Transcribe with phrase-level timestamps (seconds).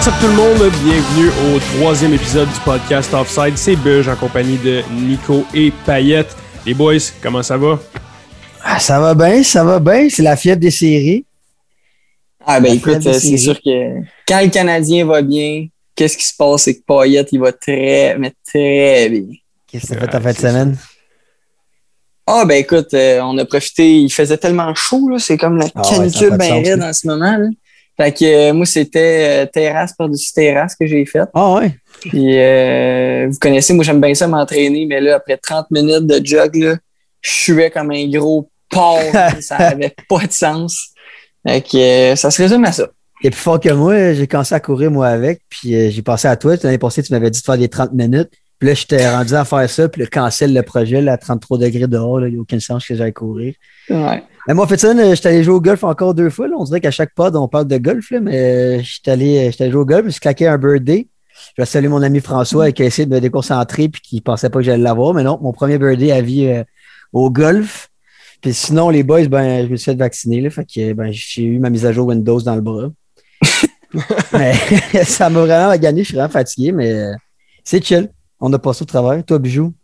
[0.00, 0.72] What's up tout le monde?
[0.82, 3.58] Bienvenue au troisième épisode du podcast Offside.
[3.58, 6.34] C'est Buge en compagnie de Nico et Payette.
[6.64, 7.78] Les boys, comment ça va?
[8.64, 10.08] Ah, ça va bien, ça va bien.
[10.08, 11.26] C'est la fièvre des séries.
[12.46, 16.62] Ah ben écoute, c'est sûr que quand le Canadien va bien, qu'est-ce qui se passe?
[16.62, 19.36] C'est que Payette, il va très, mais très bien.
[19.66, 20.78] Qu'est-ce que tu as fait ta fin de semaine?
[22.26, 25.66] Ah ben écoute, euh, on a profité, il faisait tellement chaud, là, c'est comme la
[25.74, 27.36] Ah canicule ouais, bien raide en ce moment.
[27.36, 27.48] Là.
[28.00, 31.28] Fait que euh, moi, c'était euh, terrasse par-dessus terrasse que j'ai faite.
[31.34, 31.74] Ah ouais?
[32.00, 36.24] Puis euh, vous connaissez, moi j'aime bien ça m'entraîner, mais là, après 30 minutes de
[36.24, 36.76] jog, là,
[37.20, 39.02] je suais comme un gros porc.
[39.40, 40.94] ça avait pas de sens.
[41.46, 42.88] Fait que ça se résume à ça.
[43.20, 44.14] T'es plus fort que moi.
[44.14, 45.42] J'ai commencé à courir moi avec.
[45.50, 46.54] Puis j'ai pensé à toi.
[46.62, 48.30] L'année passée, tu m'avais dit de faire des 30 minutes.
[48.58, 49.90] Puis là, j'étais rendu à faire ça.
[49.90, 52.18] Puis le cancel le projet là, à 33 degrés dehors.
[52.18, 52.28] là.
[52.28, 53.52] Il n'y a aucun sens que j'aille courir.
[53.90, 54.22] Ouais.
[54.46, 56.48] Mais moi, en fait, ça, là, j'étais allé jouer au golf encore deux fois.
[56.48, 56.54] là.
[56.58, 58.10] On dirait qu'à chaque pod, on parle de golf.
[58.10, 60.02] Là, mais euh, j'étais allé, j'étais allé jouer au golf.
[60.02, 61.08] Je me suis claqué un birthday.
[61.56, 64.50] Je vais saluer mon ami François qui a essayé de me déconcentrer puis qui pensait
[64.50, 65.14] pas que j'allais l'avoir.
[65.14, 66.64] Mais non, mon premier birthday à vie euh,
[67.12, 67.88] au golf.
[68.40, 70.40] Puis sinon, les boys, ben, je me suis fait vacciner.
[70.40, 72.88] Là, fait que ben, j'ai eu ma mise à jour Windows dans le bras.
[74.32, 74.54] mais
[75.04, 76.02] ça m'a vraiment gagné.
[76.02, 77.12] Je suis vraiment fatigué, mais euh,
[77.64, 78.08] c'est chill.
[78.40, 79.22] On a passé au travail.
[79.24, 79.74] Toi, Bijou?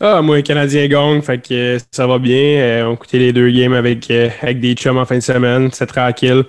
[0.00, 2.60] Ah, moi, Canadien gang, fait que euh, ça va bien.
[2.60, 5.70] Euh, on écoutait les deux games avec, euh, avec des chums en fin de semaine.
[5.72, 6.44] C'est tranquille.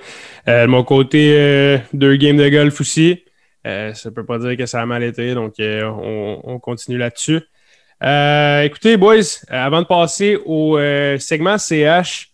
[0.48, 3.24] Euh, de mon côté, deux games de golf aussi.
[3.66, 7.42] Ça peut pas dire que ça a mal été, donc on, on continue là-dessus.
[8.02, 10.80] Écoutez, boys, avant de passer au
[11.20, 12.29] segment CH,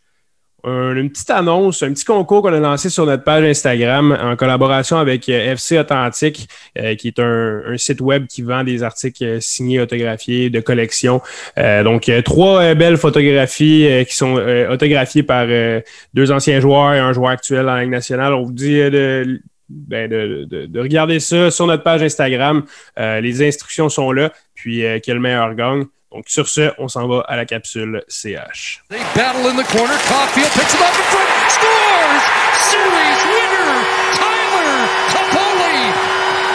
[0.66, 4.98] une petite annonce, un petit concours qu'on a lancé sur notre page Instagram en collaboration
[4.98, 9.24] avec euh, FC Authentique, euh, qui est un, un site web qui vend des articles
[9.24, 11.22] euh, signés, autographiés, de collection.
[11.58, 15.81] Euh, donc, euh, trois euh, belles photographies euh, qui sont euh, autographiées par euh,
[16.14, 18.34] deux anciens joueurs et un joueur actuel en Ligue nationale.
[18.34, 22.64] On vous dit euh, de, ben, de, de- de regarder ça sur notre page Instagram.
[23.00, 25.86] Euh, les instructions sont là, puis euh, quel meilleur gagne.
[26.16, 28.81] Donc, sur ce, on s'en va à la capsule CH.
[28.90, 29.98] They battle in the corner.
[30.08, 32.24] Caulfield picks him up in front, scores!
[32.72, 33.84] Series winner,
[34.16, 35.92] Tyler Toffoli!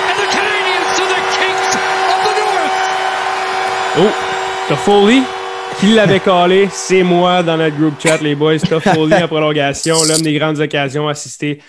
[0.08, 1.76] And the Canadians the Kings
[2.08, 2.72] of the North!
[3.98, 4.12] Oh,
[4.70, 5.24] Toffoli,
[5.78, 8.60] qui l'avait collé, c'est moi dans notre group chat, les boys.
[8.60, 11.60] Toffoli en prolongation, l'homme des grandes occasions, assisté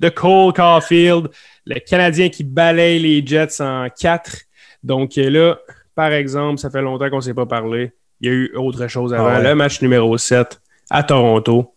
[0.00, 1.30] de Cole Caulfield,
[1.64, 4.36] le Canadien qui balaye les Jets en 4.
[4.82, 5.58] Donc euh, là,
[5.98, 7.90] par exemple, ça fait longtemps qu'on ne s'est pas parlé.
[8.20, 9.26] Il y a eu autre chose avant.
[9.26, 9.42] Ah ouais.
[9.48, 10.60] Le match numéro 7
[10.90, 11.72] à Toronto.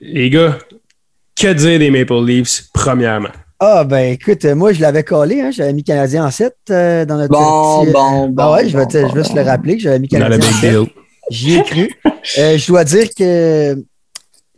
[0.00, 0.56] Les gars,
[1.38, 3.28] que dire des Maple Leafs, premièrement?
[3.60, 5.42] Ah, ben écoute, euh, moi, je l'avais collé.
[5.42, 7.28] Hein, j'avais mis Canadien en 7 dans notre.
[7.28, 8.42] Bon, petit, euh, bon, bon.
[8.42, 9.50] Ah ouais, je vais, bon, te- je vais bon, se le bon.
[9.50, 10.70] rappeler que j'avais mis Dans Canadien en big 7.
[10.70, 10.86] deal.
[11.30, 11.90] J'y ai cru.
[12.38, 13.80] Euh, je dois dire que, tu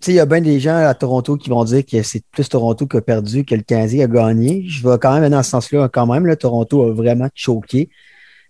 [0.01, 2.49] sais, il y a bien des gens à Toronto qui vont dire que c'est plus
[2.49, 4.65] Toronto qui a perdu que le Canadien a gagné.
[4.69, 6.27] Je vais quand même aller dans ce sens-là, quand même.
[6.27, 7.89] Là, Toronto a vraiment choqué.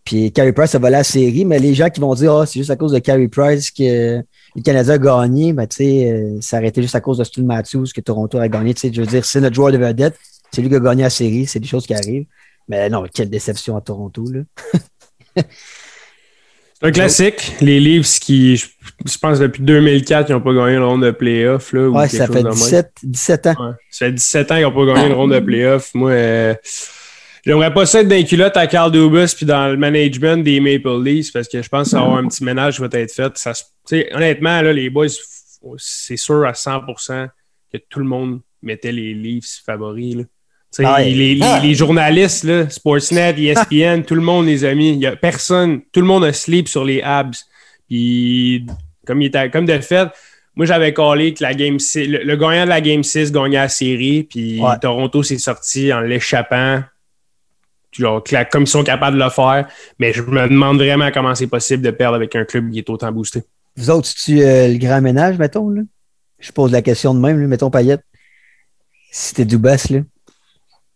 [0.05, 2.59] Puis Carey Price a volé la série, mais les gens qui vont dire, ah, c'est
[2.59, 4.19] juste à cause de Carey Price que
[4.57, 7.25] le Canadien a gagné, ben, tu sais, euh, ça a été juste à cause de
[7.25, 8.75] Stu Matthews que Toronto a gagné.
[8.75, 10.17] Tu sais, je veux dire, c'est notre joueur de vedette.
[10.53, 11.47] C'est lui qui a gagné la série.
[11.47, 12.27] C'est des choses qui arrivent.
[12.69, 14.41] Mais non, quelle déception à Toronto, là.
[16.83, 17.57] C'est un classique.
[17.61, 18.67] Les Leafs qui, je,
[19.05, 21.73] je pense, depuis 2004, ils n'ont pas gagné une ronde de playoff.
[21.75, 22.55] Là, ou Ouais, quelque ça chose fait de même.
[22.55, 23.51] 17, 17 ans.
[23.51, 23.73] Ouais.
[23.91, 25.91] Ça fait 17 ans qu'ils n'ont pas gagné une ronde de playoff.
[25.95, 26.55] Moi, euh,
[27.45, 30.61] j'aimerais pas ça être dans les culottes à Carl Dubus puis dans le management des
[30.61, 33.13] Maple Leafs parce que je pense va y avoir un petit ménage qui va être
[33.13, 33.37] fait.
[33.39, 33.53] Ça,
[34.13, 35.07] honnêtement, là, les boys,
[35.79, 37.29] c'est sûr à 100%
[37.73, 40.17] que tout le monde mettait les Leafs favoris.
[40.17, 40.23] Là.
[40.85, 41.61] Ah les, les- Ah.
[41.63, 46.01] les journalistes, là, Sportsnet, ESPN, tout le monde, les amis, il y a personne, tout
[46.01, 47.37] le monde a sleep sur les abs.
[47.89, 48.65] Puis,
[49.07, 50.09] comme, il était, comme de fait,
[50.55, 53.57] moi, j'avais collé que la game 6, le, le gagnant de la Game 6 gagnait
[53.57, 54.79] la série, puis Ouais.
[54.81, 56.83] Toronto s'est sorti en l'échappant.
[57.93, 59.69] Genre, que la- comme ils sont capables de le faire.
[59.99, 62.89] Mais je me demande vraiment comment c'est possible de perdre avec un club qui est
[62.91, 63.43] autant boosté.
[63.77, 65.83] Vous autres, tu euh, le grand ménage, mettons, là?
[66.39, 68.03] Je pose la question de même, là, mettons Payette.
[69.11, 70.01] Si t'es Dubas, là.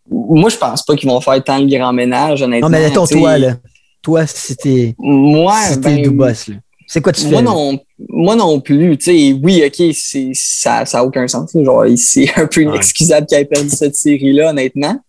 [0.09, 2.69] Moi, je pense pas qu'ils vont faire tant de grand ménage, honnêtement.
[2.69, 3.57] Non, mais mettons Tu sais, toi, là.
[4.01, 6.55] Toi, si t'es Moi, si t'es ben, Dubas, là.
[6.87, 7.29] C'est quoi tu fais?
[7.31, 8.95] moi non, moi non plus.
[8.97, 11.53] Tu sais, oui, OK, c'est, ça n'a aucun sens.
[11.55, 11.63] là.
[11.63, 14.99] Genre, c'est un peu inexcusable qu'il ait perdu cette série-là, honnêtement.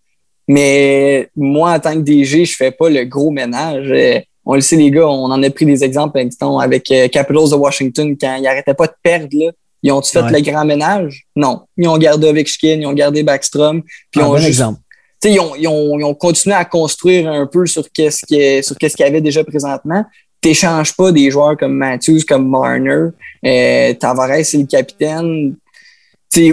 [0.47, 3.87] Mais moi, en tant que DG, je fais pas le gros ménage.
[3.91, 7.09] Euh, On le sait, les gars, on en a pris des exemples mettons, avec euh,
[7.09, 9.27] Capitals de Washington quand ils n'arrêtaient pas de perdre.
[9.33, 9.51] Là.
[9.83, 10.31] Ils ont-tu fait Ouais.
[10.31, 11.23] le grand ménage?
[11.35, 11.63] Non.
[11.75, 13.81] Ils ont gardé Ovechkin, ils ont gardé Backstrom.
[14.09, 14.79] Puis Ah, ont bon juste exemple.
[15.21, 18.25] tu sais, ils ont, ils, ont, ils ont continué à construire un peu sur qu'est-ce
[18.25, 20.05] qui est- sur qu'est-ce qu'il y avait déjà présentement.
[20.41, 23.07] Tu n'échanges pas des joueurs comme Matthews, comme Marner.
[23.45, 25.55] Euh, Tavares, c'est le capitaine.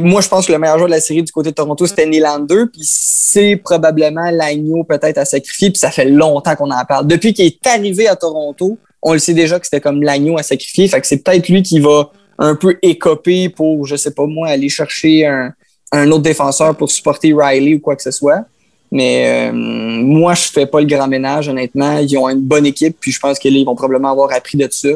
[0.03, 2.06] Moi, je pense que le meilleur joueur de la série du côté de Toronto, c'était
[2.06, 7.06] Nylander, puis c'est probablement l'agneau peut-être à sacrifier, puis ça fait longtemps qu'on en parle.
[7.06, 10.43] Depuis qu'il est arrivé à Toronto, on le sait déjà que c'était comme l'agneau à
[10.43, 14.26] sacrifier, fait que c'est peut-être lui qui va un peu écoper pour, je sais pas
[14.26, 15.53] moi, aller chercher un,
[15.93, 18.44] un autre défenseur pour supporter Riley ou quoi que ce soit.
[18.91, 21.99] Mais euh, moi, je fais pas le grand ménage, honnêtement.
[21.99, 24.88] Ils ont une bonne équipe, puis je pense qu'ils vont probablement avoir appris de ça.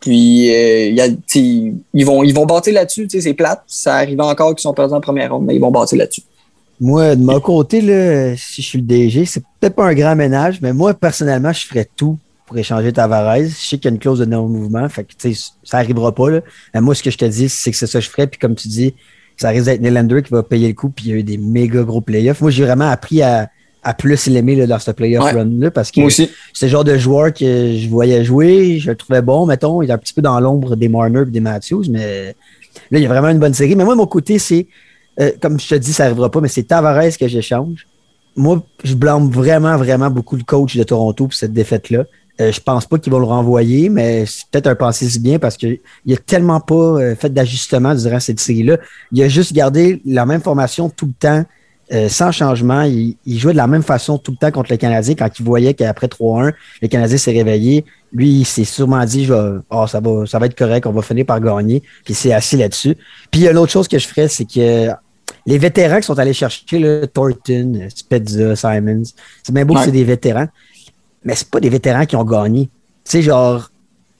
[0.00, 1.06] Puis euh,
[1.94, 3.62] ils vont ils vont là-dessus, c'est plate.
[3.66, 6.22] Ça arrive encore qu'ils sont perdus en première ronde, mais ils vont bâtir là-dessus.
[6.80, 10.16] Moi, de mon côté, là, si je suis le DG, c'est peut-être pas un grand
[10.16, 13.44] ménage, mais moi, personnellement, je ferais tout pour échanger Tavares.
[13.44, 15.12] Je sais qu'il y a une clause de non-mouvement, fait que
[15.62, 16.30] ça arrivera pas.
[16.72, 18.26] Mais moi, ce que je te dis, c'est que c'est ça que je ferais.
[18.26, 18.94] Puis comme tu dis,
[19.36, 21.36] ça risque d'être Nylander qui va payer le coup, puis il y a eu des
[21.36, 22.40] méga gros playoffs.
[22.40, 23.50] Moi, j'ai vraiment appris à,
[23.82, 25.32] à plus l'aimer là, dans ce playoff Ouais.
[25.32, 26.28] run-là parce que c'est
[26.62, 29.92] le genre de joueur que je voyais jouer, je le trouvais bon, mettons, il est
[29.92, 32.34] un petit peu dans l'ombre des Marner et des Matthews, mais
[32.90, 33.74] là, il y a vraiment une bonne série.
[33.76, 34.66] Mais moi, mon côté, c'est,
[35.20, 37.86] euh, comme je te dis, ça n'arrivera pas, mais c'est Tavares que j'échange.
[38.36, 42.04] Moi, je blâme vraiment, vraiment beaucoup le coach de Toronto pour cette défaite-là.
[42.40, 45.38] Euh, je pense pas qu'ils vont le renvoyer, mais c'est peut-être un pensée si bien
[45.38, 45.78] parce qu'il
[46.10, 48.78] a tellement pas euh, fait d'ajustement durant cette série-là.
[49.12, 51.44] Il a juste gardé la même formation tout le temps,
[51.92, 52.82] euh, sans changement.
[52.82, 55.44] Il, il jouait de la même façon tout le temps contre le Canadien quand il
[55.44, 56.52] voyait qu'après 3-1,
[56.82, 57.84] le Canadien s'est réveillé.
[58.12, 60.92] Lui, il s'est sûrement dit je vais- oh, ça, va, ça va être correct, on
[60.92, 61.80] va finir par gagner.
[62.04, 62.96] Puis il s'est assis là-dessus.
[63.30, 64.88] Puis il y a une autre chose que je ferais, c'est que
[65.46, 69.02] les vétérans qui sont allés chercher, là, Thornton, Spezza, Simons,
[69.42, 70.46] c'est bien beau que c'est des vétérans,
[71.24, 72.66] mais c'est pas des vétérans qui ont gagné.
[73.04, 73.70] Tu sais, genre,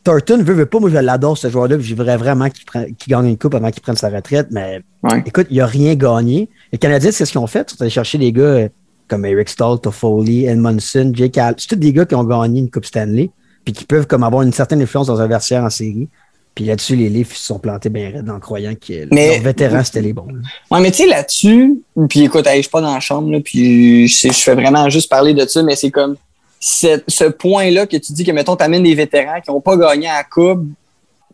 [0.04, 3.26] Thornton veut, veut pas, moi je l'adore ce joueur-là, puis je voudrais vraiment qu'il gagne
[3.26, 5.22] une coupe avant qu'il prenne sa retraite, mais Ouais.
[5.26, 6.48] écoute, il a rien gagné.
[6.72, 8.68] Les Canadiens, c'est ce qu'ils ont fait, ils sont allés chercher des gars euh,
[9.08, 11.54] comme Eric Stahl, Toffoli, Edmondson, Jake Al.
[11.58, 13.30] C'est tous des gars qui ont gagné une Coupe Stanley,
[13.64, 16.08] puis qui peuvent comme avoir une certaine influence dans un vestiaire en série.
[16.54, 19.84] Puis là-dessus, les Leafs se sont plantés bien raides en croyant que Mais- leurs vétérans,
[19.84, 20.26] c'était les bons.
[20.70, 24.08] Ouais, mais tu sais, là-dessus, puis écoute, je suis pas dans la chambre, là, puis
[24.08, 26.16] je, fais vraiment juste parler de ça, mais c'est comme
[26.60, 30.18] ce point-là que tu dis que, mettons, t'amènes des vétérans qui n'ont pas gagné à
[30.18, 30.64] la Coupe,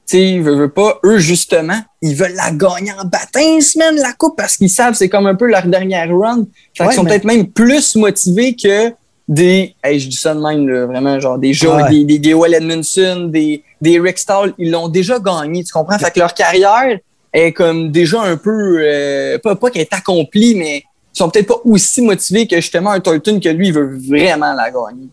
[0.08, 4.12] tu sais, veux, veux pas, eux, justement, ils veulent la gagner en baptême, même, la
[4.12, 6.46] Coupe, parce qu'ils savent que c'est comme un peu leur dernière run.
[6.76, 8.93] Fait Ouais, sont mais- peut-être même plus motivés que
[9.26, 11.90] des, hey, je dis ça de même, là, vraiment, genre des Joe, Ouais.
[11.90, 15.99] des, des, des Will Edmondson, des, des Rick Stahl, ils l'ont déjà gagné, tu comprends?
[15.99, 16.99] Fait que leur carrière
[17.32, 20.84] est comme déjà un peu, euh, pas, pas qu'elle est accomplie, mais ils
[21.18, 24.70] sont peut-être pas aussi motivés que justement un Thornton que lui, il veut vraiment la
[24.70, 25.08] gagner.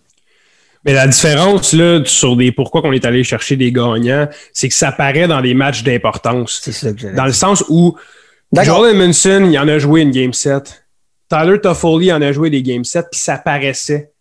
[0.85, 4.75] Mais la différence là, sur des pourquoi qu'on est allé chercher des gagnants, c'est que
[4.75, 6.59] ça paraît dans des matchs d'importance.
[6.61, 7.95] C'est ça que Dans le sens où.
[8.51, 10.85] Joel Edmondson, il en a joué une game set.
[11.29, 14.11] Tyler Toffoli en a joué des game sets, puis ça paraissait.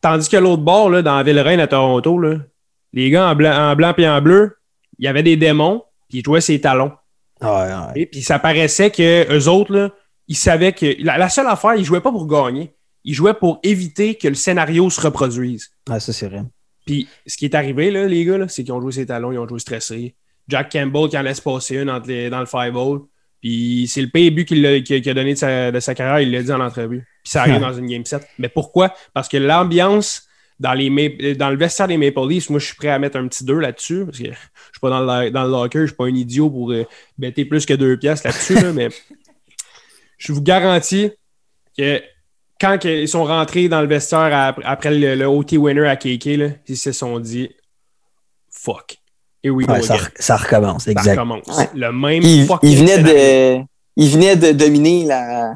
[0.00, 2.38] Tandis que l'autre bord, là, dans Ville-Reine à Toronto, là,
[2.92, 4.56] les gars en blanc, en blanc et en bleu,
[4.98, 6.92] il y avait des démons, puis ils jouaient ses talons.
[7.40, 7.92] Ouais, ouais.
[7.94, 9.90] Et puis ça paraissait que eux autres, là,
[10.28, 12.72] ils savaient que la, la seule affaire, ils jouaient pas pour gagner.
[13.04, 15.70] Ils jouaient pour éviter que le scénario se reproduise.
[15.88, 16.42] Ouais, ça, c'est vrai.
[16.86, 19.38] Puis ce qui est arrivé, là, les gars, c'est qu'ils ont joué ses talons, ils
[19.38, 20.14] ont joué stressés.
[20.48, 21.86] Jack Campbell qui en laisse passer une
[22.30, 23.00] dans le five hole.
[23.40, 26.42] Puis c'est le pire but qu'il a, donné de sa, de sa carrière, il l'a
[26.42, 27.06] dit en entrevue.
[27.22, 27.60] Puis ça arrive Ouais.
[27.70, 28.26] dans une game set.
[28.38, 28.92] Mais pourquoi?
[29.14, 30.24] Parce que l'ambiance
[30.58, 33.28] dans, les dans le vestiaire des Maple Leafs, moi je suis prêt à mettre un
[33.28, 34.04] petit 2 là-dessus.
[34.06, 36.50] Parce que je suis pas dans le, dans le locker, je suis pas un idiot
[36.50, 36.84] pour euh,
[37.16, 38.54] bêter plus que deux pièces là-dessus.
[38.54, 38.88] là, mais
[40.18, 41.10] je vous garantis
[41.76, 42.00] que
[42.60, 46.24] quand ils sont rentrés dans le vestiaire ap- après le, le OT winner à KK,
[46.36, 47.48] là, ils se sont dit
[48.50, 48.96] fuck.
[49.42, 51.12] Here we go Ouais, ça, re- ça recommence, Ça exact.
[51.12, 51.46] recommence.
[51.56, 51.68] Ouais.
[51.74, 53.64] Le même Il, fucking il venait de,
[53.96, 55.54] il venait de dominer la,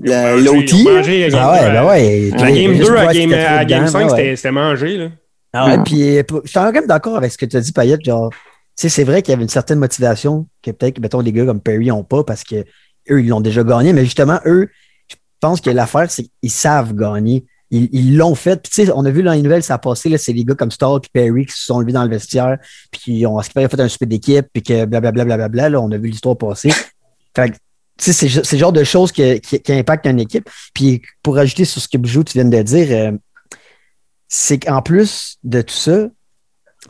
[0.00, 0.64] la- l'OT.
[0.84, 2.30] la Ah ouais, ben ouais.
[2.30, 4.10] La puis- game juste 2 à game, à game dedans, 5, ben ouais.
[4.10, 4.96] c'était c'était mangé.
[4.96, 5.08] Là.
[5.52, 7.72] Ah ouais, puis euh, je suis quand même d'accord avec ce que tu as dit,
[7.72, 8.04] Payette.
[8.04, 8.36] Genre, tu
[8.76, 11.60] sais, c'est vrai qu'il y avait une certaine motivation que peut-être, mettons, les gars comme
[11.60, 12.64] Perry n'ont pas parce que
[13.10, 13.92] eux, ils l'ont déjà gagné.
[13.92, 14.68] Mais justement, eux,
[15.08, 17.46] je pense que l'affaire, c'est qu'ils savent gagner.
[17.70, 18.62] Ils l'ont fait.
[18.62, 20.54] Puis, tu sais, on a vu dans les nouvelles, ça a passé, c'est les gars
[20.54, 22.58] comme Stall et Perry qui se sont levés dans le vestiaire,
[22.92, 26.70] puis qui ont, fait un super d'équipe, puis que blablabla, on a vu l'histoire passer.
[27.36, 27.56] Fait que,
[27.98, 30.48] tu sais, c'est le genre de choses qui, qui impactent une équipe.
[30.72, 33.12] Puis, pour ajouter sur ce que Bijou, tu viens de dire, euh,
[34.28, 36.08] c'est qu'en plus de tout ça,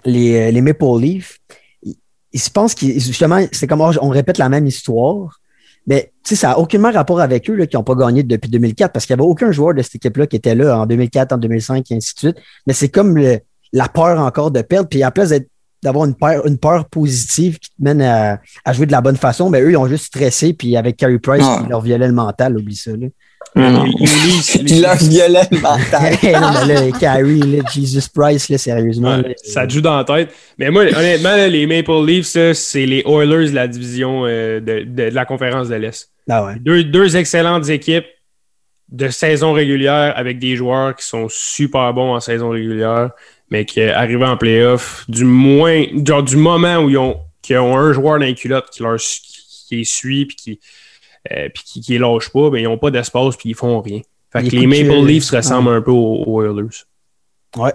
[0.04, 1.38] les, euh, les Maple Leafs,
[1.82, 1.96] ils,
[2.32, 5.40] ils se pensent qu'ils, justement, c'est comme on répète la même histoire,
[5.86, 8.50] mais tu sais, ça n'a aucunement rapport avec eux là, qui n'ont pas gagné depuis
[8.50, 11.32] 2004 parce qu'il n'y avait aucun joueur de cette équipe-là qui était là en 2004,
[11.32, 12.36] en 2005 et ainsi de suite.
[12.66, 13.38] Mais c'est comme le-
[13.72, 14.88] la peur encore de perdre.
[14.88, 15.48] Puis en place d'être-
[15.82, 19.16] d'avoir une peur, une peur positive qui te mène à, à jouer de la bonne
[19.16, 20.54] façon, mais eux, ils ont juste stressé.
[20.54, 21.60] Puis avec Carey Price, Ah.
[21.62, 22.92] qui leur violait le mental, oublie ça.
[22.92, 23.08] Là.
[23.56, 26.14] Non, Leafs- les- Puis leur violet mental.
[26.22, 29.16] Hey, non, mais là, Carrie, là, Jesus Price, là, sérieusement.
[29.16, 30.34] Ouais, là, ça te joue dans la tête.
[30.58, 34.80] Mais moi, honnêtement, là, les Maple Leafs, c'est les Oilers de la division euh, de,
[34.80, 36.10] de- de la conférence de l'Est.
[36.28, 36.54] Ah ouais.
[36.58, 38.06] Deux, deux excellentes équipes
[38.90, 43.10] de saison régulière avec des joueurs qui sont super bons en saison régulière,
[43.50, 47.76] mais qui arrivent en playoff, du moins, genre du moment où ils ont, qu'ils ont
[47.76, 49.20] un joueur dans les culottes qui, leur, qui,
[49.68, 50.60] qui les suit puis qui,
[51.32, 53.80] euh, puis qui, qui les lâche pas, ben, ils n'ont pas d'espace puis ils font
[53.80, 54.00] rien.
[54.32, 56.68] Fait Les que les Maple Leafs ressemblent un peu aux, aux Oilers.
[57.56, 57.72] Ouais.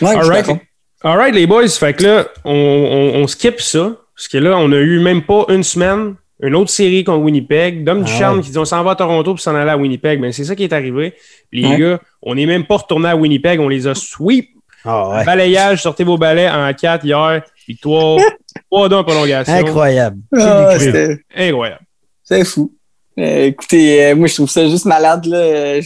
[0.00, 0.58] Ouais, d'accord.
[1.02, 1.68] Alright, les boys.
[1.68, 3.96] Fait que là, on, on, on skip ça.
[4.14, 7.84] Parce que là, on a eu même pas une semaine, une autre série contre Winnipeg.
[7.84, 8.42] Dom Ah Ducharme ouais.
[8.44, 10.20] qui dit on s'en va à Toronto puis s'en aller à Winnipeg.
[10.20, 11.14] Ben, c'est ça qui est arrivé.
[11.52, 11.78] Les Ouais.
[11.78, 13.60] gars, on n'est même pas retourné à Winnipeg.
[13.60, 14.50] On les a sweep.
[14.84, 15.24] Ah ouais.
[15.24, 17.42] Balayage, sortez vos balais en 4 hier.
[17.66, 18.18] Victoire.
[18.70, 19.52] 3 en prolongation.
[19.54, 20.18] Incroyable.
[20.36, 20.74] Ah,
[21.36, 21.84] Incroyable.
[22.30, 22.72] C'est fou.
[23.18, 25.26] Euh, écoutez, euh, moi, je trouve ça juste malade.
[25.26, 25.80] Là.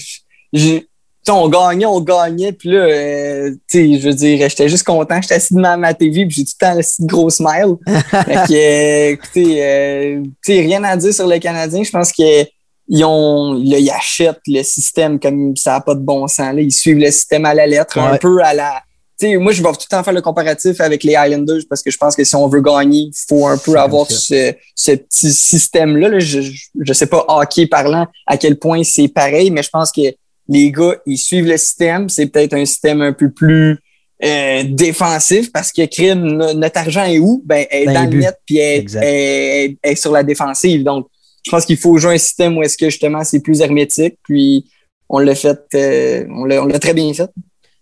[0.53, 0.81] Je-
[1.29, 2.53] on gagnait, on gagnait.
[2.53, 5.21] Puis là, euh, je veux dire, j'étais juste content.
[5.23, 7.77] J'étais assis devant ma TV puis j'ai tout le temps le petit gros smile.
[8.11, 11.83] fait que, écoutez, rien à dire sur les Canadiens.
[11.83, 12.45] Je pense que
[12.87, 16.55] ils ont, là, ils achètent le système comme ça n'a pas de bon sens.
[16.55, 16.61] Là.
[16.61, 18.83] Ils suivent le système à la lettre, un peu à la.
[19.23, 21.97] Moi, je vais tout le temps faire le comparatif avec les Islanders parce que je
[21.97, 26.09] pense que si on veut gagner, il faut un peu avoir ce, ce petit système-là.
[26.09, 26.19] là.
[26.19, 26.41] Je,
[26.81, 30.03] je sais pas, hockey parlant, à quel point c'est pareil, mais je pense que
[30.49, 32.09] les gars, ils suivent le système.
[32.09, 33.79] C'est peut-être un système un peu plus
[34.23, 37.43] euh, défensif parce que crime, no- notre argent est où?
[37.47, 39.03] Ben, elle est Dans dans le net puis elle, Exact.
[39.05, 40.83] elle- elle est sur la défensive.
[40.83, 41.07] Donc,
[41.47, 44.17] je pense qu'il faut jouer un système où est-ce que justement c'est plus hermétique.
[44.25, 44.67] Puis
[45.09, 47.31] on l'a fait, euh, on l'a très bien fait.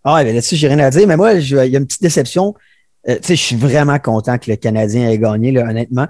[0.05, 1.07] Ah ben là-dessus, j'ai rien à dire.
[1.07, 2.55] Mais moi, il y a une petite déception.
[3.09, 6.07] Euh, tu sais, je suis vraiment content que le Canadien ait gagné, là, honnêtement.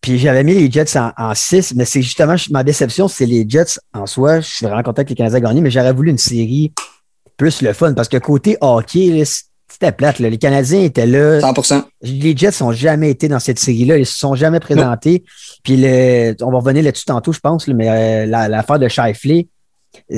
[0.00, 3.78] Puis j'avais mis les Jets en 6, mais c'est justement ma déception, c'est les Jets
[3.94, 4.40] en soi.
[4.40, 6.72] Je suis vraiment content que les Canadiens aient gagné, mais j'aurais voulu une série
[7.38, 9.22] plus le fun parce que côté hockey,
[9.66, 10.18] c'était plate.
[10.18, 10.28] là.
[10.28, 11.40] Les Canadiens étaient là.
[11.40, 11.84] 100%.
[12.02, 13.96] Les Jets n'ont jamais été dans cette série-là.
[13.96, 15.24] Ils se sont jamais présentés.
[15.62, 18.88] Puis le, on va revenir là-dessus tantôt, je pense, là, mais euh, la- l'affaire de
[18.88, 19.48] Shifley,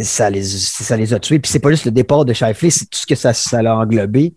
[0.03, 1.39] ça les, ça les a tués.
[1.39, 3.77] Puis c'est pas juste le départ de Shifley, c'est tout ce que ça, ça l'a
[3.77, 4.35] englobé.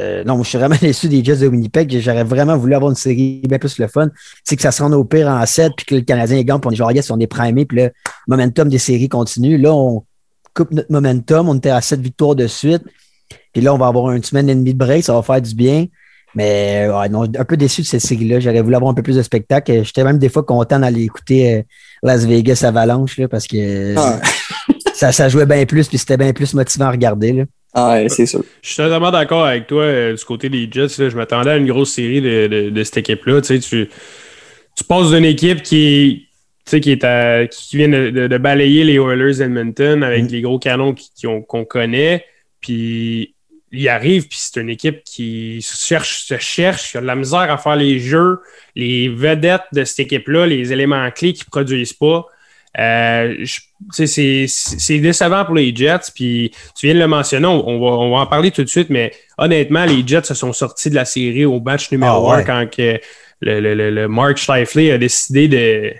[0.00, 2.00] Euh, non, je suis vraiment déçu des Jets de Winnipeg.
[2.00, 4.08] J'aurais vraiment voulu avoir une série bien plus le fun.
[4.44, 6.68] C'est que ça se rende au pire en 7, puis que le Canadien gagne, puis
[6.68, 7.90] on est genre, yes, on est primé, puis le
[8.26, 9.58] momentum des séries continue.
[9.58, 10.04] Là, on
[10.54, 11.48] coupe notre momentum.
[11.48, 12.82] On était à 7 victoires de suite.
[13.52, 15.04] Puis là, on va avoir une semaine et demie de break.
[15.04, 15.86] Ça va faire du bien.
[16.34, 18.40] Mais ouais, non, un peu déçu de cette série-là.
[18.40, 19.84] J'aurais voulu avoir un peu plus de spectacle.
[19.84, 21.62] J'étais même des fois content d'aller écouter euh,
[22.02, 24.18] Las Vegas Avalanche là, parce que Ah,
[24.94, 27.32] ça, ça jouait bien plus puis c'était bien plus motivant à regarder.
[27.32, 27.44] Là.
[27.74, 28.42] ah, ouais, c'est sûr.
[28.62, 30.98] Je suis totalement d'accord avec toi euh, du côté des Jets.
[31.02, 31.08] là.
[31.08, 33.40] je m'attendais à une grosse série de, de- de cette équipe-là.
[33.40, 33.88] Tu, sais, tu,
[34.76, 36.16] tu passes d'une équipe qui est,
[36.64, 40.24] tu sais, qui, est à- qui vient de, de- de balayer les Oilers d'Edmonton avec
[40.24, 40.28] Mm.
[40.28, 42.24] les gros canons qui- qui ont- qu'on connaît.
[42.60, 43.34] Puis
[43.74, 47.16] il arrive, puis c'est une équipe qui se cherche, se cherche, qui a de la
[47.16, 48.38] misère à faire les jeux,
[48.76, 52.26] les vedettes de cette équipe-là, les éléments clés qui ne produisent pas.
[52.78, 53.44] Euh,
[53.90, 56.10] c'est décevant pour les Jets.
[56.14, 58.68] Puis tu viens de le mentionner, on, on va, on va en parler tout de
[58.68, 62.34] suite, mais honnêtement, les Jets se sont sortis de la série au match numéro Ah
[62.34, 62.44] 1 ouais.
[62.44, 63.00] quand que
[63.40, 65.92] le, le- le- le Mark Scheifele a décidé de,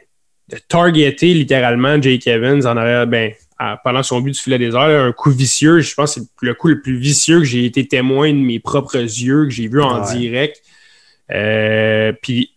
[0.50, 4.74] de targeter littéralement Jake Evans en arrière, ben, à- pendant son but du filet des
[4.74, 5.04] airs.
[5.04, 5.80] un coup vicieux.
[5.80, 8.60] Je pense que c'est le coup le plus vicieux que j'ai été témoin de mes
[8.60, 10.16] propres yeux, que j'ai vu en Ouais.
[10.16, 10.62] direct.
[11.32, 12.51] Euh, puis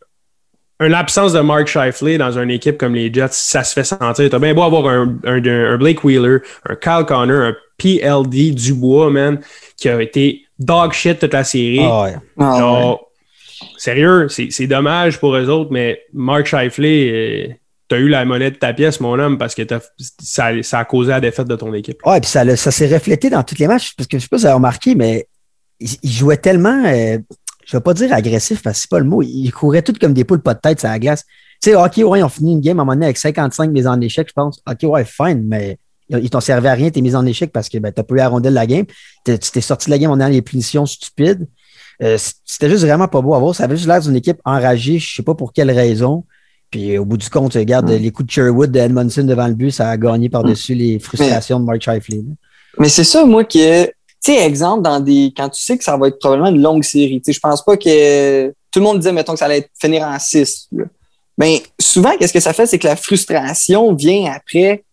[0.82, 4.30] une absence de Mark Scheifele dans une équipe comme les Jets, ça se fait sentir.
[4.30, 6.40] T'as bien beau avoir un, un- un Blake Wheeler,
[6.70, 9.40] un Kyle Connor, un PLD Dubois, man,
[9.78, 11.80] qui a été dog shit toute la série.
[11.82, 12.16] Ah ouais.
[12.40, 12.96] Ah, ouais.
[13.78, 17.48] Sérieux, c'est c'est dommage pour eux autres, mais Mark Scheifele, euh,
[17.88, 19.80] t'as eu la monnaie de ta pièce, mon homme, parce que t'as-
[20.22, 21.98] ça, ça a causé la défaite de ton équipe.
[22.06, 24.38] Ouais, puis ça, ça s'est reflété dans tous les matchs, parce que je sais pas
[24.38, 25.28] si vous avez remarqué, mais
[25.80, 27.18] il, il jouait tellement, euh,
[27.66, 30.14] je vais pas dire agressif, parce que c'est pas le mot, il courait tout comme
[30.14, 31.24] des poules pas de tête sur la glace.
[31.62, 33.72] Tu sais, OK, ouais, ils ont fini une game à un moment donné avec 55
[33.72, 34.62] mises en échec, je pense.
[34.70, 35.78] OK, ouais, fine, mais
[36.10, 38.14] ils ils t'ont servi à rien tes mises en échec parce que ben, t'as pas
[38.14, 38.86] eu la rondelle de la game.
[39.26, 41.48] Tu t'es sorti de la game en ayant les punitions stupides.
[42.04, 43.56] Euh, C'était juste vraiment pas beau à voir.
[43.56, 46.26] Ça avait juste l'air d'une équipe enragée, je sais pas pour quelle raison.
[46.70, 47.96] Puis euh, au bout du compte, regarde, Mm.
[47.96, 51.60] les coups de Sherwood de Edmondson devant le but, ça a gagné par-dessus les frustrations
[51.60, 52.18] de Mark Scheifele.
[52.18, 52.34] là.
[52.80, 53.90] Mais c'est ça, moi, que,
[54.26, 56.84] tu sais, exemple, dans des, quand tu sais que ça va être probablement une longue
[56.84, 59.60] série, tu sais, je pense pas que tout le monde disait, mettons, que ça allait
[59.60, 60.70] être, finir en 6.
[61.38, 62.66] Ben, souvent, qu'est-ce que ça fait?
[62.66, 64.84] C'est que la frustration vient après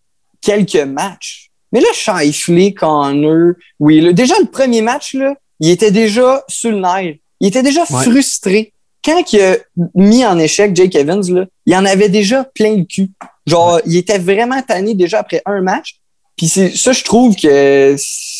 [0.41, 1.49] quelques matchs.
[1.71, 6.71] Mais là, Shifley, Connor, oui, là, déjà le premier match, là, il était déjà sur
[6.71, 7.15] le nerf.
[7.39, 8.03] Il était déjà Ouais.
[8.03, 8.73] frustré.
[9.03, 9.57] Quand il a
[9.95, 13.09] mis en échec Jake Evans, là, il en avait déjà plein le cul.
[13.47, 15.95] Genre, il était vraiment tanné déjà après un match.
[16.37, 17.95] Puis c'est ça, je trouve que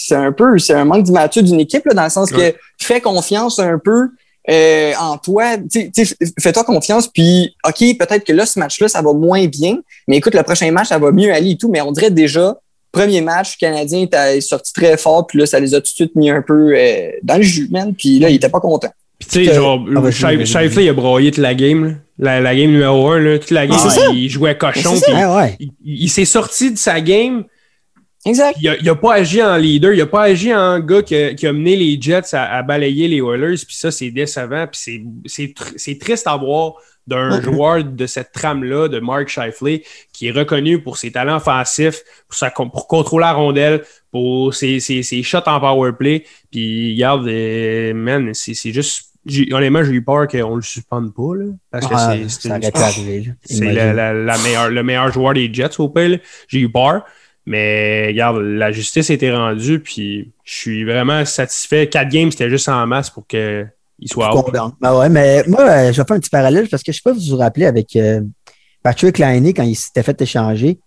[0.07, 2.53] c'est un peu, c'est un manque d'immaturité d'une équipe, là, dans le sens Ouais.
[2.53, 4.09] que fais confiance un peu
[4.49, 5.55] euh, en toi.
[6.39, 10.35] Fais-toi confiance, puis OK, peut-être que là, ce match-là, ça va moins bien, mais écoute,
[10.35, 11.69] le prochain match, ça va mieux aller et tout.
[11.69, 12.57] Mais on dirait déjà,
[12.91, 15.87] premier match, le Canadien était sorti très fort, puis là, ça les a tout de
[15.87, 17.93] suite mis un peu euh, dans le jus, man.
[17.95, 18.89] Puis là, il était pas content.
[19.19, 20.45] Puis tu sais, genre, Ah, Shif-.
[20.45, 21.85] Shifley, il a broyé toute la game.
[21.85, 21.91] là.
[22.19, 24.07] La, la game numéro 1, là, toute la game, c'est ça.
[24.13, 24.91] il jouait cochon.
[24.91, 25.55] Puis Ah ouais.
[25.59, 27.45] il, il s'est sorti de sa game.
[28.25, 28.57] Exact.
[28.61, 29.93] Il a, il a pas agi en leader.
[29.93, 32.63] Il a pas agi en gars qui a, qui a mené les Jets à, à
[32.63, 33.57] balayer les Oilers.
[33.65, 34.65] Puis ça, c'est décevant.
[34.67, 36.75] Puis c'est- c'est tr- c'est triste à voir
[37.05, 42.01] d'un joueur de cette trame-là, de Mark Shifley, qui est reconnu pour ses talents offensifs,
[42.29, 46.23] pour, sa, pour contrôler la rondelle, pour ses, ses, ses shots en power play.
[46.49, 49.09] Puis, regarde, euh, man, c'est juste.
[49.25, 51.35] j'ai- Honnêtement, j'ai eu peur qu'on le suspende pas.
[51.35, 52.29] Là, parce que Ah, c'est-
[53.43, 56.19] c'est la, la- la meilleure, le meilleur joueur des Jets au pire.
[56.47, 57.03] J'ai eu peur.
[57.45, 61.87] Mais regarde, la justice a été rendue, puis je suis vraiment satisfait.
[61.89, 63.67] Quatre games, c'était juste en masse pour qu'il
[64.05, 64.45] soit out.
[64.79, 67.01] Ben ouais, mais moi, euh, je vais faire un petit parallèle parce que je ne
[67.01, 68.21] sais pas si vous vous rappelez avec euh,
[68.81, 70.79] Patrick Liney quand il s'était fait échanger.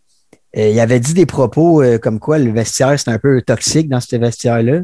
[0.57, 3.89] euh, il avait dit des propos euh, comme quoi le vestiaire, c'était un peu toxique
[3.91, 4.81] dans ce vestiaire-là.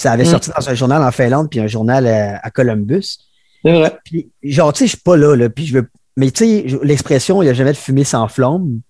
[0.00, 0.26] Ça avait Mm.
[0.26, 3.18] sorti dans un journal en Finlande puis un journal à, à Columbus.
[3.64, 3.96] C'est vrai.
[4.04, 5.88] Puis, genre, tu sais, je suis pas là, là, puis je veux.
[6.16, 8.80] Mais tu sais, l'expression, il n'y a jamais de fumée sans flamme.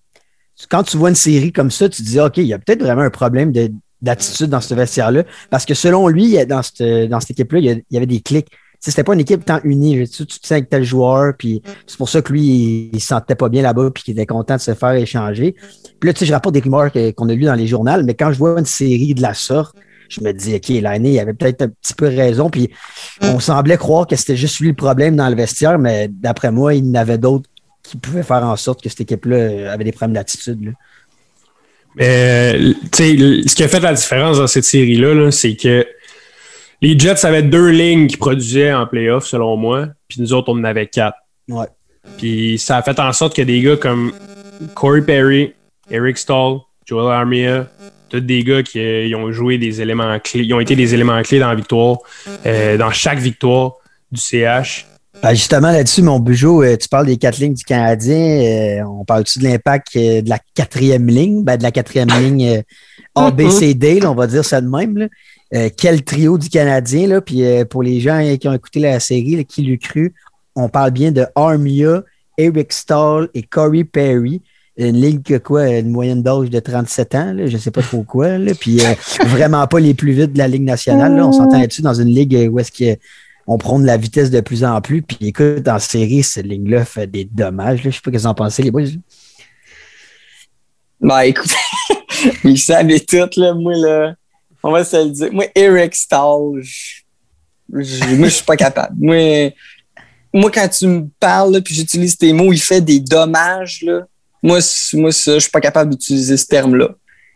[0.69, 2.81] Quand tu vois une série comme ça, tu te dis, OK, il y a peut-être
[2.81, 5.23] vraiment un problème de- d'attitude dans ce vestiaire-là.
[5.49, 8.49] Parce que selon lui, dans cette, dans cette équipe-là, il y avait des clics.
[8.49, 10.07] Tu sais, C'était pas une équipe tant unie.
[10.09, 13.07] Tu, tu te sens avec tel joueur, puis c'est pour ça que lui, il, se
[13.07, 15.55] sentait pas bien là-bas, puis qu'il était content de se faire échanger.
[15.99, 18.13] Puis là, tu sais, je rapporte des rumeurs qu'on a lues dans les journaux, mais
[18.13, 19.75] quand je vois une série de la sorte,
[20.09, 22.69] je me dis, OK, l'année, il avait peut-être un petit peu raison, puis
[23.21, 26.75] on semblait croire que c'était juste lui le problème dans le vestiaire, mais d'après moi,
[26.75, 27.49] il y en avait d'autres
[27.83, 30.73] qui pouvaient faire en sorte que cette équipe-là euh, avait des problèmes d'attitude.
[31.99, 35.85] euh, ce qui a fait la différence dans cette série-là, là, c'est que
[36.81, 40.59] les Jets avaient deux lignes qui produisaient en playoff, selon moi, puis nous autres, on
[40.59, 41.17] en avait quatre.
[41.47, 41.67] Ouais.
[42.17, 44.13] Puis ça a fait en sorte que des gars comme
[44.75, 45.53] Corey Perry,
[45.89, 47.67] Eric Stahl, Joel Armia,
[48.09, 50.93] tous des gars qui euh, ils ont joué des éléments clés, ils ont été des
[50.93, 51.97] éléments clés dans la victoire,
[52.45, 53.73] euh, dans chaque victoire
[54.11, 54.85] du CH.
[55.23, 58.13] Ben, justement, là-dessus, mon Bugeaud, euh, tu parles des quatre lignes du Canadien.
[58.17, 61.43] euh, on parle-tu de l'impact euh, de la quatrième ligne?
[61.45, 62.61] Ben, de la quatrième ligne
[63.15, 64.97] ABCD, là, on va dire ça de même.
[64.97, 65.07] là.
[65.55, 67.07] Euh, quel trio du Canadien?
[67.07, 67.21] Là?
[67.21, 70.13] Puis euh, pour les gens euh, qui ont écouté la série, là, qui l'ont cru,
[70.55, 72.03] on parle bien de Armia,
[72.37, 74.41] Eric Stahl et Corey Perry.
[74.75, 75.67] Une ligne qui a quoi?
[75.69, 78.39] Une moyenne d'âge de 37 ans, là, je ne sais pas trop quoi.
[78.39, 78.53] Là.
[78.59, 78.93] Puis euh,
[79.27, 81.15] vraiment pas les plus vite de la Ligue nationale.
[81.15, 81.27] Là.
[81.27, 82.99] On s'entend là-dessus dans une ligue où est-ce que
[83.47, 85.01] on prône la vitesse de plus en plus.
[85.01, 87.83] Puis écoute, en série, cette ligne-là fait des dommages.
[87.83, 87.89] Là.
[87.91, 88.83] Je sais pas ce que vous en pensez, les boys.
[91.01, 91.51] Ben, écoute,
[92.43, 93.53] ils savaient tout, là.
[93.53, 94.15] Moi, là,
[94.63, 95.33] on va se le dire.
[95.33, 97.01] Moi, Eric Stahl, je-
[97.69, 98.95] moi, je suis pas capable.
[98.97, 99.51] Moi,
[100.33, 104.01] moi, quand tu me parles, puis j'utilise tes mots, il fait des dommages, là.
[104.41, 104.59] Moi,
[104.93, 106.89] moi ça, je suis pas capable d'utiliser ce terme-là.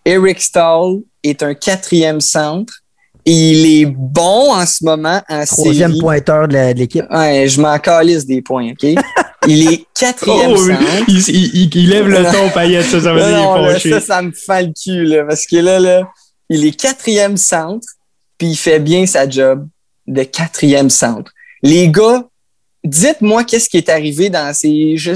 [0.04, 2.82] Eric Stahl est un quatrième centre.
[3.30, 6.00] Il est bon en ce moment en Troisième série.
[6.02, 7.06] pointeur de l'équipe.
[7.12, 8.84] Ouais, je m'en calisse des points, OK?
[9.50, 10.82] Il est quatrième Oh, centre.
[11.08, 14.02] il, il- il- il lève le ton, paillette, ça, ça veut dire Non, là, ça,
[14.02, 16.02] ça me fait le cul, là, parce que là, là,
[16.50, 17.88] il est quatrième centre,
[18.38, 19.66] puis il fait bien sa job
[20.06, 21.32] de quatrième centre.
[21.64, 22.24] Les gars,
[22.88, 24.98] dites-moi qu'est-ce qui est arrivé dans ces...
[24.98, 25.12] je-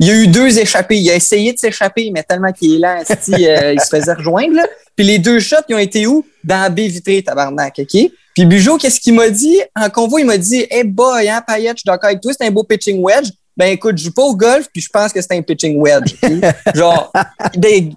[0.00, 0.96] il y a eu deux échappés.
[0.98, 4.54] Il a essayé de s'échapper, mais tellement qu'il est là, euh, il se faisait rejoindre.
[4.54, 4.66] Là.
[4.96, 6.24] Puis les deux shots, ils ont été où?
[6.42, 8.10] Dans la baie vitrée, tabarnak, OK?
[8.34, 9.60] Puis Bugeaud, qu'est-ce qu'il m'a dit?
[9.76, 12.46] En convoi, il m'a dit Hey boy, hein, Payette, je suis d'accord avec toi, c'est
[12.46, 13.28] un beau pitching wedge.
[13.56, 16.14] Ben écoute, je joue pas au golf, puis je pense que c'est un pitching wedge.
[16.74, 17.12] Genre,
[17.56, 17.94] ben,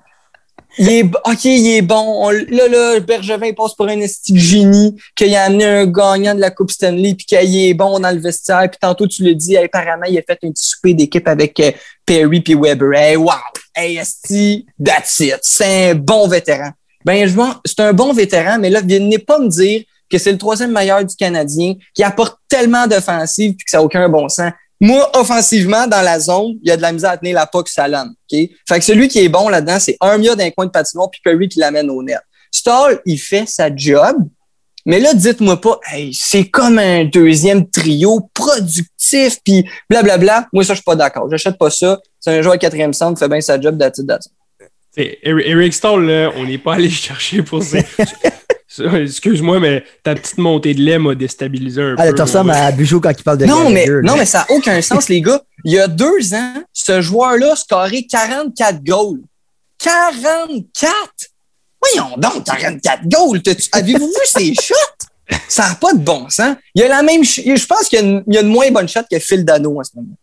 [0.77, 2.27] il est, OK, il est bon.
[2.27, 6.39] On- là, là, Bergevin passe pour un esti génie, qu'il a amené un gagnant de
[6.39, 8.69] la Coupe Stanley, puis qu'il est bon dans le vestiaire.
[8.69, 11.71] Puis tantôt, tu le dis, apparemment, il a fait un petit souper d'équipe avec euh,
[12.05, 12.93] Perry puis Weber.
[12.93, 13.31] Hey, wow!
[13.75, 15.39] Hey, esti, that's it.
[15.41, 16.71] C'est un bon vétéran.
[17.05, 17.33] Ben, je
[17.65, 21.03] c'est un bon vétéran, mais là, venez pas me dire que c'est le troisième meilleur
[21.03, 24.51] du Canadien, qui apporte tellement d'offensives puis que ça n'a aucun bon sens.
[24.79, 27.67] Moi, offensivement, dans la zone, il y a de la misère à tenir la puck
[27.67, 28.09] sur la lame.
[28.09, 28.39] OK?
[28.67, 31.49] Fait que celui qui est bon là-dedans, c'est Armia d'un coin de patinoire puis Perry
[31.49, 32.19] qui l'amène au net.
[32.51, 34.17] Stall, il fait sa job.
[34.85, 40.47] Mais là, dites-moi pas, hey, c'est comme un deuxième trio productif, puis blablabla.
[40.53, 41.29] Moi, ça, je suis pas d'accord.
[41.29, 41.99] J'achète pas ça.
[42.19, 43.77] C'est un joueur quatrième centre, fait bien sa job.
[44.91, 47.83] T'sais, Eric Stahl, là, on n'est pas allé chercher pour ses.
[49.01, 52.15] Excuse-moi, mais ta petite montée de lait m'a déstabilisé un Ah, peu.
[52.15, 54.81] tu ressembles à Bugeaud quand il parle de Non, mais, non, mais ça n'a aucun
[54.81, 55.41] sens, les gars.
[55.63, 59.21] Il y a deux ans, ce joueur-là a scoré 44 goals.
[59.79, 60.99] 44!
[61.81, 63.41] Voyons donc, 44 goals.
[63.71, 65.39] Avez-vous vu ses shots?
[65.47, 66.55] Ça n'a pas de bon sens.
[66.73, 67.23] Il y a la même.
[67.23, 69.43] Je pense qu'il y a une, il y a une moins bonne shot que Phil
[69.43, 70.15] Dano en ce moment.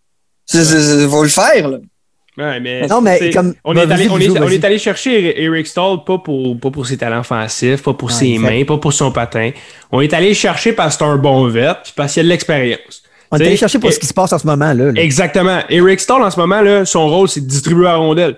[0.46, 1.78] C'est- faut le faire, là.
[2.36, 4.54] Ouais, mais, Non, mais comme- on, est allé, on, est, Bugeaud, on vas-y.
[4.56, 8.14] est allé chercher Eric Stahl pas pour, pas pour ses talents offensifs, pas pour Ouais,
[8.14, 8.50] ses exact.
[8.50, 9.52] mains, pas pour son patin.
[9.92, 12.24] On est allé chercher parce que c'est un bon vet, puis parce qu'il y a
[12.24, 13.02] de l'expérience.
[13.30, 14.72] On est allé chercher pour et- ce qui se passe en ce moment.
[14.72, 15.00] Là, là.
[15.00, 15.60] Exactement.
[15.68, 18.36] Eric Stahl, en ce moment, là, son rôle, c'est de distribuer la rondelle.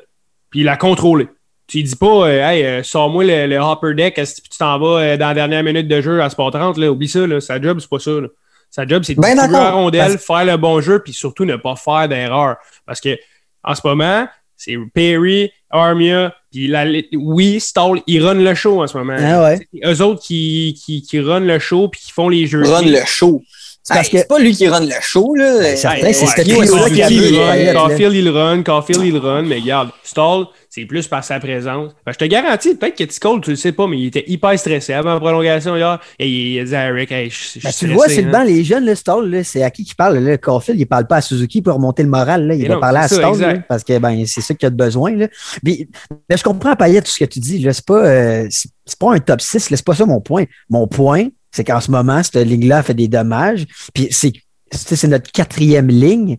[0.51, 1.29] Puis la contrôler.
[1.67, 4.79] Tu lui dis pas, euh, hey, euh, sors-moi le, le hopper deck, que tu t'en
[4.79, 6.91] vas euh, dans la dernière minute de jeu à Sport 30, là?
[6.93, 7.41] Oublie ça, là.
[7.41, 8.29] Sa job, c'est pas ça, là.
[8.71, 11.57] Sa job, c'est de Ben distribuer la rondelle, faire le bon jeu, puis surtout ne
[11.57, 12.57] pas faire d'erreur.
[12.87, 13.19] Parce que,
[13.67, 14.27] en ce moment,
[14.57, 19.17] c'est Perry, Armia, puis la, oui, Stahl, ils run le show en ce moment.
[19.19, 19.59] Ah ouais.
[19.75, 22.63] C'est eux autres qui, qui, qui run le show, puis qui font les jeux.
[22.63, 23.43] Run le show.
[23.83, 25.59] C'est parce Hey, que- C'est pas lui qui run le show, là.
[25.59, 27.75] Ben, Hey, c'est ouais, ce trio-là qui a.
[27.75, 31.93] Caulfield, il run, Caulfield, il run, mais regarde, Stall, c'est plus par sa présence.
[32.07, 34.93] Je te garantis, peut-être que T-Cole, tu le sais pas, mais il était hyper stressé
[34.93, 35.99] avant la prolongation hier.
[36.19, 37.87] Et il a dit à Eric, hey, je je suis Ben, tu stressé.
[37.87, 38.33] le vois, c'est le hein.
[38.33, 40.19] banc, les jeunes, le Stall, là, c'est à qui qui parle?
[40.19, 42.47] Là, Caulfield, il parle pas à Suzuki pour remonter le moral.
[42.47, 42.55] Là.
[42.55, 43.53] Il Mais va non, parler à ça, Stall exact.
[43.55, 45.17] là, parce que ben, c'est ça qu'il a de besoin.
[45.17, 45.29] Là.
[45.65, 45.89] Puis,
[46.29, 47.67] ben, je comprends, Payet, tout ce que tu dis.
[47.73, 49.71] C'est pas, euh, c'est pas un top 6.
[49.71, 49.79] là.
[49.79, 50.45] C'est pas ça mon point.
[50.69, 53.65] Mon point, c'est qu'en ce moment, cette ligne-là fait des dommages.
[53.95, 54.33] Puis c'est
[54.73, 56.39] c'est notre quatrième ligne.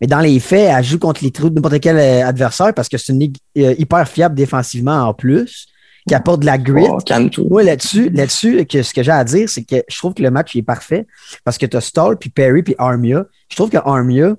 [0.00, 2.88] Mais dans les faits, elle joue contre les trous de n'importe quel euh, adversaire parce
[2.88, 5.66] que c'est une ligue euh, hyper fiable défensivement en plus,
[6.08, 6.86] qui apporte de la grit.
[6.88, 10.30] Oh, là-dessus, là-dessus, que ce que j'ai à dire, c'est que je trouve que le
[10.30, 11.06] match il est parfait
[11.44, 13.26] parce que tu as Stall, puis Perry, puis Armia.
[13.50, 14.34] Je trouve que Armia,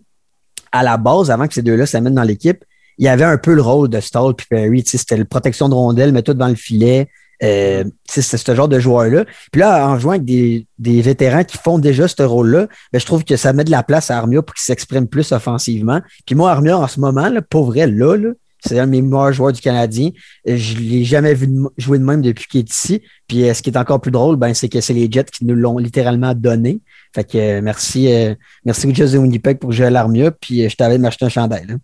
[0.71, 2.63] à la base, avant que ces deux-là s'amènent dans l'équipe,
[2.97, 4.84] il y avait un peu le rôle de Stall puis Perry.
[4.86, 7.08] C'était la protection de rondelle, mais tout dans le filet.
[7.43, 9.25] Euh, c'est ce genre de joueur-là.
[9.51, 13.06] Puis là, en jouant avec des, des vétérans qui font déjà ce rôle-là, ben, je
[13.06, 16.01] trouve que ça met de la place à Armia pour qu'il s'exprime plus offensivement.
[16.25, 18.30] Puis moi, Armia, en ce moment, là, pour vrai, là, là
[18.63, 20.12] c'est un de mes meilleurs joueurs du Canadien.
[20.45, 23.01] Je ne l'ai jamais vu de- jouer de même depuis qu'il est ici.
[23.27, 25.45] Puis euh, ce qui est encore plus drôle, ben, c'est que c'est les Jets qui
[25.45, 26.80] nous l'ont littéralement donné.
[27.15, 30.30] Fait que euh, merci, euh, merci Witches de Winnipeg pour jouer à l'Armia.
[30.30, 31.65] Puis euh, je t'avais m'acheter un chandail.
[31.67, 31.75] là.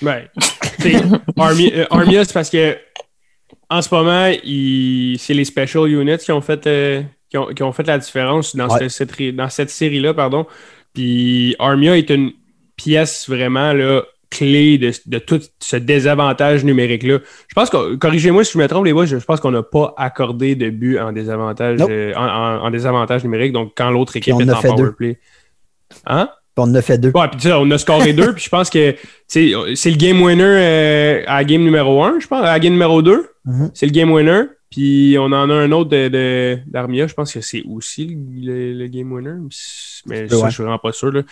[0.00, 0.30] Ouais.
[1.90, 2.76] Armia, c'est parce que
[3.72, 7.62] en ce moment, il- c'est les special units qui ont fait, euh, qui ont, qui
[7.62, 8.78] ont fait la différence dans Ouais.
[8.80, 10.46] cette, cette ré- dans cette série-là, pardon.
[10.94, 12.32] Puis Armia est une
[12.76, 17.18] pièce vraiment là, clé de, de tout ce désavantage numérique-là.
[17.48, 19.94] Je pense que, corrigez-moi si je me trompe, les boys, je pense qu'on n'a pas
[19.98, 21.90] accordé de but en désavantage, Nope.
[21.90, 25.18] euh, en, en- en désavantage numérique, donc quand l'autre équipe est en powerplay.
[26.06, 26.28] Hein?
[26.54, 27.10] Puis on en a fait deux.
[27.14, 28.94] Ouais, puis tu sais, on a scoré deux, puis je pense que
[29.26, 32.72] c'est le game winner euh, à la game numéro un, je pense, à la game
[32.72, 33.26] numéro deux.
[33.44, 33.70] Mhm.
[33.74, 34.42] C'est le game winner.
[34.70, 38.72] Puis on en a un autre de, de- d'Armia, je pense que c'est aussi le,
[38.72, 39.34] le game winner.
[40.06, 40.48] Mais ça, Ouais.
[40.48, 41.12] je suis vraiment pas sûr.
[41.12, 41.22] Là.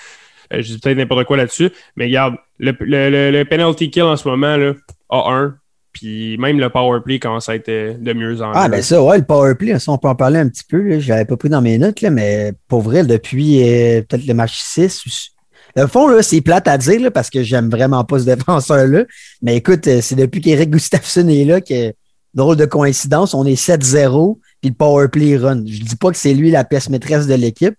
[0.52, 1.70] Euh, je dis peut-être n'importe quoi là-dessus.
[1.96, 4.74] Mais regarde, le, le, penalty kill en ce moment, là,
[5.10, 5.54] A1.
[5.92, 8.76] Puis même le power play commence à être euh, de mieux en Ah, mieux.
[8.76, 11.00] ben ça, ouais, le powerplay, ça, on peut en parler un petit peu.
[11.00, 14.34] Je l'avais pas pris dans mes notes, là, mais pour vrai, depuis euh, peut-être le
[14.34, 15.04] match 6.
[15.06, 19.04] ou- Le fond, c'est plate à dire là, parce que j'aime vraiment pas ce défenseur-là.
[19.42, 21.92] Mais écoute, c'est depuis qu'Eric Gustafsson est là que,
[22.34, 25.62] drôle de coïncidence, on est 7-0, puis le powerplay run.
[25.66, 27.74] Je dis pas que c'est lui la pièce maîtresse de l'équipe,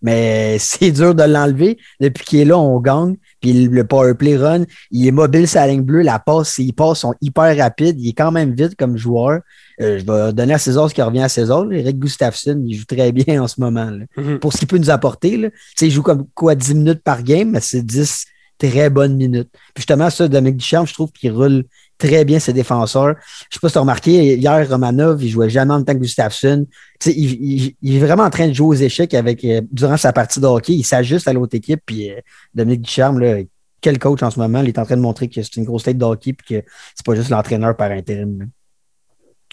[0.00, 1.78] mais c'est dur de l'enlever.
[2.00, 3.16] Depuis qu'il est là, on gagne.
[3.40, 7.00] Puis le le powerplay run, il est mobile la ligne bleue, la passe, ses passes
[7.00, 9.40] sont hyper rapides, il est quand même vite comme joueur.
[9.80, 11.64] Euh, je vais donner à César ce qui revient à César.
[11.72, 13.90] Eric Gustafsson, il joue très bien en ce moment.
[13.90, 14.04] là.
[14.16, 14.38] Mhm.
[14.38, 15.48] Pour ce qu'il peut nous apporter, là.
[15.80, 18.26] Il joue comme quoi 10 minutes par game, mais c'est 10
[18.58, 19.48] très bonnes minutes.
[19.74, 21.64] Puis justement, ça, Dominique Ducharme, je trouve qu'il roule
[22.08, 23.14] très bien ses défenseurs.
[23.50, 25.98] Je sais pas si tu as remarqué, hier, Romanov, il jouait jamais en temps que
[25.98, 26.66] Gustafsson.
[27.00, 29.60] Tu sais, il, il- il est vraiment en train de jouer aux échecs avec, euh,
[29.70, 30.72] durant sa partie de hockey.
[30.74, 31.80] Il s'ajuste à l'autre équipe.
[31.86, 32.14] Puis euh,
[32.54, 33.36] Dominique Ducharme, là,
[33.80, 35.84] quel coach en ce moment, il est en train de montrer que c'est une grosse
[35.84, 38.38] tête de hockey puis que c'est pas juste l'entraîneur par intérim.
[38.40, 38.44] là.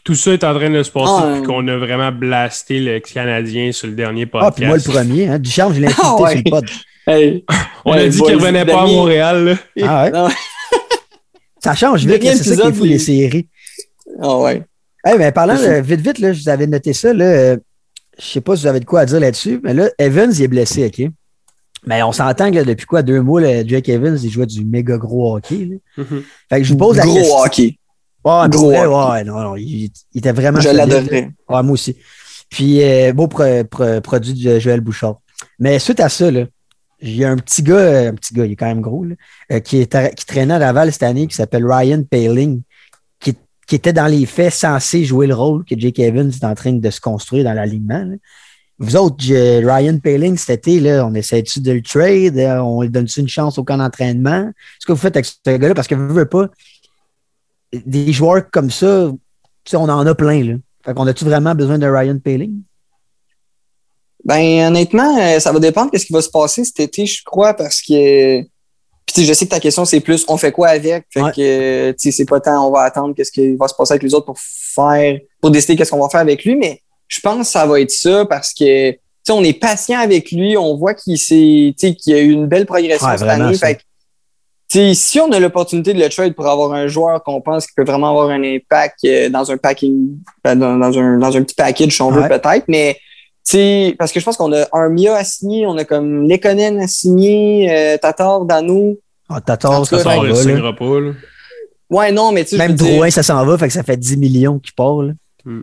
[0.03, 2.99] Tout ça est en train de se passer Ah, puis qu'on a vraiment blasté le
[2.99, 4.55] Canadien sur le dernier Ah, podcast.
[4.55, 6.29] puis moi, le premier, hein, Ducharme, je l'ai invité Ah ouais.
[6.31, 6.65] sur le pod.
[7.07, 7.45] Hey.
[7.85, 9.45] On Ouais, a dit qu'il revenait pas à Montréal.
[9.45, 9.55] là.
[9.87, 10.31] Ah ouais.
[11.63, 13.47] Ça change vite, c'est ça qui est fou, les séries.
[14.21, 14.63] Ah ouais.
[15.07, 17.13] Eh ben, parlant de, vite, vite, là, je vous avais noté ça.
[17.13, 17.57] Là, euh,
[18.17, 20.41] je sais pas si vous avez de quoi à dire là-dessus, mais là, Evans, il
[20.41, 21.09] est blessé, OK?
[21.85, 24.65] Mais on s'entend que là, depuis quoi, deux mois, là, Jake Evans, il jouait du
[24.65, 25.69] méga gros hockey.
[25.95, 26.03] là.
[26.03, 26.23] Mhm.
[26.49, 27.37] Fait que je vous pose la Gros question.
[27.37, 27.77] hockey.
[28.25, 29.11] Ouais, pour Gros vrai, hockey.
[29.11, 30.59] ouais, non, non, il, il était vraiment.
[30.59, 31.31] Je l'adorerais.
[31.47, 31.95] Ouais, moi aussi.
[32.49, 35.21] Puis, euh, beau pro- pro- produit de Joël Bouchard.
[35.59, 36.45] Mais suite à ça, là,
[37.01, 39.05] il y a un petit gars, euh, un petit gars, il est quand même gros,
[39.51, 42.61] euh, qui, est, qui traînait à Laval cette année, qui s'appelle Ryan Paling,
[43.19, 43.35] qui,
[43.67, 46.73] qui était dans les faits censé jouer le rôle que Jake Evans est en train
[46.73, 48.05] de se construire dans l'alignement.
[48.81, 52.37] Vous autres, j'ai- Ryan Paling, cet été, là, on essaie-tu de le trade?
[52.37, 54.49] Euh, On lui donne-tu une chance au camp d'entraînement?
[54.79, 56.47] Ce que vous faites avec ce gars-là, parce que vous ne voulez pas
[57.73, 59.11] des joueurs comme ça,
[59.73, 60.43] on en a plein.
[60.43, 60.53] Là.
[60.83, 62.61] Fait qu'on a-tu vraiment besoin de Ryan Paling?
[64.25, 67.23] Ben, honnêtement, euh, ça va dépendre de ce qui va se passer cet été, je
[67.23, 68.41] crois, parce que.
[69.05, 71.05] Puis, je sais que ta question, c'est plus on fait quoi avec?
[71.11, 71.31] Fait Ouais.
[71.31, 74.13] que, euh, c'est pas tant on va attendre qu'est-ce qui va se passer avec les
[74.13, 77.51] autres pour faire, pour décider qu'est-ce qu'on va faire avec lui, mais je pense que
[77.53, 78.95] ça va être ça parce que,
[79.31, 82.65] on est patient avec lui, on voit qu'il s'est, qu'il y a eu une belle
[82.65, 83.55] progression Ouais, cette année.
[83.55, 87.67] Fait que, si on a l'opportunité de le trade pour avoir un joueur qu'on pense
[87.67, 91.43] qu'il peut vraiment avoir un impact euh, dans un packing, ben, dans, un, dans un
[91.43, 92.97] petit package, si on veut peut-être, mais
[93.43, 96.87] sais, parce que je pense qu'on a Armia à signer, on a comme Lekonen à
[96.87, 98.97] signer, euh, Tatar, Dano.
[99.29, 100.27] Ah, Tatar, ça s'en va.
[100.27, 100.73] le là.
[100.73, 100.99] pas.
[100.99, 101.11] là.
[101.89, 103.97] Ouais, non, mais tu sais, Même dire- Drouin, ça s'en va, fait que ça fait
[103.97, 105.01] 10 millions qui part.
[105.01, 105.13] là.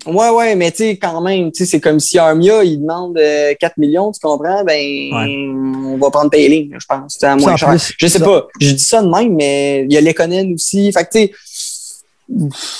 [0.06, 3.16] Ouais, ouais, mais tu sais, quand même, tu sais, c'est comme si Armia, il demande
[3.18, 4.64] euh, 4 millions, tu comprends?
[4.64, 7.68] Ben, on va prendre Payling, je pense, c'est à moins cher.
[7.68, 10.54] plus, je sais ça- pas, je dis ça de même, mais il y a Lekonen
[10.54, 10.90] aussi.
[10.92, 11.32] Fait que, tu sais,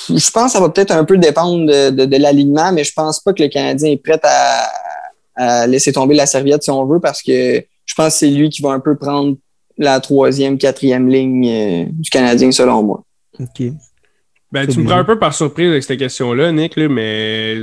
[0.09, 2.91] je pense que ça va peut-être un peu dépendre de, de, de l'alignement, mais je
[2.93, 4.69] pense pas que le Canadien est prêt à,
[5.37, 8.49] à laisser tomber la serviette si on veut, parce que je pense que c'est lui
[8.49, 9.37] qui va un peu prendre
[9.77, 13.03] la troisième, quatrième ligne euh, du Canadien, selon moi.
[13.39, 13.67] OK.
[14.51, 17.59] Ben, tu me prends un peu par surprise avec cette question-là, Nick, là, mais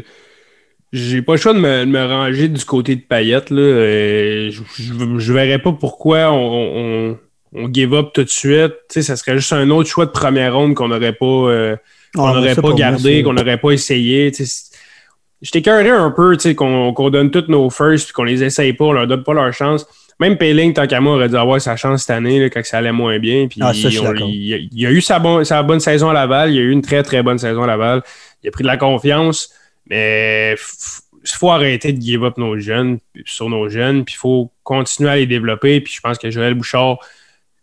[0.92, 3.50] j'ai pas le choix de me, de me ranger du côté de Payette.
[3.50, 3.60] Là.
[3.60, 6.36] Euh, je, je, je verrais pas pourquoi on,
[6.76, 7.18] on,
[7.54, 8.74] on give up tout de suite.
[8.90, 11.76] Tu sais, ça serait juste un autre choix de première ronde qu'on n'aurait pas, euh,
[12.14, 14.30] qu'on Ah, n'aurait pas gardé, qu'on n'aurait pas essayé.
[15.44, 18.72] J'étais écœuré un peu tu sais, qu'on donne tous nos firsts puis qu'on les essaye
[18.72, 19.86] pas, on leur donne pas leur chance.
[20.20, 22.78] Même Payling, tant qu'à moi, aurait dû avoir sa chance cette année là, quand ça
[22.78, 23.46] allait moins bien.
[23.48, 26.12] Puis Ah, ça, on- il, a- il a eu sa, bon- sa bonne saison à
[26.12, 26.52] Laval.
[26.52, 28.02] Il a eu une très, très bonne saison à Laval.
[28.42, 29.50] Il a pris de la confiance.
[29.90, 34.04] Mais il faut arrêter de give up nos jeunes, sur nos jeunes.
[34.04, 35.80] Puis il faut continuer à les développer.
[35.80, 36.98] Puis je pense que Joël Bouchard,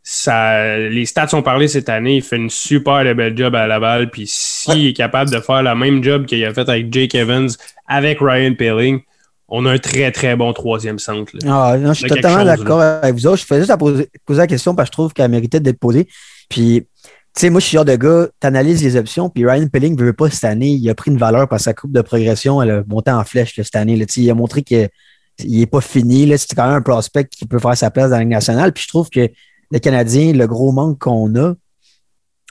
[0.03, 2.17] ça, les stats ont parlé cette année.
[2.17, 4.09] Il fait une super de belle job à Laval.
[4.09, 7.49] Puis s'il est capable de faire la même job qu'il a fait avec Jake Evans,
[7.87, 9.01] avec Ryan Paling,
[9.53, 11.33] on a un très, très bon troisième centre.
[11.45, 13.41] Ah, non, je suis totalement d'accord avec vous autres.
[13.41, 15.79] Je faisais juste à poser, poser la question parce que je trouve qu'elle méritait d'être
[15.79, 16.07] posée.
[16.49, 19.45] Puis, tu sais, moi, je suis le genre de gars, tu analyses les options, puis
[19.45, 20.69] Ryan Pelling ne veut pas cette année.
[20.69, 22.61] Il a pris une valeur par sa coupe de progression.
[22.61, 23.97] Elle a monté en flèche là, cette année.
[23.97, 24.05] Là.
[24.15, 24.89] Il a montré qu'il
[25.45, 26.31] n'est pas fini.
[26.37, 28.71] C'est quand même un prospect qui peut faire sa place dans la Ligue nationale.
[28.71, 29.29] Puis je trouve que
[29.71, 31.53] le Canadien, le gros manque qu'on a,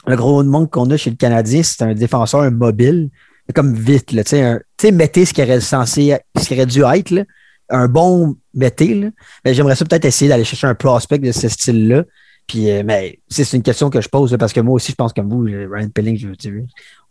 [0.07, 3.09] le gros manque qu'on a chez le Canadien, c'est un défenseur mobile,
[3.53, 4.11] comme vite.
[4.13, 6.81] Là, tu sais, un- tu sais, mettez ce qui aurait censé, ce qui aurait dû
[6.83, 7.23] être, là,
[7.69, 9.09] un bon mettez.
[9.45, 12.03] Mais j'aimerais ça peut-être essayer d'aller chercher un prospect de ce style-là.
[12.47, 15.13] Puis, euh, mais c'est une question que je pose parce que moi aussi, je pense
[15.13, 16.27] comme vous, euh, Ryan Pelling, je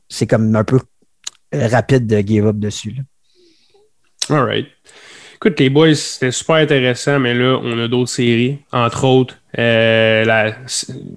[0.09, 0.81] c'est comme un peu
[1.55, 2.96] euh, rapide de give up dessus.
[4.29, 4.66] All right.
[5.42, 8.59] Écoute, les boys, c'était super intéressant, mais là, on a d'autres séries.
[8.72, 10.53] Entre autres, euh, la-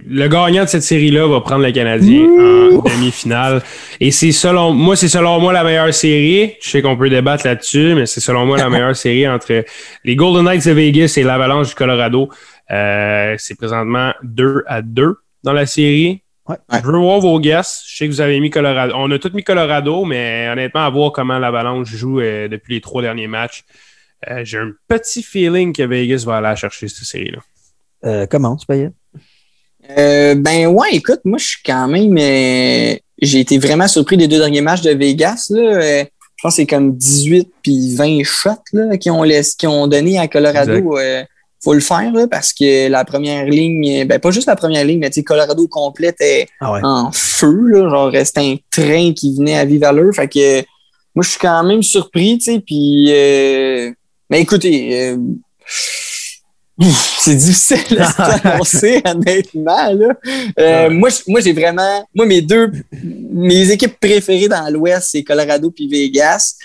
[0.07, 3.61] le gagnant de cette série-là va prendre le Canadien en demi-finale.
[3.99, 6.53] Et c'est selon moi, c'est selon moi la meilleure série.
[6.61, 9.65] Je sais qu'on peut débattre là-dessus, mais c'est selon moi la meilleure série entre
[10.05, 12.29] les Golden Knights de Vegas et l'Avalanche du Colorado.
[12.71, 16.21] Euh, c'est présentement 2 à 2 dans la série.
[16.47, 16.55] Ouais.
[16.71, 17.83] Je veux voir vos guesses.
[17.89, 18.93] Je sais que vous avez mis Colorado.
[18.95, 22.81] On a tous mis Colorado, mais honnêtement, à voir comment l'Avalanche joue euh, depuis les
[22.81, 23.63] trois derniers matchs.
[24.29, 27.39] Euh, J'ai un petit feeling que Vegas va aller la chercher cette série-là.
[28.05, 28.89] Euh, comment tu payais?
[29.97, 32.17] Euh, ben ouais, écoute, moi je suis quand même.
[32.17, 35.47] euh, j'ai été vraiment surpris des deux derniers matchs de Vegas.
[35.49, 35.61] Là.
[35.61, 36.03] Euh,
[36.35, 39.87] je pense que c'est comme 18 puis 20 shots là, qui, ont laissé- qui ont
[39.87, 40.97] donné à Colorado.
[40.97, 41.23] Euh,
[41.63, 44.99] faut le faire là, parce que la première ligne, ben pas juste la première ligne,
[44.99, 46.79] mais tu sais, Colorado complet était Ah ouais.
[46.83, 47.67] en feu.
[47.67, 50.13] Là, genre c'était un train qui venait à vive allure.
[50.13, 50.57] Fait que
[51.15, 53.91] moi je suis quand même surpris, tu sais, puis euh,
[54.29, 55.17] mais écoutez, euh,
[57.19, 59.93] c'est difficile à s'annoncer, honnêtement.
[59.93, 60.07] Là.
[60.59, 61.09] Euh, Ouais.
[61.27, 62.07] Moi, j'ai vraiment.
[62.15, 62.71] Moi, mes deux.
[63.01, 66.55] Mes équipes préférées dans l'Ouest, c'est Colorado puis Vegas.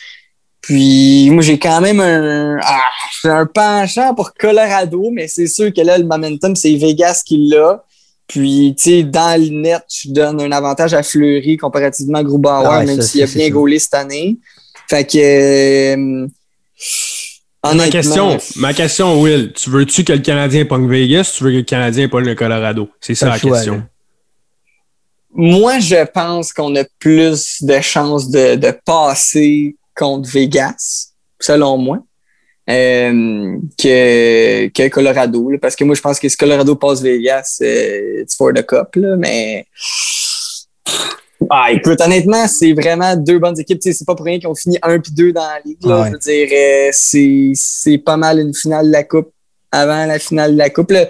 [0.61, 2.59] Puis moi, j'ai quand même un.
[2.63, 2.81] Ah,
[3.25, 7.85] un penchant pour Colorado, mais c'est sûr que là, le momentum, c'est Vegas qui l'a.
[8.27, 12.63] Puis, tu sais, dans le net, je donne un avantage à Fleury comparativement à Grubauer,
[12.67, 14.37] Ah ouais, même s'il a bien gaulé cette année.
[14.89, 15.19] Fait que.
[15.95, 16.27] euh,
[17.65, 21.57] Ma question, ma question, Will, tu veux-tu que le Canadien pogne Vegas tu veux que
[21.57, 22.89] le Canadien pogne le Colorado?
[23.01, 23.75] C'est ça la choix, question.
[23.75, 23.83] là.
[25.35, 31.99] Moi, je pense qu'on a plus de chances de, de passer contre Vegas, selon moi,
[32.71, 35.51] euh, que, que Colorado.
[35.51, 35.59] là.
[35.61, 38.95] parce que moi, je pense que si Colorado passe Vegas, euh, it's for the cup.
[38.97, 39.67] Là, mais
[41.51, 43.79] Ah, écoute, honnêtement, c'est vraiment deux bonnes équipes.
[43.81, 45.85] C'est pas pour rien qu'ils ont fini un puis deux dans la ligue.
[45.85, 46.01] là.
[46.03, 46.07] Ouais.
[46.09, 49.31] Je veux dire, euh, c'est, c'est pas mal une finale de la Coupe
[49.71, 50.91] avant la finale de la Coupe.
[50.91, 51.07] là.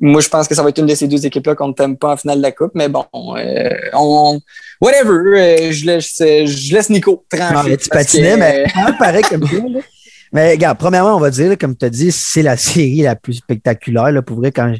[0.00, 1.96] Moi, je pense que ça va être une de ces deux équipes-là qu'on ne t'aime
[1.96, 2.72] pas en finale de la Coupe.
[2.74, 4.40] Mais bon, euh, on,
[4.80, 5.10] whatever.
[5.38, 9.80] euh, je, laisse, je laisse Nico mais tu patinais, que, mais même pareil comme là.
[10.32, 13.16] Mais regarde, premièrement, on va dire, là, comme tu as dit, c'est la série la
[13.16, 14.12] plus spectaculaire.
[14.12, 14.74] Là, pour vrai, quand,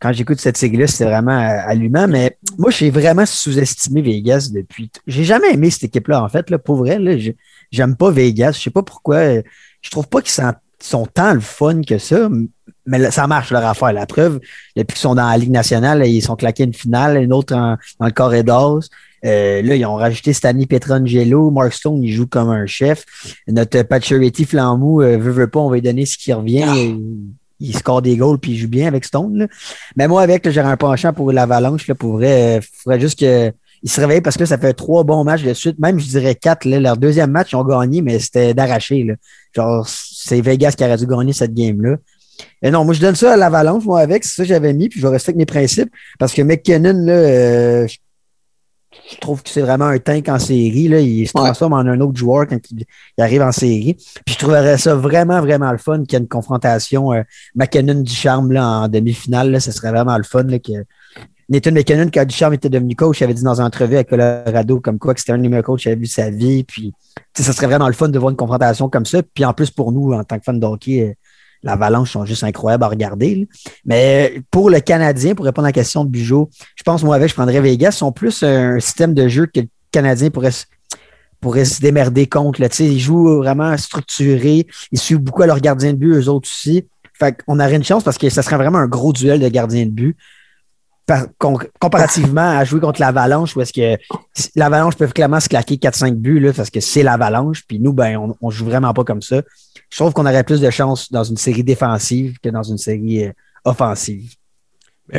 [0.00, 2.08] quand j'écoute cette série-là, c'est vraiment euh, allumant.
[2.08, 4.90] Mais moi, j'ai vraiment sous-estimé Vegas depuis.
[5.06, 6.48] J'ai jamais aimé cette équipe-là, en fait.
[6.50, 6.98] Là, pour vrai,
[7.70, 8.52] j'aime pas Vegas.
[8.52, 9.16] Je sais pas pourquoi.
[9.16, 9.42] euh,
[9.82, 10.42] Je trouve pas qu'ils
[10.80, 12.28] sont, tant le fun que ça.
[12.86, 13.92] Mais là, ça marche leur affaire.
[13.92, 14.40] La preuve,
[14.74, 17.54] depuis qu'ils sont dans la Ligue nationale, là, ils sont claqués une finale, une autre
[17.54, 18.80] en- dans le corridor.
[19.26, 21.50] Euh, là, ils ont rajouté Stanley Petrangelo.
[21.50, 23.04] Mark Stone, il joue comme un chef.
[23.46, 26.64] Notre Pacioretty Flamou, euh, veut, veut pas, on va lui donner ce qui revient.
[26.66, 26.74] Ah.
[27.60, 29.36] Il, score des goals puis il joue bien avec Stone.
[29.36, 29.46] là.
[29.96, 31.86] Mais moi, avec, j'aurais un penchant pour l'Avalanche.
[31.88, 33.52] Il faudrait juste que
[33.84, 35.78] se réveille parce que ça fait trois bons matchs de suite.
[35.78, 36.64] Même, je dirais quatre.
[36.64, 39.04] Là, leur deuxième match, ils ont gagné, mais c'était d'arracher.
[39.04, 39.14] là.
[39.54, 41.96] Genre, c'est Vegas qui aurait dû gagner cette game-là.
[42.62, 44.24] Et non, moi, je donne ça à l'Avalanche, moi, avec.
[44.24, 45.90] C'est ça que j'avais mis, puis je vais rester avec mes principes.
[46.18, 47.98] Parce que McKinnon, là, euh, je
[49.12, 50.88] je trouve que c'est vraiment un tank en série.
[50.88, 51.00] Là.
[51.00, 51.44] Il se Ouais.
[51.44, 52.84] transforme en un autre joueur quand il,
[53.18, 53.94] il arrive en série.
[53.94, 57.22] Puis je trouverais ça vraiment, vraiment le fun qu'il y ait une confrontation euh,
[57.54, 59.60] McKinnon Ducharme là, en demi-finale.
[59.60, 60.42] Ce serait vraiment le fun.
[60.44, 60.72] Là, que
[61.48, 64.78] Nathan McKinnon, quand Ducharme était devenu coach, il avait dit dans une entrevue à Colorado
[64.80, 66.62] comme quoi que c'était un des meilleurs coachs qu'il avait vu de sa vie.
[66.64, 66.92] Puis
[67.36, 69.20] ça serait vraiment le fun de voir une confrontation comme ça.
[69.22, 71.12] Puis en plus, pour nous, en tant que fans de hockey, euh,
[71.62, 73.48] l'Avalanche sont juste incroyables à regarder.
[73.84, 77.28] Mais pour le Canadien, pour répondre à la question de Bugeaud, je pense, moi, avec,
[77.28, 77.90] je prendrais Vegas.
[77.90, 82.60] Ils sont plus un système de jeu que le Canadien pourrait, se- démerder contre.
[82.80, 84.66] Ils jouent vraiment structuré.
[84.92, 86.86] Ils suivent beaucoup à leur gardien de but, eux autres aussi.
[87.18, 89.84] Fait qu'on aurait une chance parce que ça serait vraiment un gros duel de gardien
[89.84, 90.16] de but.
[91.10, 94.00] Par- com- comparativement à jouer contre l'Avalanche, où est-ce que
[94.54, 98.16] l'Avalanche peut clairement se claquer 4-5 buts là, parce que c'est l'Avalanche, puis nous, ben,
[98.16, 99.42] on, on joue vraiment pas comme ça.
[99.90, 103.24] Je trouve qu'on aurait plus de chance dans une série défensive que dans une série
[103.26, 103.32] euh,
[103.64, 104.34] offensive.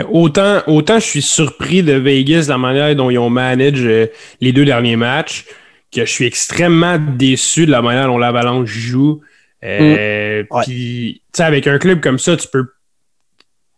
[0.09, 4.07] Autant, autant je suis surpris de Vegas, la manière dont ils ont managé euh,
[4.39, 5.45] les deux derniers matchs,
[5.93, 9.19] que je suis extrêmement déçu de la manière dont l'Avalanche joue.
[9.63, 10.63] Euh, Ouais.
[10.63, 12.65] Puis, tu sais, avec un club comme ça, tu peux.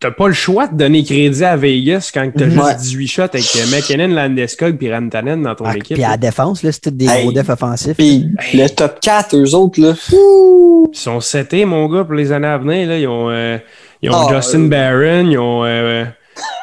[0.03, 2.51] T'as pas le choix de donner crédit à Vegas quand t'as Mhm.
[2.51, 2.75] juste Ouais.
[2.75, 5.95] 18 shots avec euh, McKinnon, Landeskog puis Rantanen dans ton Ah, équipe.
[5.95, 7.21] puis à la défense, là, c'est tous des Hey.
[7.23, 7.95] gros defs offensifs.
[7.95, 9.93] Puis le top 4, eux autres, là.
[10.11, 12.89] Ils sont setés, mon gars, pour les années à venir.
[12.89, 12.97] Là.
[12.99, 13.57] Ils ont, euh,
[14.01, 16.03] ils ont Ah, Justin euh, Barron, ils ont, euh,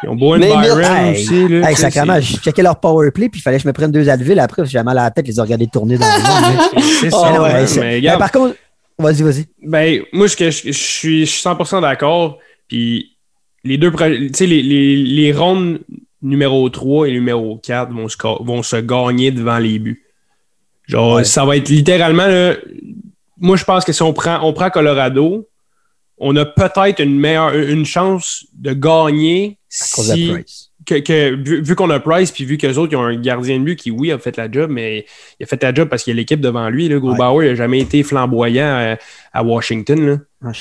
[0.03, 0.41] ils ont Bowen.
[0.43, 1.49] Byron Hey, aussi.
[1.49, 3.91] Là, Hey, sacrément, j'ai checké leur power play, puis il fallait que je me prenne
[3.91, 5.97] deux Advil après, parce que j'avais mal à la tête, je les ai regardés tourner
[5.97, 6.61] dans le monde.
[7.01, 8.55] C'est Ah, ça, Mais non, ouais, mais par contre,
[8.99, 9.47] vas-y, vas-y.
[9.67, 12.37] Ben, moi, je, je, je suis, je suis 100% d'accord.
[12.69, 13.10] Puis,
[13.65, 15.81] les deux, pro- tu sais, les, les, les rondes
[16.23, 20.05] numéro 3 et numéro 4 vont se, vont se gagner devant les buts.
[20.87, 21.25] Genre, Ouais.
[21.25, 22.57] ça va être littéralement, là,
[23.39, 25.49] moi, je pense que si on prend, on prend Colorado,
[26.19, 30.71] on a peut-être une meilleure, une chance de gagner À cause de si, Price.
[30.85, 33.59] que, que- vu, vu qu'on a Price, puis vu qu'eux autres, ils ont un gardien
[33.59, 35.07] de but qui, oui, a fait la job, mais
[35.39, 36.89] il a fait la job parce qu'il y a l'équipe devant lui.
[36.89, 36.97] Là.
[36.97, 37.01] Ouais.
[37.01, 38.97] Grobauer n'a jamais été flamboyant à,
[39.33, 40.07] à Washington.
[40.07, 40.17] Là.
[40.45, 40.53] Ah.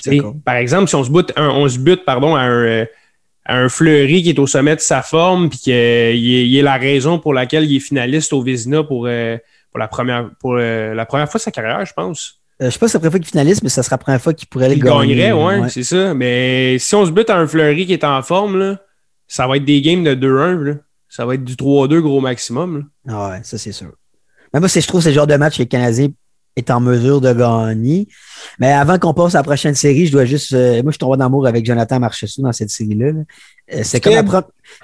[0.45, 2.85] Par exemple, si on se bute, un, on se bute pardon, à, un, euh,
[3.45, 6.61] à un Fleury qui est au sommet de sa forme, puis qu'il est, il est
[6.61, 9.37] la raison pour laquelle il est finaliste au Vizina pour, euh,
[9.71, 12.41] pour, la, première, pour euh, la première fois de sa carrière, je pense.
[12.61, 13.97] Euh, je sais pas si c'est la première fois qu'il finaliste, mais ça sera la
[13.99, 15.15] première fois qu'il pourrait le Il gagner.
[15.15, 15.69] gagnerait, ouais, Ouais.
[15.69, 16.13] c'est ça.
[16.13, 18.81] Mais si on se bute à un Fleury qui est en forme, là,
[19.27, 20.61] ça va être des games de 2-1.
[20.63, 20.73] là.
[21.07, 22.85] Ça va être du 3-2 gros maximum.
[23.05, 23.13] là.
[23.15, 23.91] Ah ouais, ça c'est sûr.
[24.53, 26.07] Mais moi, c'est, je trouve que c'est le genre de match que le Canadien
[26.59, 28.07] est en mesure de gagner.
[28.59, 30.53] Mais avant qu'on passe à la prochaine série, je dois juste.
[30.53, 33.11] euh, moi, je suis tombé en amour avec Jonathan Marchessault dans cette série-là.
[33.11, 33.21] là.
[33.73, 34.23] Euh, c'est comme la,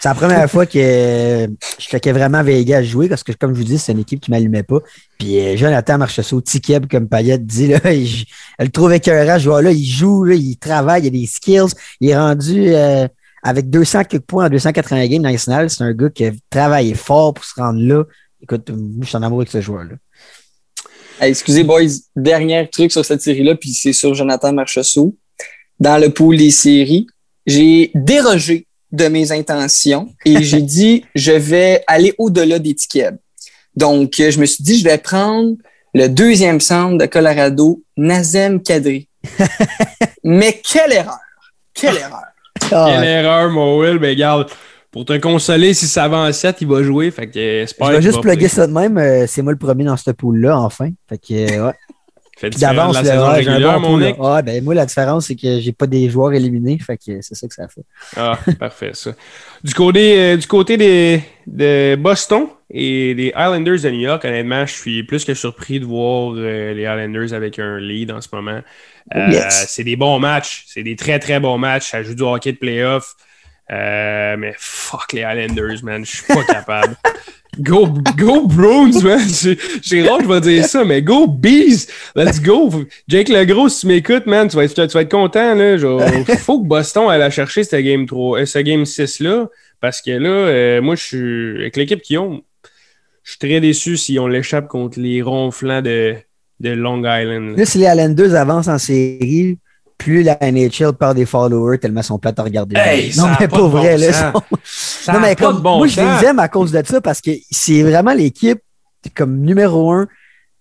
[0.03, 1.47] la première fois que euh,
[1.79, 4.31] je checkais vraiment Vegas jouer parce que, comme je vous dis, c'est une équipe qui
[4.31, 4.79] ne m'allumait pas.
[5.17, 8.25] Puis Jonathan Marchessault, Tikeb, comme Payette dit, là, il,
[8.57, 9.71] elle le trouve écœurant, joueur-là.
[9.71, 11.73] Il joue, là, il travaille, il a des skills.
[12.01, 12.73] Il est rendu
[13.43, 15.69] avec 200 quelques points en 280 games nationales.
[15.69, 18.03] C'est un gars qui a travaillé fort pour se rendre là.
[18.41, 19.95] Écoute, moi, je suis en amour avec ce joueur-là.
[21.19, 25.15] Hey, excusez, boys, dernier truc sur cette série-là, puis c'est sur Jonathan Marchessault.
[25.79, 27.07] Dans le pool des séries,
[27.45, 33.15] j'ai dérogé de mes intentions et j'ai dit je vais aller au-delà des tickets.
[33.75, 35.55] Donc, euh, je me suis dit, je vais prendre
[35.93, 39.07] le deuxième centre de Colorado, Nazem Kadri.
[40.23, 41.19] Mais quelle erreur!
[41.73, 42.23] Quelle erreur!
[42.71, 43.99] Ah, Quelle erreur, mon Will.
[43.99, 44.49] Ben, regarde,
[44.95, 47.11] pour te consoler, si ça va en 7, il va jouer.
[47.11, 48.97] Fait que, euh, je vais juste plugger ça de même.
[48.97, 50.89] euh, c'est moi le premier dans ce pool-là, enfin.
[51.09, 51.73] Fait que, euh, ouais.
[52.37, 54.05] Fait d'avance, bon mon pool, là.
[54.07, 54.21] mec.
[54.21, 56.79] Ouais, ben, moi, la différence, c'est que j'ai pas des joueurs éliminés.
[56.79, 57.83] Fait que c'est ça que ça fait.
[58.15, 59.11] Ah, parfait, ça.
[59.65, 64.65] Du côté, euh, du côté des, de Boston, Et les Islanders de New York, honnêtement,
[64.65, 68.29] je suis plus que surpris de voir euh, les Islanders avec un lead en ce
[68.31, 68.61] moment.
[69.13, 69.65] Euh, Yes.
[69.69, 70.63] C'est des bons matchs.
[70.67, 71.91] C'est des très, très bons matchs.
[71.91, 73.13] Ça joue du hockey de playoff.
[73.71, 76.05] Euh, mais fuck les Islanders, man.
[76.05, 76.95] Je suis pas capable.
[77.59, 77.87] Go,
[78.17, 79.19] go Bruins, man.
[79.29, 81.87] C'est rare que je vais dire ça, mais go Bees.
[82.13, 82.69] Let's go.
[83.07, 85.55] Jake Legros, si tu m'écoutes, man, tu vas, être, content.
[85.55, 85.77] Là.
[86.39, 89.47] Faut que Boston aille chercher cette game 3, euh, game 6-là.
[89.79, 91.61] Parce que là, euh, moi, je suis.
[91.61, 92.43] Avec l'équipe qu'ils ont,
[93.23, 96.15] je suis très déçu si on l'échappe contre les ronflants de,
[96.59, 97.57] de Long Island.
[97.57, 99.57] Là, si les Islanders avancent en série,
[99.97, 102.75] plus la NHL perd des followers tellement sont plates à regarder.
[102.77, 103.97] Hey, non, mais pas pas de bon vrai.
[103.97, 107.01] là, sont- non, mais pas comme, bon moi, je les aime à cause de ça
[107.01, 108.59] parce que c'est vraiment l'équipe
[109.15, 110.07] comme numéro un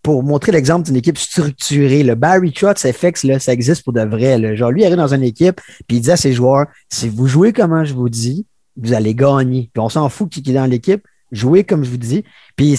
[0.03, 2.03] pour montrer l'exemple d'une équipe structurée.
[2.03, 4.39] Le Barry Trotz FX, là, ça existe pour de vrai.
[4.39, 4.55] là.
[4.55, 7.27] Genre, lui, il arrive dans une équipe puis il dit à ses joueurs si vous
[7.27, 9.71] jouez comment je vous dis, vous allez gagner.
[9.73, 12.23] Puis on s'en fout qui qui est dans l'équipe, jouez comme je vous dis.
[12.55, 12.79] Puis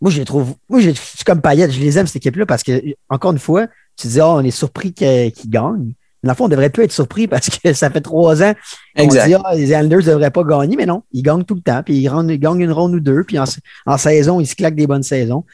[0.00, 0.54] moi, je les trouve.
[0.68, 3.38] Moi, je je suis comme Payette, je les aime, cette équipe-là, parce que, encore une
[3.38, 3.66] fois,
[3.98, 5.92] tu dis, ah, on est surpris qu'ils gagnent.
[6.22, 8.52] Mais dans le fond, on devrait plus être surpris parce que ça fait trois ans
[8.96, 9.26] on Exact.
[9.28, 11.82] dit, ah, les Islanders ne devraient pas gagner, mais non, ils gagnent tout le temps,
[11.84, 13.44] puis ils, rendent- ils gagnent une ronde ou deux, puis en,
[13.86, 15.44] en saison, ils se claquent des bonnes saisons.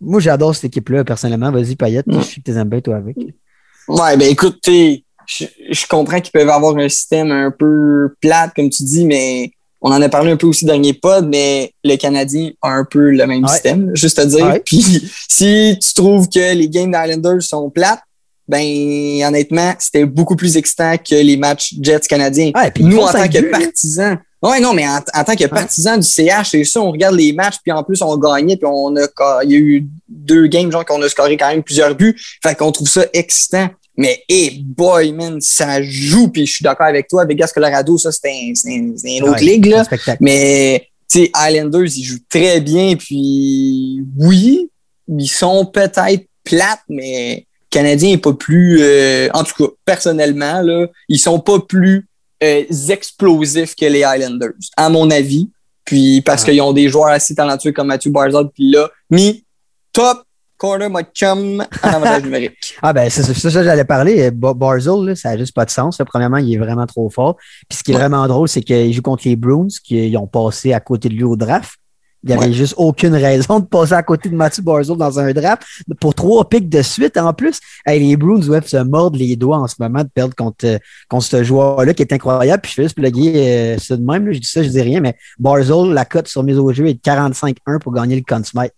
[0.00, 1.50] Moi, j'adore cette équipe-là, personnellement.
[1.50, 2.20] Vas-y, Payette, Mm.
[2.20, 3.16] je sais que tu aimes bien, toi, avec.
[3.88, 8.70] Ouais, ben écoute, je, je comprends qu'ils peuvent avoir un système un peu plate, comme
[8.70, 9.50] tu dis, mais
[9.80, 13.10] on en a parlé un peu aussi dernier pod, mais le Canadien a un peu
[13.10, 13.50] le même Ouais.
[13.52, 14.46] système, juste à dire.
[14.46, 14.60] Ouais.
[14.64, 18.00] Puis si tu trouves que les games d'Islanders sont plates,
[18.48, 22.50] ben honnêtement, c'était beaucoup plus excitant que les matchs Jets canadiens.
[22.54, 26.00] Ouais, puis Nous, en tant que partisans, ouais, non, mais en, en tant que partisans
[26.00, 28.96] du CH, c'est ça, on regarde les matchs, puis en plus, on gagnait, puis on
[28.96, 29.06] a,
[29.44, 32.18] il y a eu deux games, genre, qu'on a scoré quand même plusieurs buts.
[32.42, 33.68] Fait qu'on trouve ça excitant.
[33.98, 37.24] Mais, hey, boy, man, ça joue, puis je suis d'accord avec toi.
[37.26, 39.84] Vegas Colorado, ça, c'est un, c'est un- c'est une autre Ouais, ligue, là.
[40.20, 44.70] Mais, tu sais, Islanders, ils jouent très bien, puis oui,
[45.08, 50.86] ils sont peut-être plates, mais Canadien est pas plus, euh, en tout cas, personnellement, là,
[51.08, 52.06] ils sont pas plus
[52.42, 55.50] euh, explosifs que les Islanders, à mon avis.
[55.84, 59.44] Puis parce qu'ils ont des joueurs assez talentueux comme Matthew Barzal, puis là, mis
[59.92, 60.22] top
[60.58, 62.76] corner, my chum, en avantage numérique.
[62.82, 64.30] Ah ben c'est ça, que j'allais parler.
[64.30, 65.98] Ba- Barzell, là, ça n'a juste pas de sens.
[65.98, 66.04] là.
[66.04, 67.36] Premièrement, il est vraiment trop fort.
[67.68, 68.00] Puis ce qui est Ouais.
[68.00, 71.14] vraiment drôle, c'est qu'il joue contre les Bruins, qui ils ont passé à côté de
[71.14, 71.72] lui au draft.
[72.24, 72.52] Il n'y avait Ouais.
[72.52, 75.62] juste aucune raison de passer à côté de Mathieu Barzell dans un draft
[76.00, 77.60] pour trois pics de suite en plus.
[77.86, 80.78] Hey, les Bruins doivent se mordre les doigts en ce moment de perdre contre, euh,
[81.08, 82.60] contre ce joueur-là qui est incroyable.
[82.62, 84.26] Puis je fais juste plugger euh, ça de même.
[84.26, 84.32] là.
[84.32, 86.94] Je dis ça, je dis rien, mais Barzell, la cote sur mise au jeu est
[86.94, 88.72] de 45-1 pour gagner le Conn Smythe.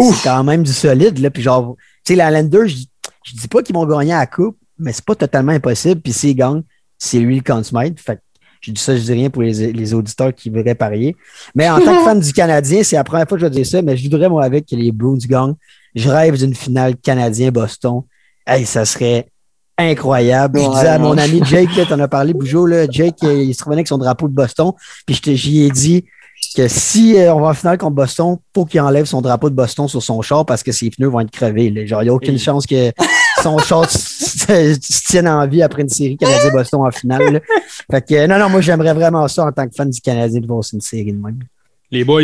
[0.00, 1.18] C'est quand même du solide.
[1.18, 1.30] Là.
[1.30, 2.84] Puis genre, tu sais, la Lander, je,
[3.24, 6.00] je dis pas qu'ils vont gagner à la coupe, mais c'est pas totalement impossible.
[6.00, 6.62] Puis s'ils gagnent,
[6.98, 8.00] c'est lui le Conn Smythe.
[8.00, 8.20] Fait que
[8.60, 11.16] je dis ça, je dis rien pour les, les auditeurs qui voudraient parier.
[11.54, 13.66] Mais en tant que fan du Canadien, c'est la première fois que je vais dire
[13.66, 15.54] ça, mais je voudrais, moi, avec que les Bruins gagnent.
[15.94, 18.02] Je rêve d'une finale Canadien-Boston.
[18.46, 19.28] Hey, ça serait
[19.78, 20.60] incroyable.
[20.60, 23.64] je disais à mon ami Jake, là, t'en as parlé, Bougeot, là, Jake, il se
[23.64, 24.72] revenait avec son drapeau de Boston.
[25.06, 26.04] Puis j'y ai dit
[26.56, 29.54] que si euh, on va en finale contre Boston, faut qu'il enlève son drapeau de
[29.54, 31.70] Boston sur son char parce que ses pneus vont être crevés.
[31.70, 31.86] là.
[31.86, 32.90] Genre, il n'y a aucune Et- chance que
[33.42, 37.32] son char se, tienne en vie après une série Canadien-Boston en finale.
[37.34, 37.40] là.
[37.90, 40.46] Fait que, non, non, moi, j'aimerais vraiment ça en tant que fan du Canadien de
[40.46, 41.38] voir une série de même.
[41.90, 42.22] Les boys,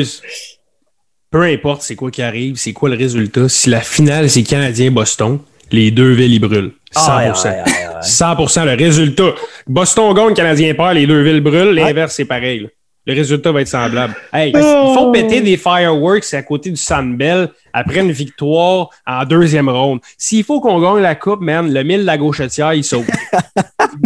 [1.30, 5.38] peu importe c'est quoi qui arrive, c'est quoi le résultat, si la finale c'est Canadien-Boston,
[5.72, 6.72] les deux villes ils brûlent.
[6.94, 6.96] 100%.
[6.96, 8.00] Ah, ouais, ouais, ouais.
[8.02, 9.34] 100% le résultat.
[9.66, 11.74] Boston gagne, Canadien perd, les deux villes brûlent.
[11.74, 12.60] L'inverse, c'est pareil.
[12.60, 12.68] là.
[13.06, 14.14] Le résultat va être semblable.
[14.32, 19.68] Hey, ils font péter des fireworks à côté du Sandbell après une victoire en deuxième
[19.68, 20.00] ronde.
[20.18, 23.06] S'il faut qu'on gagne la coupe, man, le mille de la gauchetière, il saute.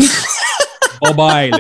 [1.01, 1.51] bye bye.
[1.51, 1.59] là.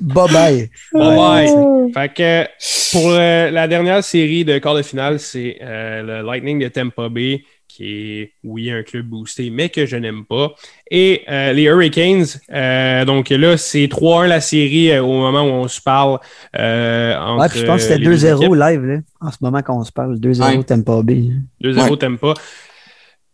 [0.00, 0.70] Bye bye.
[0.92, 1.92] Bye bye.
[1.94, 2.44] Fait que
[2.90, 7.08] pour euh, la dernière série de quart de finale, c'est euh, le Lightning de Tampa
[7.08, 7.44] Bay,
[7.80, 10.52] qui est, oui, un club boosté, mais que je n'aime pas.
[10.90, 15.50] Et euh, les Hurricanes, euh, donc là, c'est 3-1 la série euh, au moment où
[15.64, 16.18] on se parle.
[16.58, 18.54] Euh, entre, Ouais, puis je pense que c'était euh, les deux 2-0 équipes.
[18.54, 20.16] live, là, en ce moment qu'on se parle.
[20.18, 20.62] 2-0 Ouais.
[20.64, 21.30] Tampa Bay.
[21.62, 21.96] 2-0 Ouais.
[21.96, 22.34] Tampa.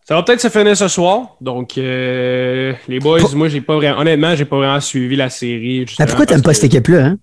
[0.08, 1.30] Ça va peut-être se finir ce soir.
[1.40, 5.80] Donc, euh, les boys, moi, j'ai pas vraiment, honnêtement, j'ai pas vraiment suivi la série.
[5.80, 7.18] Mais justement, pourquoi t'aimes pas cette équipe-là, hein?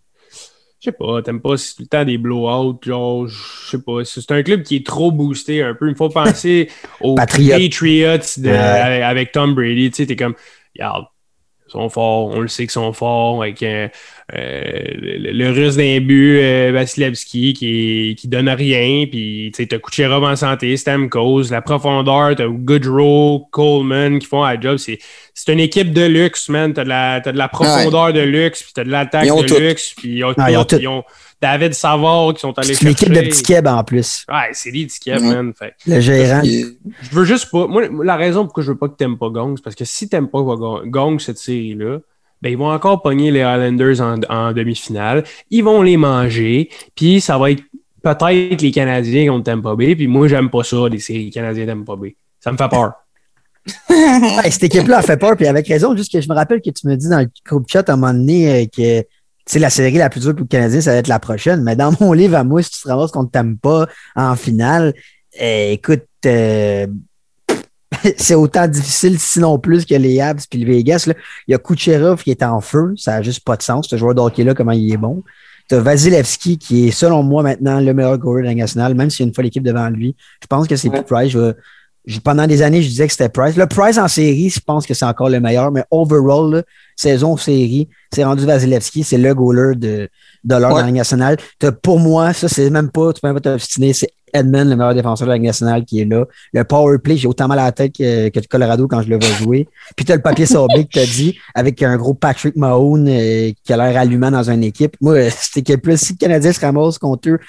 [0.84, 3.38] Je sais pas, t'aimes pas c'est tout le temps des blowouts, genre, je
[3.70, 4.04] sais pas.
[4.04, 5.90] C'est un club qui est trop boosté un peu.
[5.90, 6.70] Il faut penser
[7.00, 7.58] aux Patriots.
[7.58, 8.58] Patriots, de- Ouais.
[8.58, 9.92] avec, avec Tom Brady.
[9.92, 10.36] Tu sais, t'es comme,
[10.76, 11.06] regarde,
[11.74, 13.42] sont forts, on le sait qu'ils sont forts.
[13.44, 13.88] Avec euh,
[14.36, 14.72] euh,
[15.02, 19.06] le, le russe d'un but, euh, Vasilevski, qui, qui donne rien.
[19.10, 24.44] Puis, tu sais, t'as Kucherov en santé, Stamkos, la profondeur, t'as Goodrow, Coleman qui font
[24.44, 24.78] la job.
[24.78, 25.00] C'est
[25.36, 26.74] c'est une équipe de luxe, man.
[26.74, 29.48] T'as de la, t'as de la profondeur de luxe, puis t'as de l'attaque ont de
[29.48, 29.58] tout.
[29.60, 30.76] luxe, puis ils ont Ah, ils ont tout.
[30.76, 30.82] tout.
[30.82, 31.04] Ils ont-
[31.44, 33.06] David Savard qui sont allés C'est une chercher.
[33.12, 34.26] équipe de petits kebs en plus.
[34.30, 35.36] Ouais, c'est des petits kebs, Ouais.
[35.36, 35.54] man.
[35.54, 36.42] Fait, Le gérant.
[36.44, 36.66] Je
[37.12, 37.68] veux juste pas.
[37.68, 40.08] Moi, la raison pourquoi je veux pas que t'aimes pas Gong, c'est parce que si
[40.08, 42.00] t'aimes pas Gong, cette série-là,
[42.42, 45.24] ben ils vont encore pogner les Islanders en, en demi-finale.
[45.50, 46.70] Ils vont les manger.
[46.96, 47.64] Puis ça va être
[48.02, 49.96] peut-être les Canadiens contre Tampa Bay.
[49.96, 52.16] Puis moi, j'aime pas ça, les séries canadiennes Tampa Bay.
[52.40, 52.94] Ça me fait peur.
[53.90, 56.70] Ouais, cette équipe-là a fait peur, puis avec raison, juste que je me rappelle que
[56.70, 59.06] tu me dis dans le groupe chat à un moment donné euh, que
[59.46, 61.64] sais, la série la plus dure pour le Canadien, ça va être la prochaine.
[61.64, 64.36] Mais dans mon livre à moi, si tu te ramasses qu'on ne t'aime pas en
[64.36, 64.94] finale,
[65.42, 66.88] euh, écoute, euh,
[68.18, 71.06] c'est autant difficile, sinon plus, que les Habs puis le Vegas.
[71.08, 71.14] Là.
[71.48, 73.88] Il y a Kucherov qui est en feu, ça n'a juste pas de sens.
[73.90, 75.24] Ce joueur d'hockey-là, comment il est bon.
[75.70, 79.10] Tu as Vasilevski qui est, selon moi, maintenant le meilleur goaler de la nationale, même
[79.10, 80.16] s'il y a une fois l'équipe devant lui.
[80.42, 81.02] Je pense que c'est Ouais.
[81.02, 81.32] plus Price.
[81.32, 81.54] Je vais-
[82.06, 83.56] je- pendant des années, je disais que c'était Price.
[83.56, 86.64] Le Price en série, je pense que c'est encore le meilleur, mais overall, là,
[87.04, 90.10] saison série, c'est rendu Vasilevski, c'est le goaler de,
[90.44, 90.76] de l'heure Ouais.
[90.76, 91.38] dans la Ligue nationale.
[91.60, 94.76] T'as- pour moi, ça, c'est même pas, tu peux même pas t'obstiner, c'est Edmund, le
[94.76, 96.26] meilleur défenseur de la Ligue nationale, qui est là.
[96.54, 99.18] Le power play, j'ai autant mal à la tête que, que Colorado quand je le
[99.20, 99.68] vois jouer.
[99.96, 103.74] Puis t'as le papier sablé que t'as dit, avec un gros Patrick Mahone euh, qui
[103.74, 104.96] a l'air allumant dans une équipe.
[105.02, 107.40] Moi, euh, cette équipe-là, si le Canadien se ramasse contre eux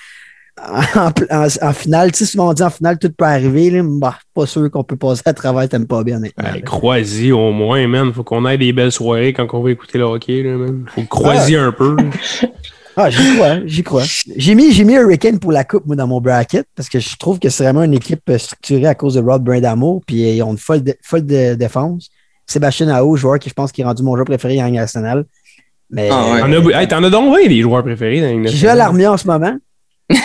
[0.96, 3.82] en, en, en finale, tu sais, souvent on dit en finale, tout peut arriver, là,
[3.84, 6.20] bah, pas sûr qu'on peut passer à travers, t'aimes pas bien.
[6.20, 8.12] Ben, crois-y au moins, man.
[8.12, 10.84] Faut qu'on ait des belles soirées quand on va écouter le hockey, là, man.
[10.94, 11.96] Faut crois-y un peu.
[12.96, 14.02] Ah, j'y crois, j'y crois.
[14.36, 17.16] J'ai mis, j'ai mis Hurricane pour la coupe, moi, dans mon bracket, parce que je
[17.16, 20.34] trouve que c'est vraiment une équipe euh, structurée à cause de Rod Brindamo, puis euh,
[20.34, 22.08] ils ont une folle, de- folle de défense.
[22.46, 25.24] Sébastien Ao, joueur qui je pense qui est rendu mon joueur préféré en Ligue nationale.
[25.90, 26.40] Mais Ah ouais.
[26.42, 29.26] T'en as, hey, t'en as donc 20 des joueurs préférés dans j'ai l'armée en ce
[29.26, 29.56] moment.
[30.10, 30.18] J'ai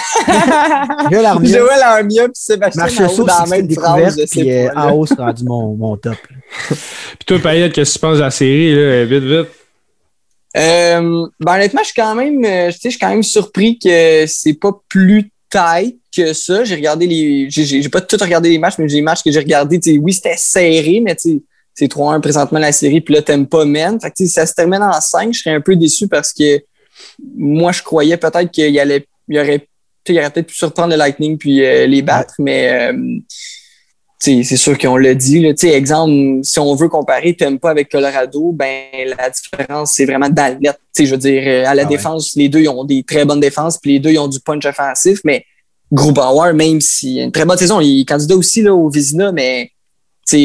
[1.09, 1.47] joué à l'armée.
[1.47, 4.21] Joël Armia puis Sébastien Marche Marceau saut, dans la même phrase.
[4.30, 4.82] puis euh, là.
[4.82, 6.17] Ao, c'est rendu mon, mon top.
[6.69, 9.05] Puis toi, Payette, qu'est-ce que tu penses de la série, là?
[9.05, 9.47] Vite, vite.
[10.57, 13.77] Euh, ben honnêtement, je suis quand même, euh, tu sais, je suis quand même surpris
[13.77, 16.63] que c'est pas plus tight que ça.
[16.63, 19.39] J'ai regardé les, j'ai- pas tout regardé les matchs, mais j'ai les matchs que j'ai
[19.39, 19.80] regardés.
[20.01, 21.15] Oui, c'était serré, mais
[21.73, 23.99] c'est 3-1 présentement la série, puis là, t'aimes pas men.
[24.01, 26.59] Fait que ça se termine en 5, je serais un peu déçu parce que
[27.38, 29.67] moi, je croyais peut-être qu'il y allait, il aurait,
[30.07, 33.19] il aurait peut-être pu surprendre le Lightning puis euh, les battre, mais euh,
[34.19, 35.39] c'est sûr qu'on l'a dit.
[35.39, 35.53] Là.
[35.63, 38.84] Exemple, si on veut comparer pas avec Colorado, ben
[39.17, 40.59] la différence, c'est vraiment dans
[40.97, 41.95] Je veux dire, euh, à la Ah ouais.
[41.95, 44.39] défense, les deux ils ont des très bonnes défenses, puis les deux ils ont du
[44.39, 45.45] punch offensif, mais
[45.91, 49.32] Grubauer, même s'il a une très bonne saison, il est candidat aussi là, au Vizina,
[49.32, 49.71] mais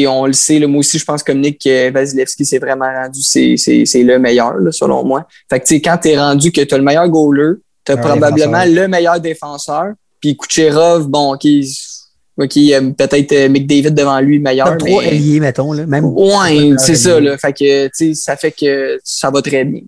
[0.07, 3.21] on le sait, là, moi aussi, je pense comme Nick que Vasilevski s'est vraiment rendu,
[3.21, 3.55] c'est
[4.03, 5.27] le meilleur, là, selon moi.
[5.49, 7.97] Fait que quand tu es rendu que tu as le meilleur goaler, tu as Un
[7.97, 8.65] probablement défenseur.
[8.65, 11.45] le meilleur défenseur, puis Kucherov, bon, OK,
[12.37, 15.07] OK, euh, peut-être euh, McDavid devant lui meilleur, Top 3 mais...
[15.09, 15.71] ailiers, mettons.
[15.71, 15.85] Là.
[15.85, 17.37] Même, Ouais, c'est ça, là.
[17.37, 19.81] Fait que, tu sais, ça fait que ça va très bien.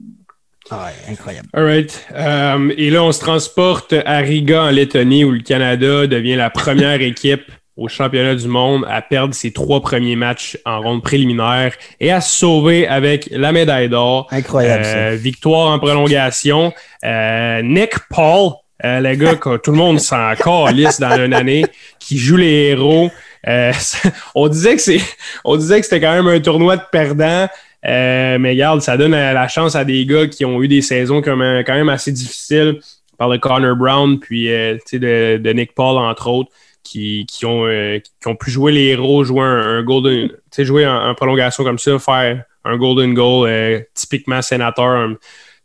[0.70, 1.48] Ah ouais, incroyable.
[1.54, 2.06] All right.
[2.14, 6.50] Euh, et là, on se transporte à Riga, en Lettonie, où le Canada devient la
[6.50, 7.44] première équipe
[7.78, 12.22] au championnat du monde à perdre ses trois premiers matchs en ronde préliminaire et à
[12.22, 14.28] se sauver avec la médaille d'or.
[14.32, 16.74] Incroyable, Euh, victoire en prolongation.
[17.06, 18.54] Euh, Nick Paul,
[18.84, 21.66] euh, le gars que tout le monde s'en calisse dans une année,
[22.00, 23.12] qui joue les héros.
[23.48, 23.72] Euh,
[24.36, 25.02] on disait que c'est,
[25.46, 27.48] on disait que c'était quand même un tournoi de perdants.
[27.84, 31.38] Mais regarde, ça donne la chance à des gars qui ont eu des saisons quand
[31.38, 32.80] même, quand même assez difficiles.
[33.14, 36.52] On parle de Connor Brown, puis tu sais, de, de Nick Paul, entre autres,
[36.88, 40.36] qui, qui, ont, euh, qui ont pu jouer les héros, jouer un, un golden, tu
[40.52, 44.86] sais, jouer en, en prolongation comme ça, faire un golden goal, euh, typiquement sénateur.
[44.86, 45.16] un-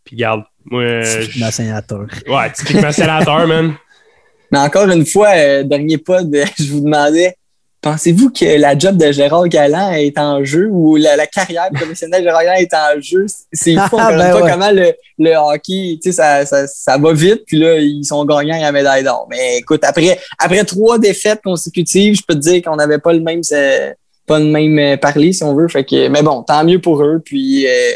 [0.04, 2.06] puis regarde, moi, euh, Ma sénateur.
[2.28, 3.74] ouais, typiquement sénateur, man.
[4.50, 7.34] Mais encore une fois, euh, dernier pod, je vous demandais,
[7.82, 12.22] pensez-vous que la job de Gérard Galland est en jeu ou la, la carrière professionnelle
[12.22, 13.26] de Gérard Galland est en jeu?
[13.52, 14.50] C'est fou, encore Ben une fois, ouais.
[14.52, 18.24] comment le, le hockey, tu sais, ça, ça, ça va vite, puis là, ils sont
[18.24, 19.26] gagnants à la médaille d'or.
[19.28, 23.20] Mais écoute, après, après trois défaites consécutives, je peux te dire qu'on n'avait pas le
[23.20, 23.92] même, euh,
[24.26, 25.68] pas le même euh, parler, si on veut.
[25.68, 27.20] Fait que, mais bon, tant mieux pour eux.
[27.24, 27.92] Puis, euh,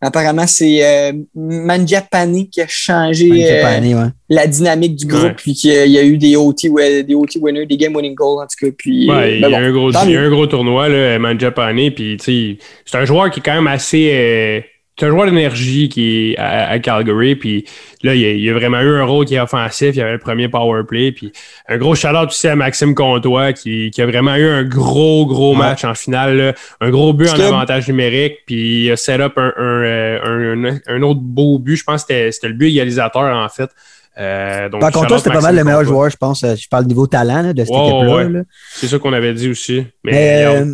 [0.00, 3.30] apparemment, c'est euh, Mangiapane qui a changé.
[3.30, 4.08] Euh, ouais.
[4.28, 5.34] la dynamique du groupe, Ouais.
[5.36, 6.68] puis qu'il y a- il y a eu des OT,
[7.04, 8.72] des OT winners, des game winning goals, en tout cas.
[8.76, 10.26] Puis, Ouais, euh, il y a bon, un gros, tant il y a mieux.
[10.26, 13.66] un gros tournoi, là, Manjapane, puis tu sais, c'est un joueur qui est quand même
[13.68, 14.64] assez.
[14.96, 17.64] Euh, c'est un joueur d'énergie qui est à, à Calgary, puis
[18.02, 19.90] là, il a, il a vraiment eu un rôle qui est offensif.
[19.94, 21.32] Il y avait le premier power play, puis
[21.68, 25.52] un gros shout-out aussi à Maxime Comtois qui, qui a vraiment eu un gros, gros
[25.52, 25.58] Ouais.
[25.58, 26.52] match en finale, là.
[26.80, 30.56] un gros but en avantage numérique, puis il a set up un, un, euh,
[30.88, 31.76] un- un autre beau but.
[31.76, 33.70] Je pense que c'était- le but égalisateur, en fait.
[34.18, 35.94] Euh, donc, Par contre, shout-out c'était pas mal le meilleur Comtois.
[35.94, 36.42] joueur, je pense.
[36.42, 38.16] Euh, Je parle niveau talent là, de cette Ouais, équipe-là.
[38.38, 38.42] ouais.
[38.72, 39.84] C'est ça qu'on avait dit aussi.
[40.04, 40.64] Mais, Mais,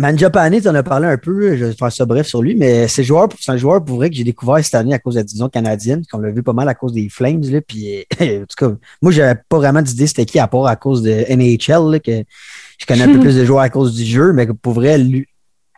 [0.00, 2.54] euh, Manjapane, tu en as parlé un peu, je vais faire ça bref sur lui,
[2.54, 5.14] mais c'est joueur, c'est un joueur pour vrai que j'ai découvert cette année à cause
[5.14, 7.42] de la division canadienne, qu'on l'a vu pas mal à cause des Flames.
[7.42, 8.72] Là, puis, en tout cas,
[9.02, 12.24] moi, j'avais pas vraiment d'idée c'était qui à part à cause de NHL, là, que
[12.78, 15.26] je connais un peu plus de joueurs à cause du jeu, mais pour vrai, lui,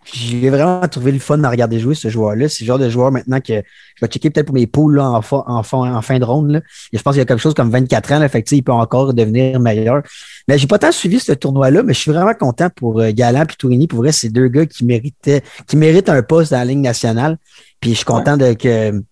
[0.04, 2.48] j'ai vraiment trouvé le fun à regarder jouer ce joueur-là.
[2.48, 5.08] C'est le genre de joueur maintenant que je vais checker peut-être pour mes poules là,
[5.08, 6.50] en, fin- en fin de ronde.
[6.50, 6.60] Là.
[6.92, 8.62] Et je pense qu'il y a quelque chose comme 24 ans, là, fait que, il
[8.62, 10.02] peut encore devenir meilleur.
[10.48, 13.44] Mais j'ai pas tant suivi ce tournoi-là, mais je suis vraiment content pour euh, Galant
[13.44, 13.86] et Tourini.
[13.86, 17.38] Pour vrai, c'est deux gars qui méritaient, qui méritent un poste dans la Ligue nationale.
[17.80, 19.02] Puis je suis content de que.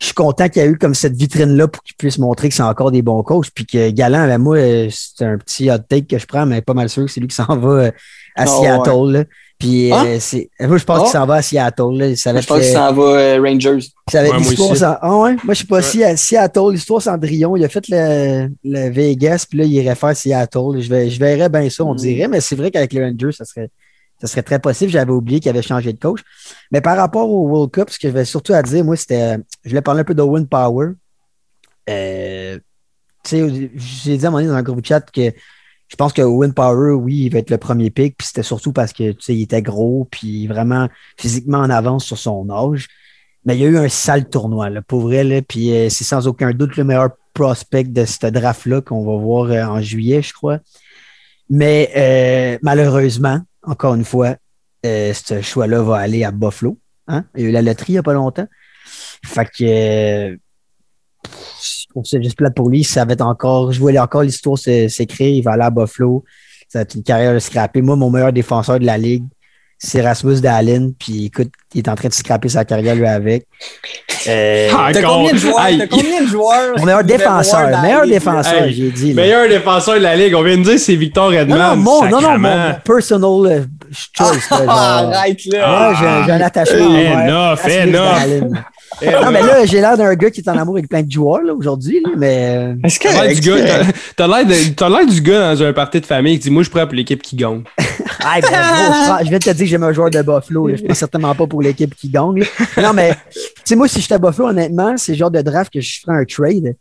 [0.00, 2.54] Je suis content qu'il y a eu comme cette vitrine-là pour qu'ils puissent montrer que
[2.54, 3.50] c'est encore des bons coachs.
[3.52, 6.62] Puis que Galant, ben moi, euh, c'est un petit hot take que je prends, mais
[6.62, 7.90] pas mal sûr que c'est lui qui s'en va euh,
[8.36, 9.10] à Oh, Seattle.
[9.12, 9.24] là.
[9.58, 10.50] Puis euh, c'est.
[10.60, 11.02] Moi, je pense Oh.
[11.02, 11.82] qu'il s'en va à Seattle.
[11.92, 12.14] Là.
[12.16, 13.78] Ça va Je pense que être, ça en va euh, Rangers.
[14.08, 14.76] ça va être Ouais, moi l'histoire.
[14.76, 15.36] Cend- Ah ouais?
[15.42, 19.46] Moi, je sais pas si à Seattle, l'histoire Cendrillon, il a fait le, le Vegas,
[19.48, 20.78] puis là, il irait faire Seattle.
[20.80, 21.96] Je, vais, je verrais bien ça, on Mm.
[21.96, 23.68] dirait, mais c'est vrai qu'avec les Rangers, ça serait,
[24.20, 24.92] ça serait très possible.
[24.92, 26.20] J'avais oublié qu'il avait changé de coach.
[26.70, 29.38] Mais par rapport au World Cup, ce que j'avais surtout à dire, moi, c'était.
[29.64, 30.90] Je voulais parler un peu d'Owen Power.
[31.90, 32.58] Euh,
[33.24, 35.32] tu sais, j'ai dit à un moment donné dans un groupe chat que
[35.88, 38.72] je pense que Owen Power, oui, il va être le premier pick, puis c'était surtout
[38.72, 42.88] parce que tu sais, il était gros, puis vraiment physiquement en avance sur son âge.
[43.44, 46.26] Mais il y a eu un sale tournoi, là, pour vrai, puis euh, c'est sans
[46.26, 50.34] aucun doute le meilleur prospect de ce draft-là qu'on va voir euh, en juillet, je
[50.34, 50.58] crois.
[51.48, 54.36] Mais euh, malheureusement, encore une fois,
[54.84, 56.78] ce choix-là va aller à Buffalo.
[57.06, 57.24] Hein?
[57.34, 58.46] Il y a eu la loterie il n'y a pas longtemps.
[59.24, 60.38] Fait que
[61.90, 62.84] trouve ça juste plate pour lui.
[62.84, 65.34] Ça va être encore, je voulais encore l'histoire s'é- s'écrire.
[65.34, 66.24] Il va aller à Buffalo.
[66.68, 67.80] Ça va être une carrière de scraper.
[67.82, 69.24] Moi, mon meilleur défenseur de la ligue,
[69.78, 70.90] c'est Rasmus Dahlin.
[70.98, 73.46] Puis écoute, il est en train de scraper sa carrière lui avec.
[74.26, 75.60] Euh, Ah, T'as combien de joueurs?
[75.60, 75.78] Aïe.
[75.78, 76.74] T'as combien de joueurs?
[76.78, 78.12] mon meilleur défenseur, meilleur ligue?
[78.14, 79.12] défenseur, Hey, j'ai dit.
[79.14, 79.22] là.
[79.22, 80.34] Meilleur défenseur de la Ligue.
[80.34, 81.58] On vient de dire c'est Victor Non, Edman.
[81.58, 83.64] non, mon, non, non, mon, personal euh,
[84.16, 84.48] choice.
[84.68, 85.68] Ah, arrête là.
[85.92, 86.94] Moi, j'ai un attachement.
[86.94, 88.58] Enough, enough.
[89.02, 91.10] Eh, Non, mais là, j'ai l'air d'un gars qui est en amour avec plein de
[91.10, 93.56] joueurs aujourd'hui, là, mais euh, Est-ce T'as l'air que du gars,
[94.16, 96.86] t'as- l'air l'air du gars dans un party de famille qui dit Moi, je prends
[96.86, 97.62] pour l'équipe qui gagne.
[98.20, 100.66] Hey, ben, gros, je, prends- viens de te dire que j'aime un joueur de Buffalo.
[100.66, 100.76] là.
[100.76, 102.40] Je ne pense certainement pas pour l'équipe qui gagne.
[102.76, 102.82] là.
[102.82, 105.72] Non, mais tu sais, moi, si j'étais à Buffalo, honnêtement, c'est le genre de draft
[105.72, 106.74] que je ferais un trade.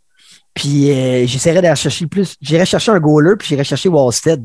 [0.55, 2.35] Puis euh, j'essaierais d'aller chercher plus.
[2.41, 4.43] J'irais chercher un goaler, puis j'irais chercher Wallstead.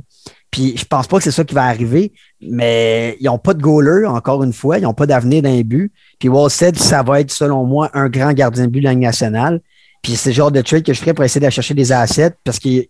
[0.50, 2.12] Puis je pense pas que c'est ça qui va arriver,
[2.42, 4.78] mais ils n'ont pas de goaler, encore une fois.
[4.78, 5.92] Ils n'ont pas d'avenir les buts.
[6.18, 9.60] Puis Wallstead, ça va être, selon moi, un grand gardien de but de la nationale.
[10.02, 12.34] Puis c'est le genre de trade que je ferais pour essayer d'aller chercher des assets
[12.44, 12.86] parce que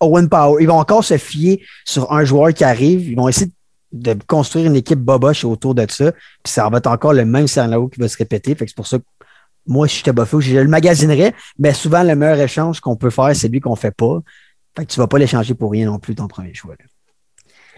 [0.00, 3.08] Owen Power, ils vont encore se fier sur un joueur qui arrive.
[3.08, 3.50] Ils vont essayer
[3.92, 6.12] de construire une équipe boboche autour de ça.
[6.12, 8.54] Puis ça va être encore le même scénario qui va se répéter.
[8.54, 9.04] Fait que c'est pour ça que
[9.66, 11.34] moi, si j'étais Buffalo, je le magasinerais.
[11.58, 14.20] Mais souvent, le meilleur échange qu'on peut faire, c'est lui qu'on fait pas.
[14.76, 16.74] Fait que tu vas pas l'échanger pour rien non plus, ton premier choix.
[16.78, 16.86] là.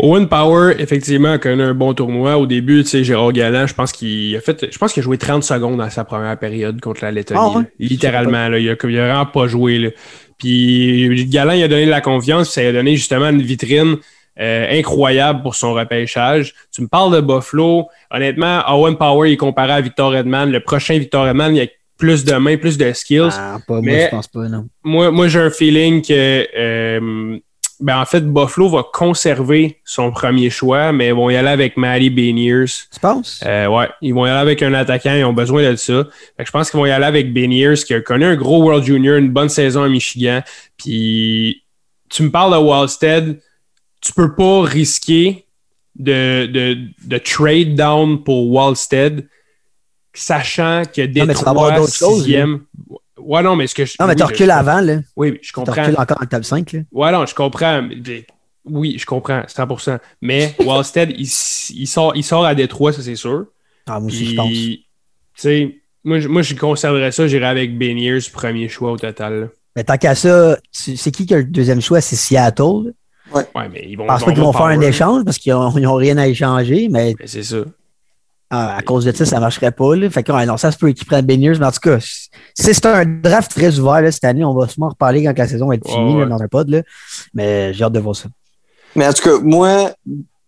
[0.01, 2.36] Owen Power, effectivement, a connu un bon tournoi.
[2.38, 5.05] Au début, tu sais, Gérard Galland, je pense qu'il a fait, je pense qu'il a
[5.05, 7.40] joué 30 secondes dans sa première période contre la Lettonie.
[7.42, 7.64] Ah ouais?
[7.78, 9.78] Littéralement, là, il, a, il a vraiment pas joué.
[9.78, 9.90] Là.
[10.38, 13.42] Puis Galland, il a donné de la confiance, puis ça lui a donné justement une
[13.42, 13.96] vitrine
[14.40, 16.55] euh, incroyable pour son repêchage.
[16.72, 17.88] Tu me parles de Buffalo.
[18.12, 20.51] Honnêtement, Owen Power il est comparé à Victor Edman.
[20.51, 21.66] Le prochain Victor Edman, il a
[21.99, 23.30] plus de mains, plus de skills.
[23.32, 24.68] Ah, pas, moi, Mais- je pense pas, non.
[24.84, 27.38] Moi, moi j'ai un feeling que euh,
[27.81, 31.76] ben, en fait, Buffalo va conserver son premier choix, mais ils vont y aller avec
[31.76, 32.64] Matty Beniers.
[32.93, 33.41] Tu penses?
[33.47, 36.05] Euh, ouais, ils vont y aller avec un attaquant, ils ont besoin de ça.
[36.37, 38.62] Fait que je pense qu'ils vont y aller avec Beniers, qui a connu un gros
[38.62, 40.43] World Junior, une bonne saison à Michigan.
[40.76, 41.62] Puis
[42.09, 43.41] tu me parles de Wallstead,
[44.01, 45.47] tu peux pas risquer
[45.97, 49.29] de, de, de trade down pour Wallstead,
[50.14, 52.64] sachant que mais tu vas avoir Détroit, choses, sixième.
[53.21, 53.95] Ouais, non, mais ce que je.
[54.01, 54.97] non, mais oui, tu recules je- avant, là.
[55.16, 55.73] Oui, je Tu comprends.
[55.83, 56.81] recules encore dans le top 5, là.
[56.93, 57.83] Ouais, non, je comprends.
[58.64, 59.99] Oui, je comprends, 100%.
[60.21, 63.47] Mais Wallstead, il, il sort, il sort à Détroit, ça c'est sûr.
[63.87, 64.49] Ah, moi aussi, je pense.
[64.51, 64.83] Tu
[65.37, 69.41] sais, moi, je- moi, je conserverais ça, j'irais avec Beniers, premier choix au total.
[69.41, 69.47] là.
[69.77, 72.01] Mais tant qu'à ça, tu- c'est qui qui a le deuxième choix?
[72.01, 72.93] C'est Seattle.
[73.33, 74.05] Ouais, mais ils vont.
[74.05, 77.14] Je pense pas qu'ils vont faire un échange parce qu'ils n'ont rien à échanger, mais
[77.19, 77.59] Mais c'est ça.
[78.51, 79.94] Ah, à cause de ça, ça ne marcherait pas.
[79.94, 80.09] Là.
[80.09, 81.99] Fait que, ouais, non, ça se peut qu'ils prennent Beniers, mais en tout cas,
[82.55, 84.44] c'est un draft très ouvert là, cette année.
[84.44, 86.26] On va sûrement reparler quand la saison va être finie là, ouais.
[86.28, 86.68] dans un pod.
[86.70, 86.82] Là.
[87.34, 88.28] Mais j'ai hâte de voir ça.
[88.96, 89.92] Mais en tout cas, moi,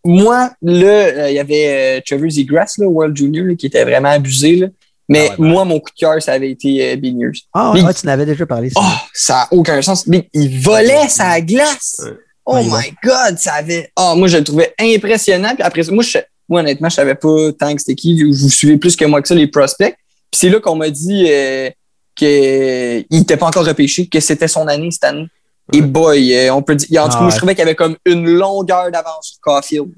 [0.03, 3.84] moi là, euh, il y avait euh, Trevor Zegras, là, World Junior, là, qui était
[3.84, 4.57] vraiment abusé.
[4.57, 4.66] Là.
[5.09, 5.48] Mais Ah ouais, ben.
[5.48, 7.32] moi, mon coup de cœur, ça avait été euh, Beniers.
[7.53, 8.70] Ah, ouais, tu n'avais déjà parlé.
[8.70, 8.80] ça.
[8.82, 10.07] Oh, ça n'a aucun sens.
[10.07, 12.01] Mais il volait sa glace.
[12.03, 12.12] Ouais.
[12.46, 13.92] Oh Ouais, my God, ça avait.
[13.96, 15.55] Oh, moi, je le trouvais impressionnant.
[15.55, 16.18] Puis après, moi, je...
[16.51, 18.22] moi honnêtement, je savais pas tant que c'était qui.
[18.22, 19.94] Vous suivez plus que moi que ça, les prospects.
[20.30, 21.70] Puis c'est là qu'on m'a dit euh,
[22.14, 25.26] qu'il n'était pas encore repêché, que c'était son année cette année.
[25.72, 27.03] Et boy, euh, on peut dire.
[27.03, 29.40] En tout cas, Ah moi, je trouvais qu'il y avait comme une longueur d'avance sur
[29.40, 29.88] Caulfield.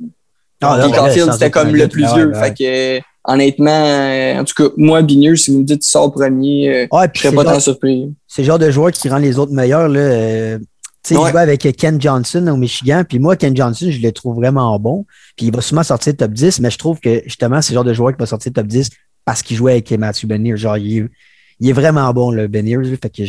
[0.61, 2.32] Ah, là, Caulfield, c'était comme le plus vieux.
[2.34, 6.12] Fait que, honnêtement, euh, en tout cas, moi, Binieux, si vous me dites qu'il sort
[6.12, 8.12] premier, euh, Ouais, je serais pas tant surpris.
[8.28, 9.88] c'est le genre de joueur qui rend les autres meilleurs.
[9.88, 10.00] Là.
[10.00, 10.59] Euh,
[11.05, 11.28] tu sais, Ouais.
[11.28, 13.03] il jouait avec Ken Johnson au Michigan.
[13.09, 15.05] Puis moi, Ken Johnson, je le trouve vraiment bon.
[15.36, 17.84] Puis il va sûrement sortir top 10, mais je trouve que justement, c'est le genre
[17.84, 18.90] de joueur qui va sortir top 10
[19.24, 20.57] parce qu'il jouait avec Matthew Beniers.
[20.57, 21.07] Genre, il est,
[21.61, 22.76] il est vraiment bon, le Beniers.
[22.76, 22.96] là.
[23.03, 23.22] Fait que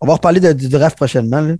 [0.00, 1.40] on va reparler de- du draft prochainement.
[1.40, 1.54] Là.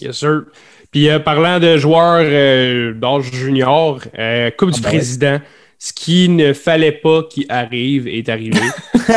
[0.00, 0.42] Yes, sir.
[0.90, 4.90] Puis euh, parlant de joueurs euh, d'âge junior, euh, Coupe Ah, du ben
[5.32, 5.42] ouais.
[5.84, 8.58] Ce qui ne fallait pas qu'il arrive est arrivé.
[9.10, 9.12] Euh,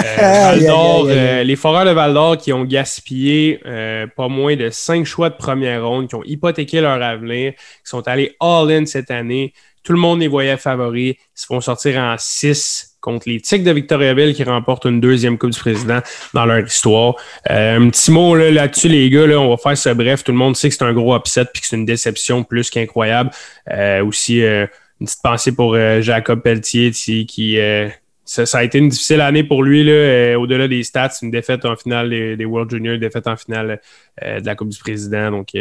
[0.51, 1.28] Aïe, Val d'Or, aïe, aïe, aïe.
[1.39, 5.30] euh, les Foreurs de Val d'Or qui ont gaspillé euh, pas moins de cinq choix
[5.30, 9.53] de première ronde, qui ont hypothéqué leur avenir, qui sont allés all-in cette année.
[9.86, 11.15] Tout le monde les voyait favoris.
[11.15, 15.38] Ils se font sortir en 6 contre les Tigres de Victoriaville qui remportent une deuxième
[15.38, 15.99] Coupe du Président
[16.34, 17.15] dans leur histoire.
[17.49, 20.26] Euh, un petit mot là, là-dessus, les gars, là, on va faire ça bref.
[20.26, 22.70] Tout le monde sait que c'est un gros upset puis que c'est une déception plus
[22.70, 23.30] qu'incroyable.
[23.72, 24.68] Euh, aussi, euh,
[25.00, 27.89] une petite pensée pour euh, Jacob Pelletier qui, euh,
[28.26, 31.66] ça, a été une difficile année pour lui, là, euh, au-delà des stats, une défaite
[31.66, 33.80] en finale des, World Juniors, une défaite en finale
[34.22, 35.32] de la Coupe du Président.
[35.32, 35.56] Donc,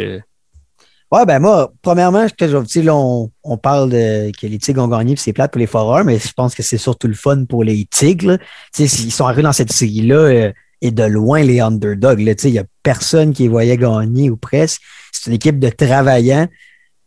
[1.09, 2.89] Ouais, ben moi, premièrement, je
[3.43, 6.33] on, parle que les Tigres ont gagné, puis c'est plate pour les Foreurs, mais je
[6.33, 8.37] pense que c'est surtout le fun pour les Tigres.
[8.73, 12.19] s'ils sont arrivés dans cette série-là, et de loin les underdogs.
[12.19, 14.81] Il n'y a personne qui les voyait gagner ou presque.
[15.11, 16.47] C'est une équipe de travaillants.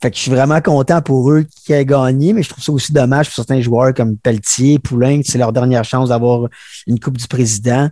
[0.03, 2.72] Fait que je suis vraiment content pour eux qui aient gagné, mais je trouve ça
[2.72, 6.48] aussi dommage pour certains joueurs comme Pelletier, Poulain, c'est leur dernière chance d'avoir
[6.86, 7.90] une Coupe du Président.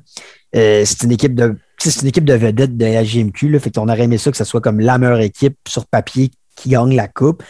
[0.56, 3.50] Euh, c'est une équipe de c'est une équipe de vedettes de la GMQ.
[3.50, 6.30] Là, fait qu'on aurait aimé ça que ce soit comme la meilleure équipe sur papier
[6.56, 7.42] qui gagne la Coupe.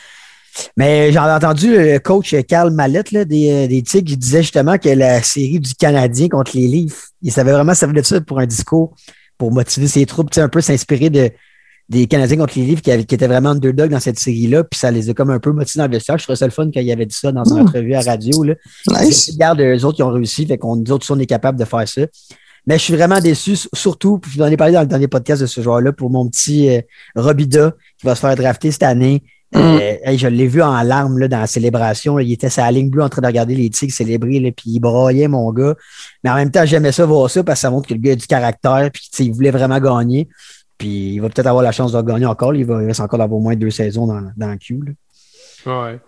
[0.76, 4.42] Mais j'en ai entendu le coach Carl Mallette là, des, euh, des Tigres qui disait
[4.42, 8.20] justement que la série du Canadien contre les Leafs, il savait vraiment servi de ça
[8.20, 8.94] pour un discours,
[9.38, 11.30] pour motiver ses troupes, un peu s'inspirer de,
[11.88, 14.78] des Canadiens contre les Leafs qui, avaient- qui étaient vraiment underdog dans cette série-là, puis
[14.78, 16.18] ça les a comme un peu motivés dans le vestiaire.
[16.18, 17.62] Je trouvais ça le fun quand il avait dit ça dans une Mm.
[17.62, 18.42] entrevue à radio.
[18.44, 18.54] Là.
[19.00, 19.30] Nice.
[19.32, 21.88] Regarde, eux autres, qui ont réussi, fait qu'on nous autres, on est capable de faire
[21.88, 22.02] ça.
[22.66, 25.08] Mais je suis vraiment déçu, surtout, puis je vous en ai parlé dans le dernier
[25.08, 26.80] podcast de ce joueur-là, pour mon petit euh,
[27.16, 29.22] Robida qui va se faire drafter cette année.
[29.56, 32.18] Euh, hey, je l'ai vu en larmes là, dans la célébration.
[32.18, 32.22] là.
[32.22, 34.72] Il était sur la ligne bleue en train de regarder les Tigres célébrer, là, puis
[34.72, 35.74] il braillait, mon gars.
[36.22, 38.12] Mais en même temps, j'aimais ça voir ça parce que ça montre que le gars
[38.12, 40.28] a du caractère, puis il voulait vraiment gagner.
[40.78, 42.54] Puis il va peut-être avoir la chance de gagner encore.
[42.54, 44.80] Il, va, il reste encore d'avoir au moins deux saisons dans, dans le Q.
[44.86, 44.92] là.
[45.66, 45.98] Ouais,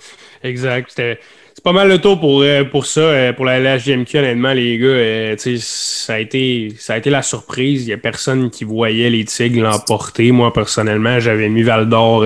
[0.43, 0.93] exact.
[0.95, 4.79] C'est pas mal le tour pour, euh, pour ça, euh, pour la LHGMQ, honnêtement, les
[4.79, 4.87] gars.
[4.87, 7.83] euh, ça, a été, ça a été la surprise.
[7.83, 10.33] Il n'y a personne qui voyait les Tigres l'emporter.
[10.33, 12.25] Moi, personnellement, j'avais mis Val d'Or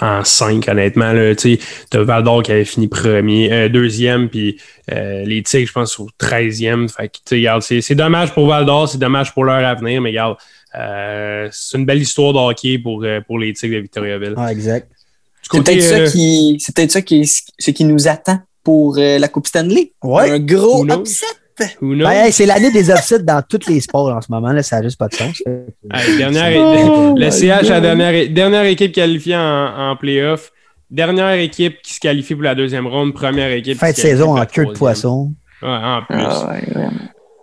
[0.00, 1.12] en 5, honnêtement.
[1.36, 1.58] Tu
[1.92, 6.88] as Val d'Or qui avait fini premier, deuxième, puis les Tigres, je pense, au 13e.
[6.88, 10.36] Fait que, c'est dommage pour Val d'Or, c'est dommage pour leur avenir, mais regarde,
[10.78, 14.34] euh, c'est une belle histoire de hockey pour, euh, pour les Tigres de Victoriaville.
[14.36, 14.90] Ah, exact.
[15.42, 19.18] C'est peut-être euh, ça qui, c'est peut-être ça qui, ce qui nous attend pour euh,
[19.18, 19.92] la Coupe Stanley.
[20.02, 20.30] Ouais.
[20.30, 21.24] Un gros upset.
[21.80, 22.04] who knows?
[22.08, 24.52] Ben, hey, c'est l'année des upsets dans tous les sports en ce moment.
[24.52, 25.40] Là, ça n'a juste pas de sens.
[25.46, 30.52] Hey, dernière, Oh le CH, la dernière, dernière équipe qualifiée en, en playoff.
[30.90, 33.14] Dernière équipe qui se qualifie pour la deuxième ronde.
[33.14, 33.78] Première équipe.
[33.78, 35.32] Fin de saison en queue de poisson.
[35.62, 36.16] Ouais, en plus.
[36.18, 36.88] Ah ouais.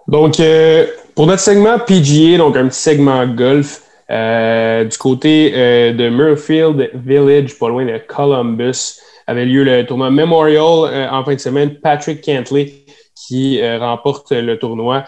[0.08, 0.86] Donc, euh,
[1.16, 6.92] pour notre segment PGA, donc un petit segment golf, euh, du côté euh, de Murfield
[6.94, 11.76] Village, pas loin de Columbus, avait lieu le tournoi Memorial euh, en fin de semaine.
[11.76, 12.86] Patrick Cantley
[13.16, 15.06] qui remporte le tournoi.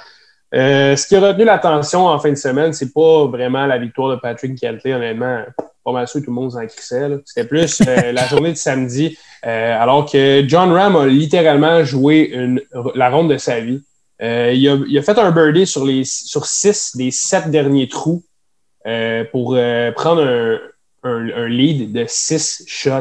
[0.53, 4.15] Ce qui a retenu l'attention en fin de semaine, c'est pas vraiment la victoire de
[4.15, 5.41] Patrick Cantley, honnêtement.
[5.83, 7.09] Pas mal sûr que tout le monde s'en crissait.
[7.25, 12.61] C'était plus la journée de samedi, alors que John Ram a littéralement joué une,
[12.93, 13.83] la ronde de sa vie.
[14.21, 17.87] Euh, il, a, il a fait un birdie sur, les, sur six des sept derniers
[17.89, 18.23] trous
[18.87, 20.57] euh, pour euh, prendre un,
[21.03, 22.91] un, un lead de six shots.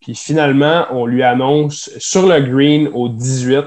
[0.00, 3.64] Puis finalement, on lui annonce sur le green au 18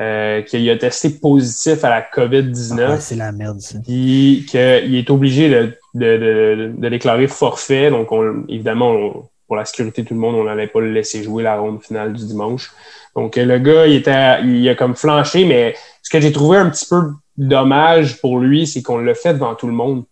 [0.00, 3.78] euh, qu'il a testé positif à la COVID-19 Ah, c'est la merde, ça.
[3.84, 7.90] puis qu'il est obligé de, de, de, de déclarer forfait.
[7.90, 10.92] Donc, on, évidemment, on- pour la sécurité de tout le monde, on n'allait pas le
[10.92, 12.70] laisser jouer la ronde finale du dimanche.
[13.16, 15.74] Donc, le gars, il, était, il a comme flanché, mais
[16.08, 19.54] ce que j'ai trouvé un petit peu dommage pour lui, c'est qu'on l'a fait devant
[19.54, 20.04] tout le monde.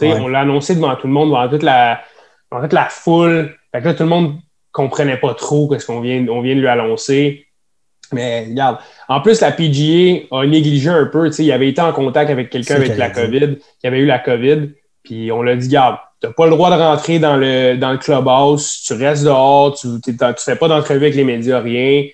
[0.00, 0.18] Ouais.
[0.18, 2.00] On l'a annoncé devant tout le monde, devant toute la,
[2.50, 3.54] devant toute la foule.
[3.70, 4.34] Fait que là, tout le monde
[4.72, 7.46] comprenait pas trop ce qu'on vient, on vient de lui annoncer.
[8.12, 8.78] Mais regarde,
[9.08, 11.30] en plus, la PGA a négligé un peu.
[11.38, 14.70] Il avait été en contact avec quelqu'un avec la COVID, qui avait eu la COVID.
[15.04, 17.92] Puis on l'a dit, garde, tu n'as pas le droit de rentrer dans le, dans
[17.92, 22.06] le clubhouse, tu restes dehors, tu ne fais pas d'entrevue avec les médias, rien.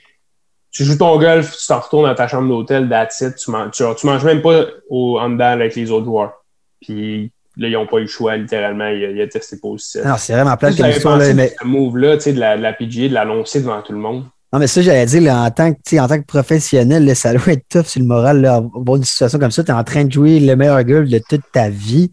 [0.72, 3.36] Tu joues ton golf, tu t'en retournes dans ta chambre d'hôtel, that's it.
[3.36, 6.32] Tu, man- tu, tu manges même pas au, en dedans avec les autres joueurs.
[6.80, 8.88] Puis là, ils n'ont pas eu le choix, littéralement.
[8.88, 10.02] Il a, il a testé positif.
[10.04, 11.18] Non, c'est vraiment plate comme histoire.
[11.18, 11.54] là, mais...
[11.60, 14.24] ce move-là, tu sais, de la, de la PGA, de l'annoncer devant tout le monde.
[14.52, 17.32] Non, mais ça, j'allais dire, là, en, tant que, en tant que professionnel, là, ça
[17.32, 18.40] doit être tough sur le moral.
[18.40, 21.08] Là, avoir une situation comme ça, tu es en train de jouer le meilleur golf
[21.08, 22.10] de toute ta vie.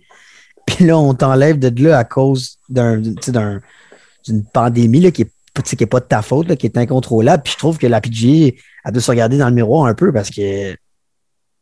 [0.66, 5.26] Puis là, on t'enlève de là à cause d'un, d'une pandémie là, qui
[5.60, 7.44] n'est qui est pas de ta faute, là, qui est incontrôlable.
[7.44, 8.56] Puis je trouve que la PGA,
[8.86, 10.74] elle doit se regarder dans le miroir un peu parce que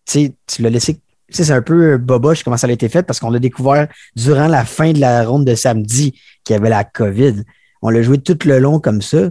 [0.06, 0.98] tu l'as laissé.
[1.30, 4.64] C'est un peu boboche comment ça a été fait parce qu'on l'a découvert durant la
[4.64, 6.14] fin de la ronde de samedi
[6.46, 7.44] qu'il y avait la COVID.
[7.82, 9.30] On l'a joué tout le long comme ça.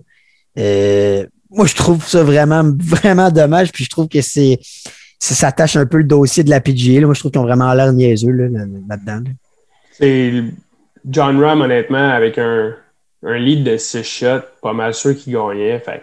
[0.59, 3.73] Euh, moi, je trouve ça vraiment, vraiment dommage.
[3.73, 4.59] Puis je trouve que c'est.
[5.19, 7.01] Ça s'attache un peu le dossier de la PGA.
[7.01, 7.07] là.
[7.07, 9.25] Moi, je trouve qu'ils ont vraiment l'air niaiseux là, là- là-dedans.
[9.25, 9.31] là.
[9.93, 10.45] C'est
[11.09, 12.75] John Ram, honnêtement, avec un,
[13.25, 14.27] un lead de 6 shots,
[14.63, 15.79] pas mal sûr qu'il gagnait.
[15.81, 16.03] Fait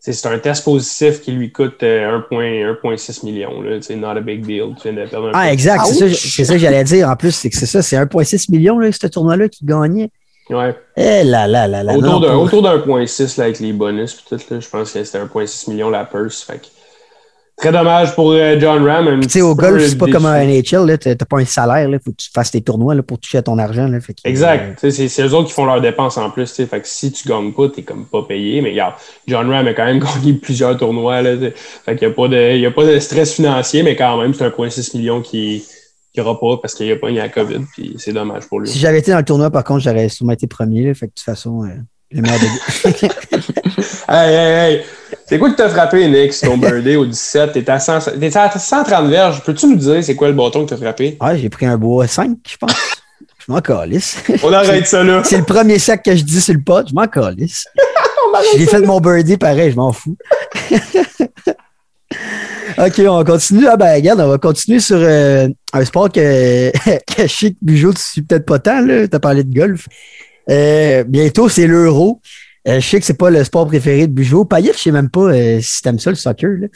[0.00, 3.60] c'est un test positif qui lui coûte euh, 1,1 1,6 million.
[3.62, 3.78] là.
[3.80, 4.74] C'est not a big deal.
[4.80, 5.84] Tu viens de perdre un Ah, exact.
[5.86, 6.34] C'est ça, Ouch!
[6.36, 7.08] c'est ça que j'allais dire.
[7.08, 7.82] En plus, c'est que c'est ça.
[7.82, 10.10] C'est 1,6 million, là, ce tournoi-là, qui gagnait.
[10.50, 10.74] Ouais.
[10.96, 11.94] Eh là là là là.
[11.96, 14.68] autour d'un pour- autour d'un point 6 là, avec les bonus pis tout, là, je
[14.68, 16.42] pense que c'était 1,6 million la purse.
[16.42, 16.66] Fait que,
[17.56, 19.20] très dommage pour euh, John Ram.
[19.20, 20.16] Tu sais, au golf, c'est pas déçu.
[20.16, 20.98] comme un NHL.
[20.98, 21.88] T'as pas un salaire.
[21.88, 23.86] Il faut que tu fasses tes tournois là, pour toucher à ton argent.
[23.86, 24.00] Là.
[24.00, 24.80] Fait euh, Exact.
[24.80, 26.52] Sais, C'est eux autres qui font leurs dépenses en plus.
[26.52, 28.60] Fait que si tu gagnes pas, t'es comme pas payé.
[28.62, 28.94] Mais regarde,
[29.28, 31.22] John Ram a quand même gagné plusieurs tournois.
[31.22, 31.36] Là,
[31.84, 35.20] fait qu'il n'y a, a pas de stress financier, mais quand même, c'est 1,6 million
[35.20, 35.64] qui
[36.16, 37.60] n'aura pas parce qu'il n'y a pas eu la COVID.
[37.72, 38.68] Puis c'est dommage pour lui.
[38.68, 40.86] Si j'avais été dans le tournoi, par contre, j'aurais sûrement été premier.
[40.88, 40.94] Là.
[40.94, 41.68] Fait que de toute façon, euh,
[42.10, 42.46] le meilleur de
[44.08, 44.82] Hey, hey, hey!
[45.32, 47.52] C'est quoi que t'as frappé, Nick, sur ton birthday au 17?
[47.52, 49.42] T'es à, 100 t'es à 130 verges.
[49.42, 51.16] Peux-tu nous dire c'est quoi le bâton que t'as frappé?
[51.22, 52.74] Ouais, j'ai pris un bois 5, je pense.
[53.38, 54.18] Je m'en calisse.
[54.42, 55.22] On arrête ça là.
[55.24, 57.64] C'est le premier sac que je dis sur le pot, je m'en calisse.
[58.58, 60.18] J'ai fait mon birdie pareil, je m'en fous.
[62.78, 63.66] OK, on continue.
[63.68, 68.02] Ah ben regarde, on va continuer sur euh, un sport que, que que Bugeaud, tu
[68.02, 69.08] suis peut-être pas tant, là.
[69.08, 69.86] Tu as parlé de golf.
[70.50, 72.20] Euh, bientôt, c'est l'Euro.
[72.68, 74.44] Euh, je sais que c'est pas le sport préféré de Bugeaud.
[74.44, 76.50] Payet, je sais même pas euh, si t'aimes ça, le soccer.
[76.60, 76.68] Là.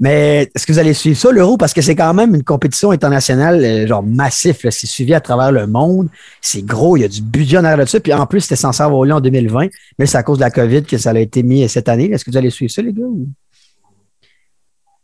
[0.00, 1.56] Mais est-ce que vous allez suivre ça, l'Euro?
[1.56, 4.64] Parce que c'est quand même une compétition internationale, euh, genre massif.
[4.64, 4.70] là.
[4.70, 6.08] C'est suivi à travers le monde.
[6.40, 6.96] C'est gros.
[6.96, 8.00] Il y a du budget en arrière de ça.
[8.00, 9.68] Puis en plus, c'était censé avoir lieu en 2020.
[9.98, 12.10] Mais c'est à cause de la COVID que ça a été mis cette année.
[12.10, 13.04] Est-ce que vous allez suivre ça, les gars?
[13.04, 13.26] ou?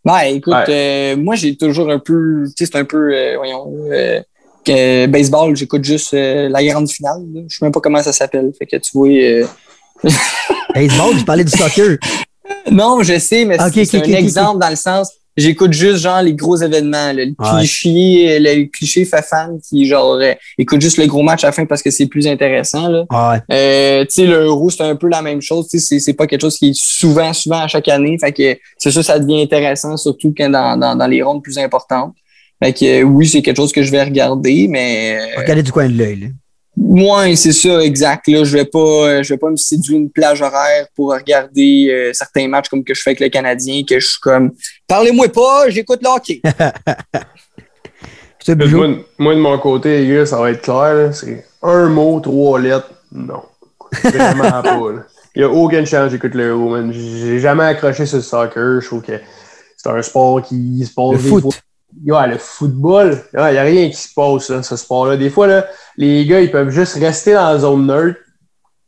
[0.07, 3.75] Ouais, écoute, euh, moi, j'ai toujours un peu, tu sais, c'est un peu, euh, voyons,
[3.91, 4.23] euh,
[4.65, 7.23] que baseball, j'écoute juste euh, la grande finale.
[7.49, 8.53] Je sais même pas comment ça s'appelle.
[8.57, 9.49] Fait que tu vois.
[10.75, 11.97] Baseball, je parlais du soccer.
[12.71, 16.57] Non, je sais, mais c'est un exemple dans le sens, j'écoute juste genre les gros
[16.57, 17.59] événements, là, le Ouais.
[17.61, 21.65] cliché, le cliché fan qui genre euh, écoute juste le gros match à la fin
[21.65, 22.89] parce que c'est plus intéressant.
[22.89, 23.05] Là.
[23.11, 23.39] Ouais.
[23.53, 25.69] Euh, tu sais, le euro, c'est un peu la même chose.
[25.69, 28.17] Tu sais, c'est- c'est pas quelque chose qui est souvent, souvent à chaque année.
[28.21, 31.59] Fait que c'est sûr, ça devient intéressant, surtout quand dans, dans, dans les rondes plus
[31.59, 32.15] importantes.
[32.63, 35.71] Fait que euh, oui, c'est quelque chose que je vais regarder, mais euh, Regardez du
[35.71, 36.33] coin de l'œil.
[36.77, 36.83] Là.
[36.85, 38.29] moi, c'est ça, exact.
[38.29, 41.89] Là, je vais pas, euh, je vais pas me séduire une plage horaire pour regarder
[41.91, 44.53] euh, certains matchs comme que je fais avec le Canadien, que je suis comme,
[44.87, 46.41] parlez-moi pas, j'écoute le hockey.
[48.49, 50.95] Moi, moi, de mon côté, les gars, ça va être clair.
[50.95, 51.13] là.
[51.13, 52.93] C'est un mot, trois lettres.
[53.11, 53.43] Non.
[54.05, 54.93] Vraiment pas.
[54.93, 55.03] là.
[55.35, 56.93] Il n'y a aucune chance j'écoute l'euro, man.
[56.93, 58.81] J'ai jamais accroché sur le soccer.
[58.81, 59.19] Je trouve que
[59.77, 61.43] c'est un sport qui se passe Le des foot.
[61.43, 61.53] fois-
[62.05, 65.17] Le football, il n'y a rien qui se passe, là, ce sport-là.
[65.17, 65.67] Des fois, là,
[65.97, 68.21] les gars, ils peuvent juste rester dans la zone neutre,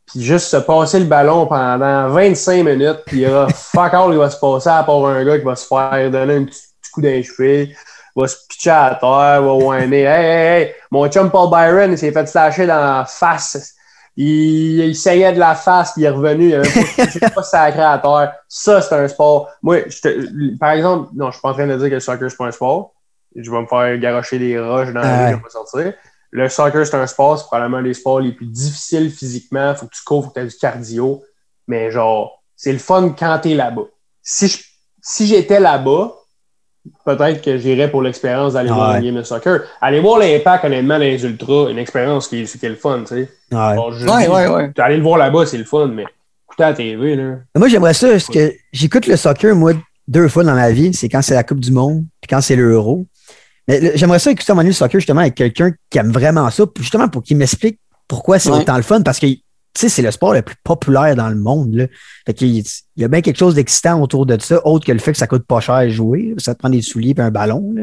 [0.05, 4.11] puis juste se passer le ballon pendant 25 minutes, puis il y aura fuck all
[4.11, 6.61] qui va se passer à part un gars qui va se faire donner un petit,
[6.81, 7.75] petit coup d'un cheville,
[8.15, 10.03] va se pitcher à terre, va whiner.
[10.03, 13.75] Hey, hey, hey, mon chum Paul Byron, il s'est fait slasher dans la face.
[14.17, 16.49] Il, il saignait de la face, puis il est revenu.
[16.49, 18.33] Il avait pas, sacré à terre.
[18.49, 19.49] Ça, c'est un sport.
[19.61, 21.99] Moi, je te- par exemple, non, je suis pas en train de dire que le
[22.01, 22.93] soccer, c'est pas un sport.
[23.35, 25.93] Je vais me faire garocher des roches dans la rue, je vais pas sortir.
[26.31, 29.73] Le soccer, c'est un sport, c'est probablement les sports les plus difficiles physiquement.
[29.75, 31.23] Faut que tu cours, faut que tu aies du cardio.
[31.67, 33.83] Mais genre, c'est le fun quand t'es là-bas.
[34.21, 34.63] Si je-
[35.01, 36.13] si j'étais là-bas,
[37.05, 38.75] peut-être que j'irais pour l'expérience d'aller Ouais.
[38.75, 39.61] voir une game de soccer.
[39.81, 43.07] Aller voir l'impact, honnêtement, dans les ultras, une expérience qui, qui est le fun, tu
[43.07, 43.29] sais.
[43.51, 43.75] Ouais.
[43.75, 44.71] Bon, je Ouais, ouais, ouais.
[44.77, 46.03] Aller le voir là-bas, c'est le fun, mais
[46.47, 47.35] écouter à la TV, là.
[47.55, 49.73] Moi, j'aimerais ça parce que j'écoute le soccer, moi,
[50.07, 50.93] deux fois dans ma vie.
[50.93, 53.05] C'est quand c'est la Coupe du Monde, puis quand c'est l'Euro.
[53.69, 56.49] Mais j'aimerais ça écouter un moment donné le soccer justement avec quelqu'un qui aime vraiment
[56.49, 58.57] ça, justement pour qu'il m'explique pourquoi c'est Ouais.
[58.57, 59.41] autant le fun, parce que tu
[59.77, 61.75] sais, c'est le sport le plus populaire dans le monde.
[61.75, 61.85] Là.
[62.25, 62.63] Fait qu'il
[62.99, 65.17] il y a bien quelque chose d'excitant autour de ça, autre que le fait que
[65.17, 66.35] ça coûte pas cher à jouer.
[66.37, 67.73] Ça te prend des souliers et un ballon.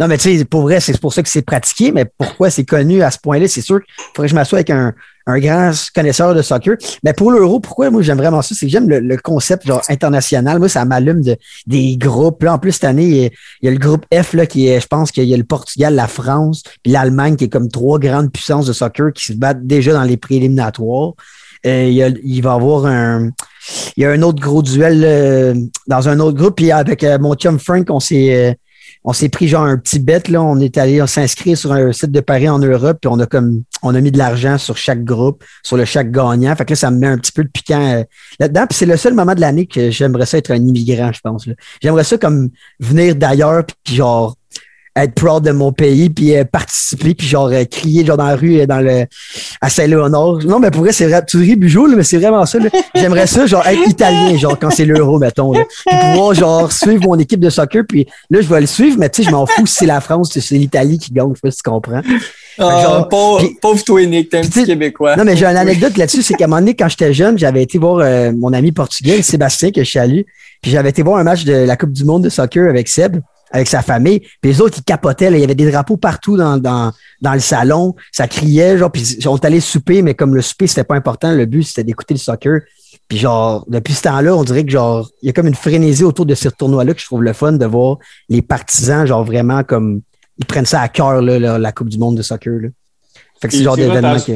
[0.00, 2.64] Non, mais tu sais, pour vrai, c'est pour ça que c'est pratiqué, mais pourquoi c'est
[2.64, 3.46] connu à ce point-là?
[3.46, 4.92] C'est sûr qu'il faudrait que je m'assoie avec un,
[5.38, 6.76] grand connaisseur de soccer.
[7.04, 8.56] Mais pour l'euro, pourquoi moi j'aime vraiment ça?
[8.56, 10.58] C'est que j'aime le, concept international.
[10.58, 11.36] Moi, ça m'allume de,
[11.68, 12.42] des groupes.
[12.44, 13.30] En plus, cette année, il y, a,
[13.62, 15.44] il y a le groupe F là, qui est, je pense qu'il y a le
[15.44, 19.34] Portugal, la France, puis l'Allemagne, qui est comme trois grandes puissances de soccer qui se
[19.34, 21.12] battent déjà dans les préliminatoires.
[21.66, 23.30] Euh, il, y a- il va avoir un.
[23.96, 25.54] Il y a un autre gros duel euh,
[25.86, 26.56] dans un autre groupe.
[26.56, 28.52] Puis avec euh, mon chum Frank, on s'est euh,
[29.06, 30.22] on s'est pris genre un petit bet.
[30.28, 30.42] Là.
[30.42, 32.98] On est allé s'inscrire sur un site de paris en Europe.
[33.00, 36.10] Puis on a comme on a mis de l'argent sur chaque groupe, sur le chaque
[36.10, 36.54] gagnant.
[36.56, 38.04] Fait que là, ça me met un petit peu de piquant
[38.38, 38.66] là-dedans.
[38.68, 41.48] Puis c'est le seul moment de l'année que j'aimerais ça être un immigrant, je pense.
[41.82, 42.50] J'aimerais ça comme
[42.80, 44.36] venir d'ailleurs, puis genre
[44.96, 48.36] être proud de mon pays, puis euh, participer, puis genre euh, crier genre dans la
[48.36, 49.06] rue, euh, dans le
[49.60, 50.38] à Saint-Léonard.
[50.46, 52.58] Non, mais pour vrai, c'est vrai, tu ris là, mais c'est vraiment ça.
[52.94, 55.52] J'aimerais ça, genre, être italien, genre, quand c'est l'euro, mettons.
[55.52, 55.64] Là.
[55.86, 59.08] Puis pouvoir, genre, suivre mon équipe de soccer, puis là, je vais le suivre, mais
[59.10, 61.34] tu sais, je m'en fous si c'est la France, si c'est l'Italie qui gagne, je
[61.34, 62.00] sais pas si tu comprends.
[62.58, 65.16] Ah, genre, pauvre, puis- pauvre toi, Nick, t'es un petit Québécois.
[65.16, 67.62] Non, mais j'ai une anecdote là-dessus, c'est qu'à un moment donné, quand j'étais jeune, j'avais
[67.64, 70.20] été voir euh, mon ami portugais, Sébastien, que je salue,
[70.62, 73.16] puis j'avais été voir un match de la Coupe du Monde de soccer avec Seb,
[73.50, 75.36] avec sa famille, puis les autres, ils capotaient, là.
[75.36, 79.18] il y avait des drapeaux partout dans, dans, dans le salon, ça criait, genre, puis
[79.26, 82.14] on est allé souper, mais comme le souper, c'était pas important, le but, c'était d'écouter
[82.14, 82.60] le soccer.
[83.06, 86.04] Puis genre, depuis ce temps-là, on dirait que genre, il y a comme une frénésie
[86.04, 89.62] autour de ce tournoi-là que je trouve le fun de voir les partisans, genre vraiment
[89.62, 90.00] comme,
[90.38, 92.68] ils prennent ça à cœur, là, la, la Coupe du Monde de soccer, là.
[93.40, 94.32] Fait que c'est genre d'événement que...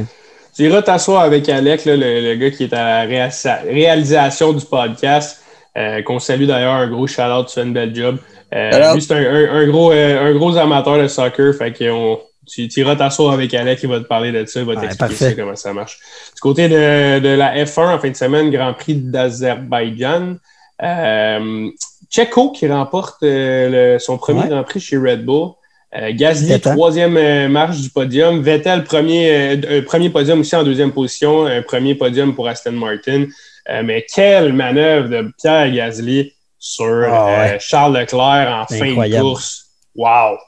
[0.55, 4.53] Tu iras t'asseoir avec Alec, là, le, le gars qui est à la réa- réalisation
[4.53, 5.41] du podcast,
[5.79, 8.17] euh, qu'on salue d'ailleurs, un gros shout-out, tu fais une belle job.
[8.55, 11.89] Euh, lui, c'est un, un- un gros, euh, un gros amateur de soccer, fait que
[11.91, 12.19] on-
[12.51, 14.81] tu, tu iras t'asseoir avec Alec, il va te parler de ça, il va Ouais,
[14.81, 15.99] t'expliquer ça, comment ça marche.
[16.35, 20.37] Du côté de, de la F1, en fin de semaine, Grand Prix d'Azerbaïdjan,
[20.83, 21.69] euh,
[22.11, 24.49] Checo qui remporte euh, le- son premier Ouais.
[24.49, 25.51] Grand Prix chez Red Bull.
[25.97, 28.41] Euh, Gasly, troisième euh, marche du podium.
[28.43, 31.47] Vettel, premier, premier podium aussi en deuxième position.
[31.47, 33.27] Un premier podium pour Aston Martin.
[33.71, 37.55] Euh, mais quelle manœuvre de Pierre Gasly sur Ah ouais.
[37.55, 39.67] euh, Charles Leclerc en fin de course.
[39.95, 40.39] Wow!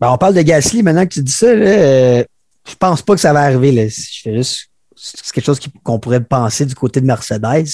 [0.00, 1.54] Ben, on parle de Gasly maintenant que tu dis ça.
[1.54, 2.24] Là, euh,
[2.68, 3.70] je pense pas que ça va arriver.
[3.72, 3.84] Là.
[3.88, 7.68] Je fais juste, c'est quelque chose qu'on pourrait penser du côté de Mercedes.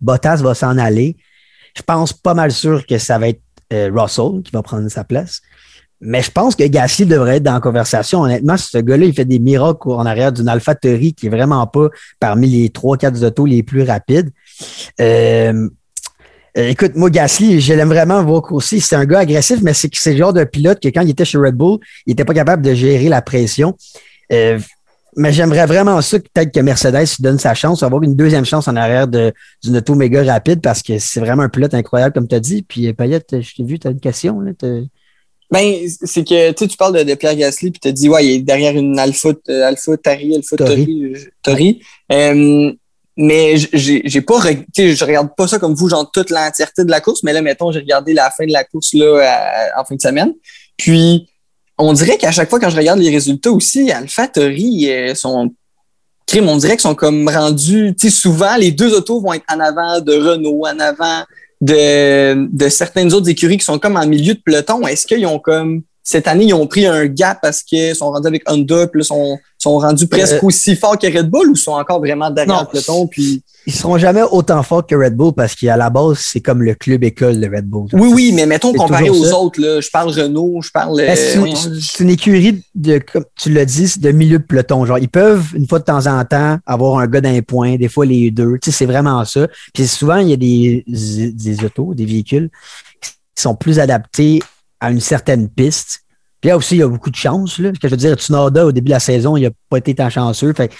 [0.00, 1.16] Bottas va s'en aller.
[1.76, 3.40] Je pense pas mal sûr que ça va être
[3.72, 5.40] euh, Russell qui va prendre sa place.
[6.00, 8.22] Mais je pense que Gasly devrait être dans la conversation.
[8.22, 11.88] Honnêtement, ce gars-là, il fait des miracles en arrière d'une AlphaTauri qui est vraiment pas
[12.20, 14.30] parmi les 3-4 autos les plus rapides.
[15.00, 15.68] Euh,
[16.56, 18.80] euh, écoute, moi, Gasly, je l'aime vraiment voir courser.
[18.80, 21.38] C'est un gars agressif, mais c'est le genre de pilote que quand il était chez
[21.38, 23.76] Red Bull, il n'était pas capable de gérer la pression.
[24.32, 24.58] Euh,
[25.16, 28.68] mais j'aimerais vraiment ça, peut-être que Mercedes lui donne sa chance, avoir une deuxième chance
[28.68, 32.36] en arrière d'une auto méga rapide parce que c'est vraiment un pilote incroyable, comme tu
[32.36, 32.62] as dit.
[32.62, 34.40] Puis, Payette, je t'ai vu, tu as une question.
[34.40, 34.52] Là,
[35.50, 35.74] Ben,
[36.04, 38.76] c'est que tu parles de, de Pierre Gasly, puis tu dit, ouais, il est derrière
[38.76, 40.84] une Alpha, euh, Alpha Tari, Alpha Tauri.
[40.84, 41.04] Tori.
[41.04, 41.82] euh, Tori.
[42.12, 42.72] Euh,
[43.16, 46.84] mais j'ai pas, reg- tu sais, je regarde pas ça comme vous, genre toute l'entièreté
[46.84, 49.20] de la course, mais là, mettons, j'ai regardé la fin de la course là,
[49.74, 50.34] à- en fin de semaine.
[50.76, 51.28] Puis,
[51.78, 55.50] on dirait qu'à chaque fois, quand je regarde les résultats aussi, Alpha Tori, sont
[56.26, 59.46] crime, on dirait qu'ils sont comme rendus, tu sais, souvent, les deux autos vont être
[59.50, 61.24] en avant de Renault, en avant
[61.60, 64.86] de, de certaines autres écuries qui sont comme en milieu de peloton.
[64.86, 68.26] Est-ce qu'ils ont comme, cette année, ils ont pris un gap parce qu'ils sont rendus
[68.28, 71.54] avec Honda, puis là, sont, sont rendus presque Euh, aussi forts que Red Bull ou
[71.54, 72.60] sont encore vraiment derrière Non.
[72.62, 73.06] le peloton?
[73.06, 76.62] Puis, Ils seront jamais autant forts que Red Bull parce qu'à la base, c'est comme
[76.62, 77.88] le club école de Red Bull.
[77.92, 79.36] oui, oui, mais mettons comparé aux ça.
[79.36, 80.96] autres, là, je parle Renault, je parle.
[80.96, 84.86] Ben, c'est euh, c'est une écurie de, comme tu l'as dit, de milieu de peloton.
[84.86, 87.88] Genre, ils peuvent, une fois de temps en temps, avoir un gars d'un point, des
[87.88, 88.54] fois les deux.
[88.62, 89.46] Tu sais, c'est vraiment ça.
[89.74, 92.48] Puis souvent, il y a des, des autos, des véhicules
[93.02, 94.40] qui sont plus adaptés
[94.80, 96.00] à une certaine piste.
[96.40, 97.58] Puis là aussi, il y a beaucoup de chance.
[97.58, 97.70] Là.
[97.74, 99.94] Ce que je veux dire, Tsunoda, au début de la saison, il n'a pas été
[99.94, 100.52] tant chanceux.
[100.52, 100.70] Fait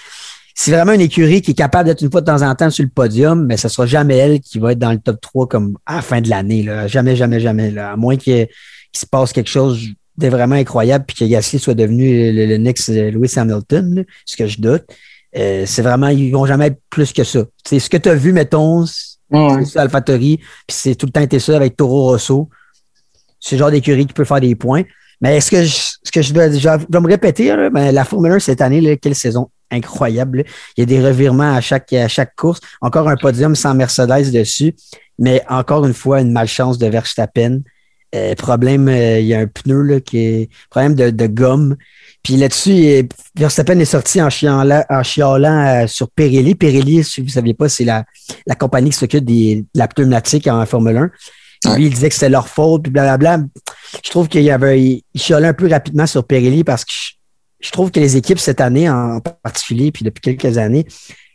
[0.55, 2.83] c'est vraiment une écurie qui est capable d'être une fois de temps en temps sur
[2.83, 5.77] le podium, mais ce sera jamais elle qui va être dans le top 3 comme
[5.85, 6.63] à la fin de l'année.
[6.63, 6.87] là.
[6.87, 7.71] Jamais, jamais, jamais.
[7.71, 7.93] Là.
[7.93, 8.47] À moins qu'il
[8.91, 9.79] qu'il se passe quelque chose
[10.17, 14.01] de vraiment incroyable puis que Gasly soit devenu le, le next euh, Lewis Hamilton, là,
[14.25, 14.83] ce que je doute.
[15.37, 17.41] Euh, c'est vraiment, ils vont jamais être plus que ça.
[17.65, 19.63] C'est ce que tu as vu, mettons, c'est Ouais.
[19.63, 22.49] ça, AlphaTauri, puis c'est tout le temps été ça avec Toro Rosso.
[23.39, 24.83] C'est le genre d'écurie qui peut faire des points.
[25.21, 28.05] Mais est-ce que je, ce que je dois, je dois me répéter, là, ben, la
[28.05, 30.39] Formule 1 cette année, là, quelle saison incroyable.
[30.39, 30.43] là.
[30.77, 32.59] Il y a des revirements à chaque, à chaque course.
[32.81, 34.75] Encore un podium sans Mercedes dessus.
[35.17, 37.61] Mais encore une fois, une malchance de Verstappen.
[38.15, 41.75] Euh, problème, euh, il y a un pneu là, qui est problème de, de gomme.
[42.23, 46.55] Puis là-dessus, Verstappen est sorti en chialant, en chialant euh, sur Pirelli.
[46.55, 48.05] Pirelli, si vous ne saviez pas, c'est la,
[48.47, 51.11] la compagnie qui s'occupe de la pneumatique en Formule 1.
[51.65, 51.75] Ouais.
[51.75, 53.39] Lui, il disait que c'était leur faute, puis blablabla.
[54.03, 56.93] Je trouve qu'il y avait, il, chialait un peu rapidement sur Pirelli parce que
[57.59, 60.85] je, trouve que les équipes cette année en particulier, puis depuis quelques années,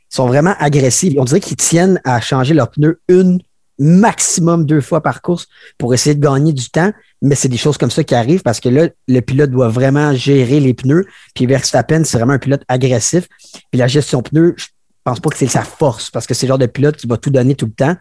[0.08, 1.14] sont vraiment agressives.
[1.18, 3.40] On dirait qu'ils tiennent à changer leurs pneus une,
[3.78, 5.48] maximum deux fois par course
[5.78, 6.92] pour essayer de gagner du temps.
[7.22, 10.14] Mais c'est des choses comme ça qui arrivent parce que là, le pilote doit vraiment
[10.14, 11.06] gérer les pneus.
[11.34, 13.28] Puis Verstappen, c'est vraiment un pilote agressif.
[13.70, 14.66] Puis la gestion pneus, je
[15.04, 17.16] pense pas que c'est sa force parce que c'est le genre de pilote qui va
[17.16, 17.96] tout donner tout le temps.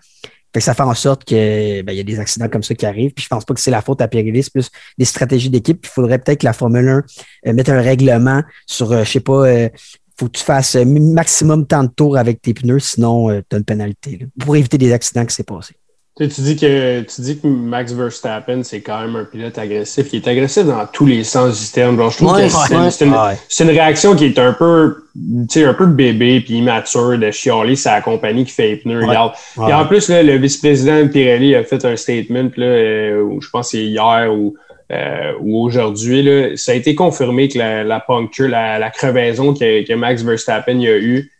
[0.53, 2.85] Fait que ça fait en sorte que ben, y a des accidents comme ça qui
[2.85, 3.11] arrivent.
[3.11, 5.83] Puis je pense pas que c'est la faute à Pirelli, c'est plus des stratégies d'équipe.
[5.83, 7.03] Il faudrait peut-être que la Formule 1
[7.47, 9.69] euh, mette un règlement sur, euh, je sais pas, euh,
[10.15, 13.57] faut que tu fasses euh, maximum tant de tours avec tes pneus, sinon tu as
[13.57, 14.17] une pénalité.
[14.17, 15.73] là, pour éviter des accidents qui s'est passé.
[16.15, 19.57] Tu, sais, tu dis que tu dis que Max Verstappen, c'est quand même un pilote
[19.57, 20.07] agressif.
[20.13, 21.97] Il est agressif dans tous les sens du terme.
[21.97, 23.07] Genre, je trouve Ouais, que c'est ouais.
[23.09, 23.37] une, Ouais.
[23.49, 27.31] c'est une réaction qui est un peu, tu sais, un peu bébé puis immature de
[27.31, 29.01] chialer sa compagnie qui fait les pneus.
[29.07, 33.49] Puis en plus, là, le vice-président de Pirelli a fait un statement, là, euh, je
[33.49, 34.53] pense que c'est hier ou,
[34.91, 36.21] euh, ou aujourd'hui.
[36.21, 36.55] là.
[36.57, 40.77] Ça a été confirmé que la, la puncture, la, la crevaison que, que Max Verstappen
[40.79, 41.31] il a eu,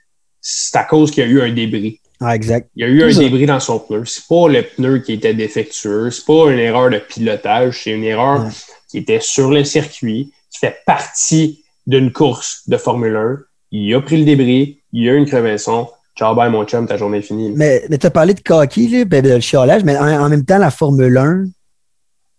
[0.41, 1.99] c'est à cause qu'il y a eu un débris.
[2.23, 2.69] Ah, exact.
[2.75, 4.05] Il y a eu un débris dans son pneu.
[4.05, 6.09] C'est pas le pneu qui était défectueux.
[6.11, 7.81] C'est pas une erreur de pilotage.
[7.83, 8.49] C'est une erreur Ouais.
[8.89, 13.37] qui était sur le circuit, qui fait partie d'une course de Formule 1.
[13.71, 14.79] Il a pris le débris.
[14.93, 15.89] Il y a eu une crevaison.
[16.17, 17.51] Ciao, bye, mon chum, ta journée est finie.
[17.55, 20.29] Mais, mais tu as parlé de coquille, là, ben, de le chiolage, mais en, en
[20.29, 21.45] même temps, la Formule 1,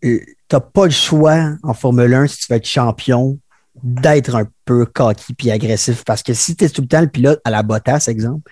[0.03, 3.39] tu n'as pas le choix en Formule 1 si tu veux être champion
[3.83, 6.05] d'être un peu coquille puis agressif.
[6.05, 8.49] Parce que si tu es tout le temps le pilote à la Bottas, exemple,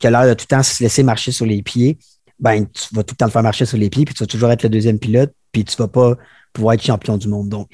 [0.00, 1.98] qui a l'air de tout le temps se laisser marcher sur les pieds,
[2.40, 4.26] ben, tu vas tout le temps le faire marcher sur les pieds, puis tu vas
[4.26, 6.14] toujours être le deuxième pilote, puis tu vas pas
[6.52, 7.48] pouvoir être champion du monde.
[7.48, 7.68] Donc,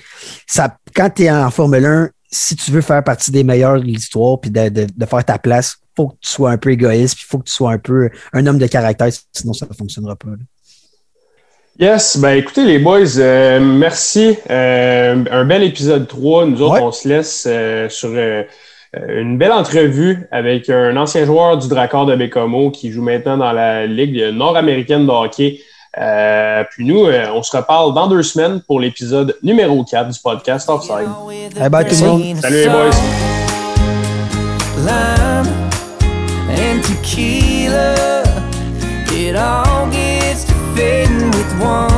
[0.46, 3.84] ça, quand tu es en Formule 1, si tu veux faire partie des meilleurs de
[3.84, 7.14] l'histoire, puis de, de- de faire ta place, faut que tu sois un peu égoïste,
[7.16, 10.16] puis faut que tu sois un peu un homme de caractère, sinon ça ne fonctionnera
[10.16, 10.28] pas.
[10.30, 10.36] là.
[11.78, 14.36] Yes, ben écoutez les boys, euh, merci.
[14.50, 16.46] Euh, un bel épisode 3.
[16.46, 16.80] Nous autres, Ouais.
[16.82, 18.08] on se laisse euh, sur
[19.08, 23.52] une belle entrevue avec un ancien joueur du Drakkar de Bécomo qui joue maintenant dans
[23.52, 25.60] la Ligue nord-américaine de hockey.
[25.98, 30.18] Euh, puis nous, euh, on se reparle dans deux semaines pour l'épisode numéro 4 du
[30.20, 31.08] podcast Offside.
[31.58, 32.36] Bye bye tout le monde.
[32.36, 32.90] Salut les boys.
[34.86, 35.46] lime
[36.48, 38.22] and tequila.
[39.10, 41.95] It all gets to fading with one.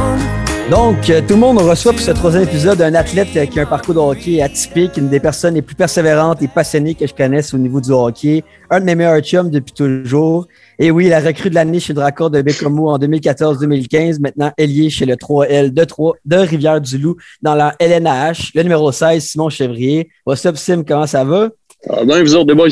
[0.70, 3.62] Donc, euh, tout le monde reçoit pour ce troisième épisode un athlète euh, qui a
[3.62, 7.14] un parcours de hockey atypique, une des personnes les plus persévérantes et passionnées que je
[7.14, 10.46] connaisse au niveau du hockey, un de mes meilleurs chums depuis toujours.
[10.78, 14.90] Et oui, la recrue de l'année chez le Drakkar de Bécomo en 2014-2015, maintenant ailier
[14.90, 20.10] chez le 3L de, 3, de Rivière-du-Loup dans la LNH, le numéro 16, Simon Chevrier.
[20.26, 21.48] What's up, Sim, comment ça va?
[21.88, 22.68] Ah ben, vous autres, des boys?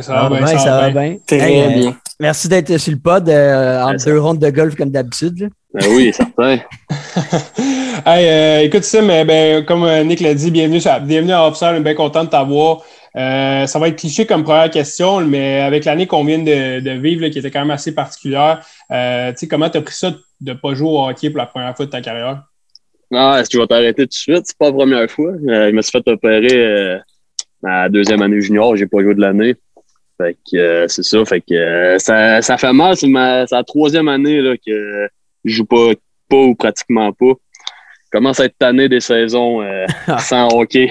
[0.00, 1.00] Ça va bien, ben, ça va bien.
[1.02, 1.16] bien.
[1.26, 1.96] Très Hey, euh, bien.
[2.20, 5.50] Merci d'être sur le pod euh, en ça- deux rondes de golf comme d'habitude.
[5.74, 6.58] Ben oui, certain.
[8.06, 11.46] hey, euh, écoute, Sim, euh, ben, comme euh, Nick l'a dit, bienvenue, sur- bienvenue à
[11.46, 11.72] Offside.
[11.72, 12.82] On est bien content de t'avoir.
[13.16, 16.90] Euh, ça va être cliché comme première question, mais avec l'année qu'on vient de, de
[16.92, 19.94] vivre, là, qui était quand même assez particulière, euh, tu sais, comment tu as pris
[19.94, 22.44] ça de ne pas jouer au hockey pour la première fois de ta carrière?
[23.12, 24.42] Ah, est-ce que je vais t'arrêter tout de suite?
[24.44, 25.32] C'est pas la première fois.
[25.42, 26.98] Je me suis fait opérer
[27.62, 28.74] ma deuxième année junior.
[28.76, 29.54] J'ai pas joué de l'année.
[30.16, 31.24] Fait que c'est ça.
[31.24, 32.96] Fait que ça, ça fait mal.
[32.96, 35.08] C'est ma la troisième année là, que
[35.44, 35.92] joue pas,
[36.28, 37.32] pas ou pratiquement pas.
[38.10, 39.86] Commence à être tanné des saisons euh,
[40.18, 40.90] sans hockey.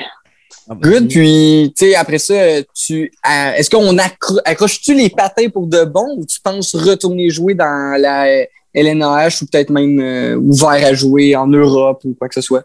[0.69, 1.07] Good.
[1.09, 5.85] Puis, tu sais, après ça, tu, euh, est-ce qu'on accro- accroche-tu les patins pour de
[5.85, 10.93] bon ou tu penses retourner jouer dans la LNAH ou peut-être même euh, ouvert à
[10.93, 12.63] jouer en Europe ou quoi que ce soit?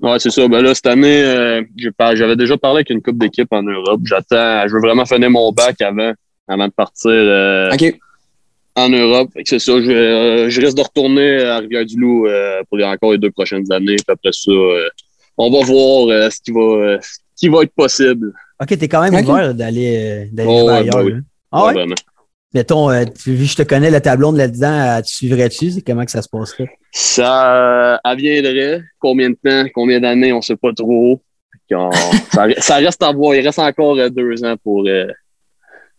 [0.00, 0.46] Ouais, c'est ça.
[0.48, 1.62] Ben là, cette année, euh,
[2.14, 4.00] j'avais déjà parlé avec une coupe d'équipe en Europe.
[4.04, 6.12] J'attends, je veux vraiment finir mon bac avant,
[6.48, 7.96] avant de partir euh, OK.
[8.76, 9.30] En Europe.
[9.44, 9.72] C'est ça.
[9.80, 13.70] Je, euh, je risque de retourner à Rivière-du-Loup euh, pour les, encore les deux prochaines
[13.72, 13.96] années.
[13.96, 14.88] Puis après ça, euh,
[15.38, 18.32] on va voir euh, ce qui va, euh, ce qui va être possible.
[18.60, 20.94] OK, t'es quand même ouvert d'aller euh, d'aller Oh, ailleurs.
[20.96, 21.12] ben oui.
[21.12, 21.18] là.
[21.52, 21.94] Ah Ouais, vraiment.
[22.54, 25.82] Mettons, euh, tu, vu que je te connais le tableau de là-dedans, euh, tu suivrais-tu?
[25.86, 26.68] Comment que ça se passerait?
[26.92, 28.82] Ça euh, elle viendrait.
[28.98, 31.20] Combien de temps, combien d'années, on sait pas trop.
[32.32, 33.34] Ça, ça reste à voir.
[33.34, 35.06] Il reste encore euh, deux ans pour, euh,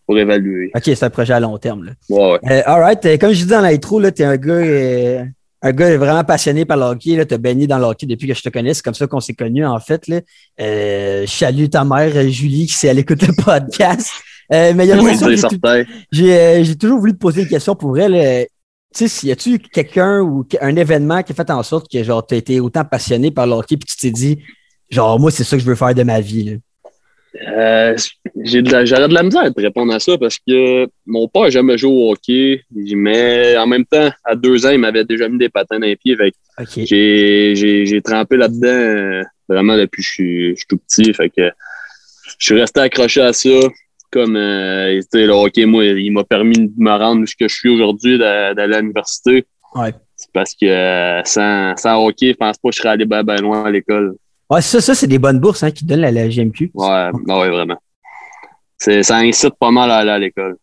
[0.08, 0.72] pour évaluer.
[0.74, 1.84] OK, c'est un projet à long terme.
[1.84, 1.92] Là.
[2.10, 2.40] Ouais, ouais.
[2.50, 3.06] Euh, all right.
[3.06, 5.24] Euh, comme je dis dans l'intro, là, t'es un gars, euh,
[5.62, 7.24] un gars vraiment passionné par le hockey.
[7.28, 8.74] Tu as baigné dans le hockey depuis que je te connais.
[8.74, 10.08] C'est comme ça qu'on s'est connus, en fait.
[10.08, 10.22] Là.
[10.62, 14.10] Euh, je salue ta mère, euh, Julie, qui s'est à l'écoute le podcast.
[14.54, 16.64] Euh, mais il y a une Oui, c'est j'ai.
[16.64, 18.48] J'ai toujours voulu te poser une question pour elle.
[18.96, 22.26] Tu sais, y a-tu quelqu'un ou un événement qui a fait en sorte que genre,
[22.26, 24.40] tu as été autant passionné par le hockey puis tu t'es dit,
[24.90, 26.44] Genre, moi, c'est ça que je veux faire de ma vie.
[26.44, 26.52] là?
[27.36, 27.96] Euh,
[28.44, 31.44] j'ai de la- J'aurais de la misère de répondre à ça parce que mon père
[31.44, 35.28] n'a jamais joué au hockey, mais en même temps, à deux ans, il m'avait déjà
[35.30, 36.16] mis des patins dans les pieds.
[36.16, 36.34] Fait
[36.86, 41.14] j'ai, j'ai, j'ai trempé là-dedans euh, vraiment depuis que je suis, je suis tout petit.
[41.14, 41.50] Fait que
[42.40, 43.50] je suis resté accroché à ça.
[44.10, 48.18] Comme euh, le hockey, moi, il m'a permis de me rendre où je suis aujourd'hui,
[48.18, 49.46] d'a- d'aller à l'université.
[49.76, 49.94] Ouais.
[50.16, 53.24] C'est parce que euh, sans, sans hockey, je pense pas que je serais allé bien
[53.24, 54.16] ben loin à l'école.
[54.50, 56.72] Ouais, ça, ça c'est des bonnes bourses hein, qui donnent la, la GMQ.
[56.74, 57.78] Ouais, ben ouais, vraiment.
[58.78, 60.56] C'est, ça incite pas mal à aller à l'école.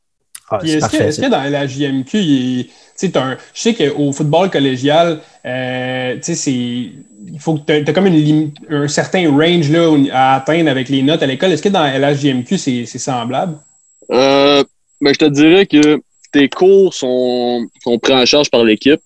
[0.50, 1.22] Ah, est-ce que, ça.
[1.22, 5.20] que dans la JMQ, il est- tu sais, t'as un- je sais qu'au football collégial,
[5.44, 9.70] euh, tu sais, c'est, il faut que tu as comme une lim- un certain range
[9.70, 11.50] là, à atteindre avec les notes à l'école.
[11.52, 13.58] Est-ce que dans la JMQ, c'est, c'est semblable?
[14.12, 14.62] Euh,
[15.00, 16.00] ben, je te dirais que
[16.30, 19.00] tes cours sont, sont pris en charge par l'équipe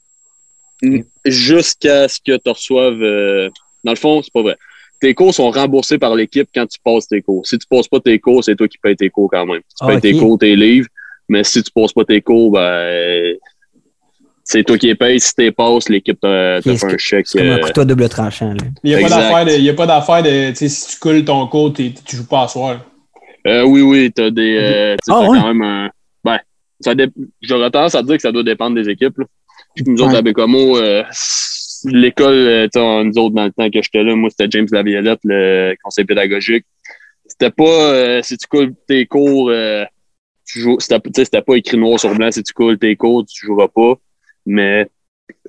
[0.83, 3.01] mm, jusqu'à ce que tu reçoives.
[3.03, 3.49] euh,
[3.85, 4.57] dans le fond, c'est pas vrai.
[5.01, 7.47] Tes cours sont remboursés par l'équipe quand tu passes tes cours.
[7.47, 9.61] Si tu passes pas tes cours, c'est toi qui payes tes cours quand même.
[9.61, 10.89] Tu Ah, payes tes cours, tes livres,
[11.29, 13.35] mais si tu passes pas tes cours, ben,
[14.43, 15.21] c'est toi qui les payes.
[15.21, 17.27] Si tu passes, l'équipe te, fait un chèque.
[17.29, 18.49] C'est comme un euh, couteau à double tranchant.
[18.49, 18.57] Là.
[18.83, 20.89] Il n'y a, pas d'affaire de, il y a pas d'affaire de, tu sais, si
[20.95, 22.81] tu coules ton cours, tu joues pas à soir.
[23.47, 24.57] Euh, oui, oui, t'as des.
[24.61, 25.39] euh, tu Ah, t'as ouais?
[25.39, 25.91] quand même un.
[26.25, 26.39] Ben,
[26.81, 27.07] ça dé...
[27.41, 29.19] j'aurais tendance à dire que ça doit dépendre des équipes.
[29.19, 29.27] Là.
[29.87, 30.19] Nous autres, Ouais.
[30.19, 31.05] à Bécomo, euh,
[31.85, 35.75] l'école, euh, nous autres, dans le temps que j'étais là, moi, c'était James Laviolette, le
[35.83, 36.65] conseil pédagogique.
[37.27, 39.85] C'était pas euh, si tu coules tes cours, euh,
[40.47, 40.81] tu joues.
[40.81, 43.95] C'était pas écrit noir sur blanc, si tu coules tes cours, tu joueras pas.
[44.47, 44.89] Mais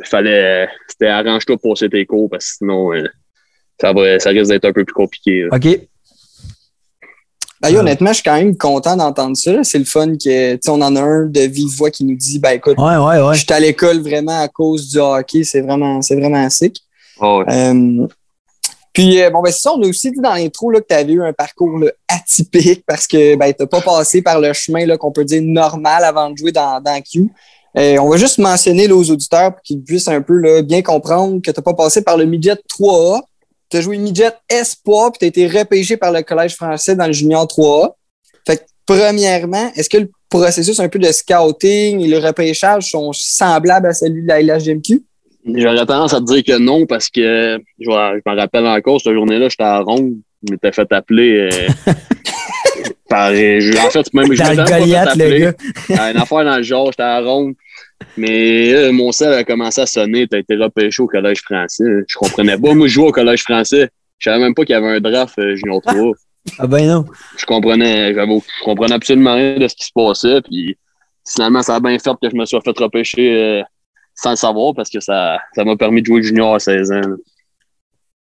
[0.03, 0.68] fallait.
[0.88, 3.06] C'était arrange-toi pour passer tes cours parce que sinon, euh,
[3.80, 5.43] ça, va, ça risque d'être un peu plus compliqué.
[5.43, 5.56] là.
[5.56, 5.80] OK.
[7.61, 9.64] Ben, honnêtement, je suis quand même content d'entendre ça.
[9.64, 12.15] C'est le fun que, tu sais, on en a un de vive voix qui nous
[12.15, 13.34] dit, ben écoute, Ouais, ouais, ouais.
[13.34, 15.44] je suis à l'école vraiment à cause du hockey.
[15.44, 16.81] C'est vraiment, c'est vraiment sick.
[17.22, 18.07] Euh,
[18.94, 20.95] puis, euh, bon, ben, c'est ça, on a aussi dit dans l'intro là, que tu
[20.95, 24.53] avais eu un parcours là, atypique parce que ben, tu n'as pas passé par le
[24.53, 27.30] chemin là, qu'on peut dire normal avant de jouer dans, dans Q.
[27.77, 30.81] Euh, on va juste mentionner là, aux auditeurs pour qu'ils puissent un peu là, bien
[30.81, 33.22] comprendre que tu n'as pas passé par le midget 3A.
[33.69, 37.05] Tu as joué midget Espoir puis tu as été repêché par le Collège français dans
[37.07, 37.91] le junior 3A.
[38.47, 43.11] Fait que, premièrement, est-ce que le processus un peu de scouting et le repêchage sont
[43.13, 45.03] semblables à celui de la LHGMQ?
[45.55, 49.13] J'aurais tendance à te dire que non parce que je, je me rappelle encore, cette
[49.13, 50.15] journée-là, j'étais à Ronde.
[50.47, 51.93] Je m'étais fait appeler euh,
[53.09, 53.29] par.
[53.31, 55.39] euh, je- en fait, même, je m'étais fait Goliath, le appeler.
[55.39, 55.53] gars.
[55.97, 57.53] À une affaire dans le genre, j'étais à Ronde.
[58.17, 60.27] Mais euh, mon sel a commencé à sonner.
[60.27, 61.84] T'as été repêché au Collège français.
[62.07, 62.73] Je comprenais pas.
[62.73, 63.89] Moi, je jouais au Collège français.
[64.17, 66.11] Je savais même pas qu'il y avait un draft euh, junior 3.
[66.57, 67.05] Ah ben non.
[67.38, 70.41] Je comprenais, je comprenais absolument rien de ce qui se passait.
[70.41, 70.77] Puis
[71.27, 73.63] finalement, ça a bien fait que je me sois fait repêcher euh,
[74.15, 77.01] sans le savoir parce que ça, ça m'a permis de jouer junior à 16 ans.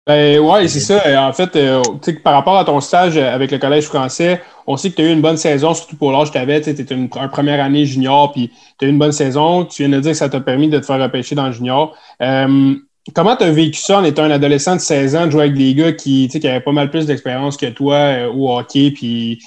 [0.06, 1.28] Ben ouais, c'est ça.
[1.28, 1.82] En fait, euh,
[2.22, 5.06] par rapport à ton stage euh, avec le Collège français, on sait que tu as
[5.06, 6.60] eu une bonne saison, surtout pour l'âge que tu avais.
[6.60, 9.64] Tu étais une, une première année junior, puis tu as eu une bonne saison.
[9.64, 11.96] Tu viens de dire que ça t'a permis de te faire repêcher dans le junior.
[12.22, 12.76] Euh,
[13.14, 15.54] comment tu as vécu ça en étant un adolescent de 16 ans, de jouer avec
[15.54, 19.40] des gars qui, qui avaient pas mal plus d'expérience que toi euh, au hockey, puis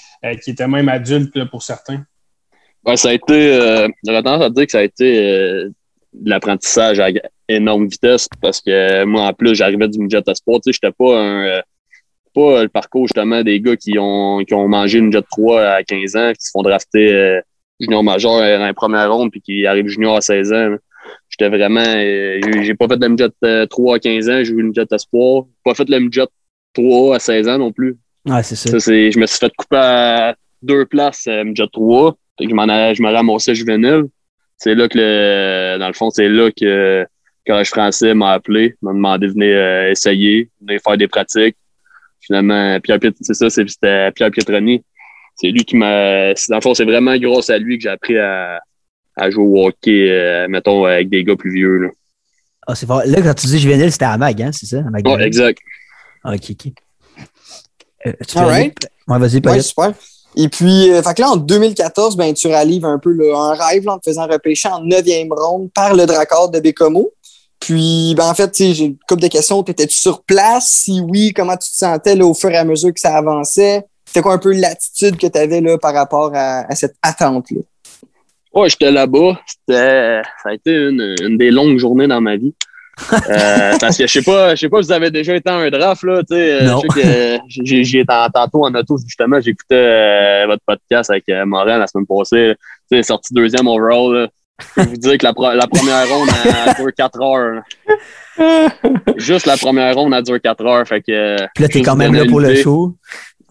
[0.43, 2.03] qui étaient même adultes là, pour certains?
[2.85, 5.69] Ouais, ça a été, j'aurais tendance à dire que ça a été
[6.13, 7.09] de l'apprentissage à
[7.47, 10.59] énorme vitesse parce que euh, moi, en plus, j'arrivais du midget à sport.
[10.61, 11.61] Tu sais, j'étais pas un, euh,
[12.33, 15.83] pas le parcours justement des gars qui ont, qui ont mangé une midget 3 à
[15.83, 17.41] 15 ans, qui se font drafter euh,
[17.79, 20.69] junior majeur dans la première ronde puis qui arrivent junior à 16 ans.
[20.69, 20.77] là.
[21.29, 24.61] J'étais vraiment, euh, j'ai- pas fait de midget euh, 3 à 15 ans, j'ai joué
[24.61, 25.47] une midget à sport.
[25.63, 26.25] Pas fait le midget
[26.73, 27.97] 3 à 16 ans non plus.
[28.27, 28.69] Ouais, c'est ça.
[28.71, 32.15] Ça, c'est, je me suis fait couper à deux places euh, midget 3.
[32.37, 34.03] Fait que je m'en allais- je me ramassais juvénile.
[34.59, 37.07] C'est là que le, dans le fond, c'est là que le
[37.47, 41.55] collège français m'a appelé, m'a demandé de venir euh, essayer, de venir faire des pratiques.
[42.19, 44.83] Finalement, Pierre Piet- c'est ça, c'est- c'était Pierre Pietroni.
[45.35, 46.33] C'est lui qui m'a.
[46.49, 48.59] Dans le fond, c'est vraiment grâce à lui que j'ai appris à,
[49.15, 51.77] à jouer au hockey, euh, mettons, avec des gars plus vieux.
[51.77, 51.89] Là.
[52.67, 53.01] Ah, c'est fort.
[53.05, 54.79] Là, quand tu dis juvénile, c'était à Mag, hein, c'est ça?
[54.79, 55.59] À Mag Ouais, exact.
[56.25, 56.73] Ah, ok, ok.
[58.07, 58.75] Euh, tu All right.
[59.07, 59.93] Ouais, vas-y, Ouais, super.
[60.41, 63.97] Et puis, euh, fait là, en 2014, ben, tu rallives un peu un rêve en
[63.97, 67.11] te faisant repêcher en neuvième ronde par le Dracard de Bécomo.
[67.59, 69.61] Puis, ben, en fait, j'ai une couple de questions.
[69.63, 70.69] T'étais-tu sur place?
[70.69, 73.83] Si oui, comment tu te sentais au fur et à mesure que ça avançait?
[74.05, 77.59] C'était quoi un peu l'attitude que tu avais là, par rapport à, cette attente-là?
[78.53, 79.41] Ouais, j'étais là-bas.
[79.45, 82.53] C'était, ça a été une des longues journées dans ma vie.
[83.29, 85.69] Euh, parce que je sais pas, je sais pas, vous avez déjà été à un
[85.69, 86.61] draft, là, tu sais.
[86.61, 86.77] euh.
[87.47, 91.45] Je sais que j'ai, en- tantôt en auto, justement, j'écoutais euh, votre podcast avec euh,
[91.45, 92.53] Morin la semaine passée.
[92.91, 94.27] Tu sais, sorti deuxième overall, là.
[94.59, 96.27] Je peux vous dire que la, première ronde,
[96.67, 97.63] elle dure 4 heures.
[98.37, 98.69] là.
[99.17, 100.87] Juste la première ronde, elle dure 4 heures.
[100.87, 102.95] Fait que, Puis là, t'es quand même là pour le show.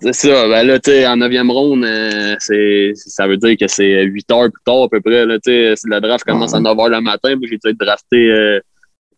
[0.00, 0.46] C'est ça.
[0.48, 4.30] Ben là, tu sais, en neuvième ronde, euh, c'est, ça veut dire que c'est 8
[4.30, 5.26] heures plus tard à peu près.
[5.26, 7.78] Là, tu sais, si le draft commence à 9 heures le matin, j'ai dû être
[7.78, 8.60] drafté euh,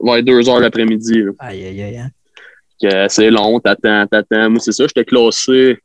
[0.00, 1.24] ouais, 2 heures l'après-midi.
[1.38, 1.98] Aïe, aïe, aïe.
[1.98, 2.10] hein.
[2.82, 4.50] que c'est long, t'attends, t'attends.
[4.50, 5.78] Moi, c'est ça, j'étais classé.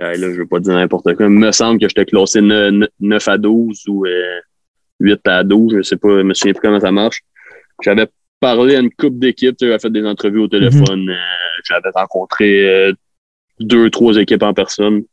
[0.00, 1.26] euh, là, je veux pas dire n'importe quoi.
[1.26, 4.40] Il me semble que j'étais classé ne- ne- 9 à 12 ou euh,
[5.00, 5.76] 8 à 12.
[5.78, 7.20] Je sais pas, je me souviens plus comment ça marche.
[7.82, 8.06] J'avais
[8.40, 11.08] parlé à une couple d'équipes, j'avais fait des entrevues au téléphone.
[11.10, 11.14] euh,
[11.64, 12.92] j'avais rencontré euh,
[13.60, 15.04] deux, trois équipes en personne.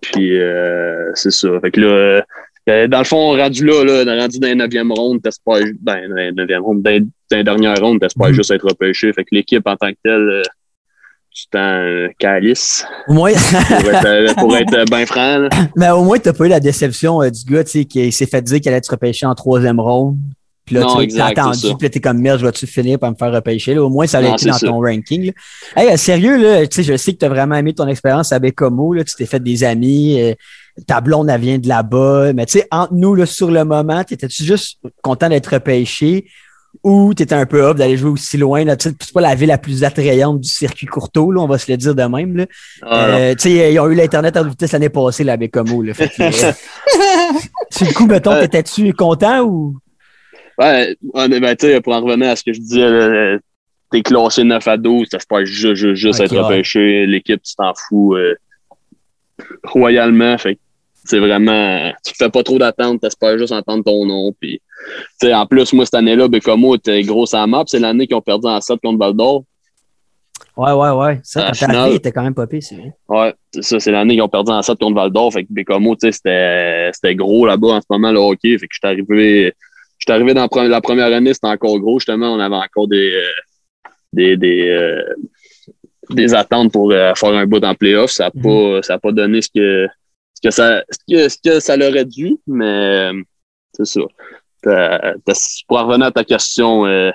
[0.00, 1.48] Puis euh, c'est ça.
[1.60, 2.24] Fait que là,
[2.66, 6.30] dans le fond, rendu là, là, rendu dans la 9e ronde, t'espères, ben, dans la
[6.32, 8.34] 9e ronde, dans, la dernière ronde, t'espères Mhm.
[8.34, 9.12] juste être repêché.
[9.12, 10.42] Fait que l'équipe en tant que telle, euh,
[11.34, 14.26] tu t'en euh, calice Au moins, pour être, euh,
[14.58, 15.38] être euh, ben franc.
[15.38, 15.48] là.
[15.76, 18.26] mais au moins, t'as pas eu la déception euh, du gars, tu sais, qui s'est
[18.26, 20.18] fait dire qu'elle allait être repêché en troisième ronde.
[20.66, 22.96] Puis là, Non, tu t'as attendu, c'est puis là, t'es comme merde, je vais-tu finir
[22.98, 23.74] par me faire repêcher?
[23.74, 24.66] Là, au moins, ça allait été dans c'est ça.
[24.68, 25.26] ton ranking.
[25.26, 25.32] Là.
[25.82, 28.92] Hey, euh, sérieux, là, tu je sais que t'as vraiment aimé ton expérience à Bécomo,
[28.92, 30.34] là, tu t'es fait des amis, euh,
[30.86, 32.32] ta blonde, elle vient de là-bas.
[32.32, 36.26] Mais tu sais, entre nous, là, sur le moment, t'étais-tu juste content d'être repêché
[36.82, 38.64] ou t'étais un peu up d'aller jouer aussi loin?
[38.64, 41.46] Là, tu sais, c'est pas la ville la plus attrayante du circuit courteau, là, on
[41.46, 42.36] va se le dire de même.
[42.36, 42.46] Là.
[42.82, 43.06] Ah.
[43.08, 45.82] Euh, tu sais, ils ont eu l'Internet à vitesse l'année passée, là, avec Bécomo.
[45.82, 46.52] Là, fait que, euh,
[47.70, 49.76] sur le coup, mettons, t'étais-tu content ou?
[50.58, 53.38] Ouais, on est- ben, tu sais, pour en revenir à ce que je disais, là,
[53.90, 56.40] t'es classé 9 à 12, t'espères juste, juste, juste Ok, être ouais.
[56.40, 57.06] repêché.
[57.06, 58.34] L'équipe, tu t'en fous euh,
[59.64, 60.36] royalement.
[60.38, 60.58] Fait
[61.04, 61.92] c'est vraiment.
[62.04, 64.32] Tu fais pas trop d'attentes, t'espères juste entendre ton nom.
[64.40, 64.60] Puis,
[65.24, 67.64] en plus, moi, cette année-là, Bécomo était gros à map.
[67.66, 69.42] C'est l'année qu'ils ont perdu en 7 contre Val d'Or.
[70.56, 71.20] Ouais, ouais, ouais.
[71.24, 72.92] Ça, quand il était quand même pas pire, c'est vrai.
[73.08, 75.32] Ouais, ça, c'est l'année qu'ils ont perdu en 7 contre Val d'Or.
[75.32, 78.56] Fait que Bécomo, tu sais, c'était, c'était gros là-bas en ce moment, le hockey.
[78.58, 79.52] Fait que arrivé,
[79.98, 81.98] j'étais arrivé dans la pre- la première année, c'était encore gros.
[81.98, 85.02] Justement, on avait encore des, euh, des, des, euh,
[86.14, 88.10] des attentes pour euh, faire un bout en playoff.
[88.10, 89.86] Ça n'a pas, ça a pas donné ce que,
[90.34, 93.22] ce que ça, ce que, ce que ça l'aurait dû, mais euh,
[93.72, 94.00] c'est ça.
[94.62, 95.14] T'as-
[95.66, 97.10] Pour en revenir à ta question, euh,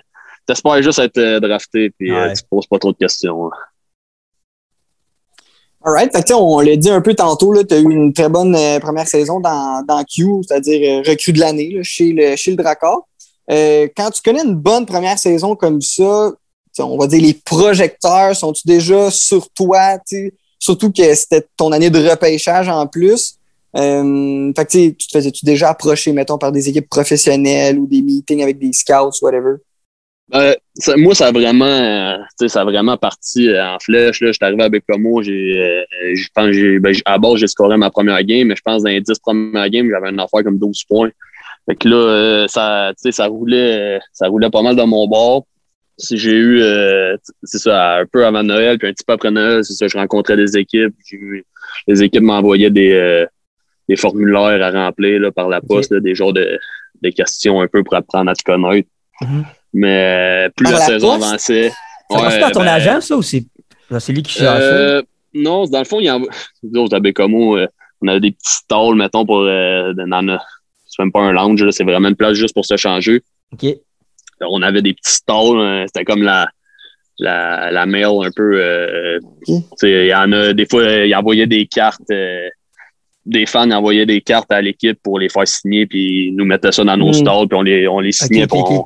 [0.45, 2.33] t'espères juste être euh, drafté puis euh, Ouais.
[2.33, 3.47] tu poses pas trop de questions.
[3.47, 3.51] hein.
[5.85, 6.11] All right.
[6.11, 8.27] Fait que, tu sais, on l'a dit un peu tantôt, tu as eu une très
[8.29, 12.35] bonne euh, première saison dans, dans Q, c'est-à-dire euh, recrue de l'année là, chez, le,
[12.35, 12.99] chez le Drakkar.
[13.49, 16.31] Euh, quand tu connais une bonne première saison comme ça,
[16.79, 19.97] on va dire les projecteurs sont-ils déjà sur toi?
[20.59, 23.37] Surtout que c'était ton année de repêchage en plus.
[23.75, 28.01] Euh, fait que, tu te faisais-tu déjà approcher, mettons, par des équipes professionnelles ou des
[28.01, 29.57] meetings avec des scouts, whatever?
[30.33, 30.53] Euh,
[30.97, 32.17] moi, ça a vraiment, euh,
[32.47, 34.19] ça a vraiment parti euh, en flèche.
[34.19, 34.31] Là.
[34.31, 38.21] J'étais arrivé à Bécomo, j'ai, je pense, j'ai, ben, à base, j'ai scoré ma première
[38.23, 41.11] game, mais je pense dans les 10 premières games, j'avais une affaire comme 12 points.
[41.65, 45.45] Fait que là, ça, ça roulait, ça roulait pas mal dans mon bord.
[45.97, 49.31] Si j'ai eu, euh, c'est ça, un peu avant Noël, puis un petit peu après
[49.31, 50.93] Noël, c'est ça, je rencontrais des équipes.
[51.05, 51.45] J'ai eu-
[51.87, 53.25] les équipes m'envoyaient des, euh,
[53.89, 56.59] des formulaires à remplir là, par la poste, là, des genres de,
[57.01, 58.87] des questions un peu pour apprendre à te connaître.
[59.21, 59.45] Mhm.
[59.73, 61.23] Mais euh, plus Par la, la saison poste?
[61.23, 61.69] avançait.
[62.09, 63.43] Ça passe ouais, pas à ton ben, agent, ça, ou c'est
[64.09, 64.73] lui qui cherche ça?
[64.73, 65.01] euh,
[65.33, 67.67] non, dans le fond, il y en nous autres, à Bécomo, euh,
[68.01, 70.39] on avait des petits stalls, mettons, pour euh, dans
[70.85, 73.21] c'est même pas un lounge, là, c'est vraiment une place juste pour se changer.
[73.53, 73.65] OK.
[74.41, 76.47] Alors, on avait des petits stalls, euh, c'était comme la,
[77.19, 78.59] la, la mail un peu.
[78.61, 82.01] euh, tu sais, Il y en a des fois, euh, ils envoyaient des cartes.
[82.11, 82.47] euh,
[83.25, 86.71] des fans envoyaient des cartes à l'équipe pour les faire signer, puis ils nous mettaient
[86.71, 87.13] ça dans nos Mm.
[87.13, 88.85] stalls, puis on les, on les signait, ok, puis ok.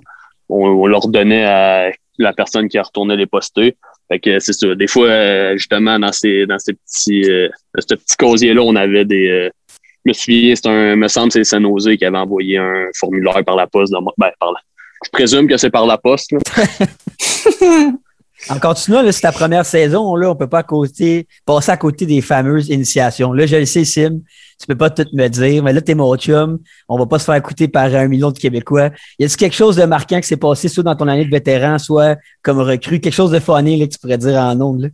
[0.49, 3.75] on, on, leur donnait à la personne qui retournait les poster.
[4.11, 4.73] Fait que c'est ça.
[4.73, 8.75] Des fois, euh, justement, dans ces, dans ces petits, euh, dans ce petit casier-là, on
[8.75, 9.29] avait des.
[9.29, 9.49] euh,
[10.05, 13.43] je me souviens, c'est un, me semble, c'est San Jose qui avait envoyé un formulaire
[13.45, 13.93] par la poste.
[13.93, 14.59] mon- ben, par la,
[15.05, 16.31] je présume que c'est par la poste.
[16.31, 16.39] là.
[18.49, 22.07] En continuant, c'est ta première saison, là, on peut pas à côté, passer à côté
[22.07, 23.33] des fameuses initiations.
[23.33, 24.21] Là, je le sais, Sim,
[24.59, 26.57] tu peux pas tout me dire, mais là, t'es mon chum,
[26.89, 28.89] on va pas se faire écouter par un million de Québécois.
[29.19, 31.77] Y a-t-il quelque chose de marquant qui s'est passé, soit dans ton année de vétéran,
[31.77, 34.87] soit comme recrue, quelque chose de funny, là, que tu pourrais dire en ondes, là?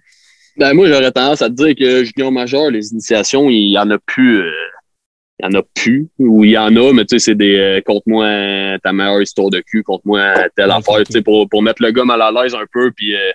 [0.57, 3.89] Ben, moi, j'aurais tendance à te dire que junior majeur, les initiations, il y en
[3.91, 4.41] a plus.
[4.41, 4.51] euh,
[5.39, 6.07] il y en a plus.
[6.19, 9.21] Ou il y en a, mais tu sais, c'est des euh, compte-moi euh, ta meilleure
[9.21, 12.21] histoire de cul, compte-moi telle Ok, affaire, tu sais, pour, pour mettre le gars mal
[12.21, 13.31] à l'aise un peu, puis euh,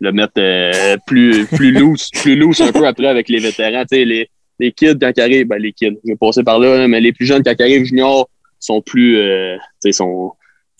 [0.00, 3.82] le mettre euh, plus, plus loose, plus loose un peu après avec les vétérans.
[3.82, 6.58] Tu sais, les, les kids, quand ils arrivent, ben, les kids, je vais passer par
[6.58, 9.92] là, là, mais les plus jeunes, quand ils arrivent junior, sont plus, euh, tu sais,
[9.92, 10.32] sont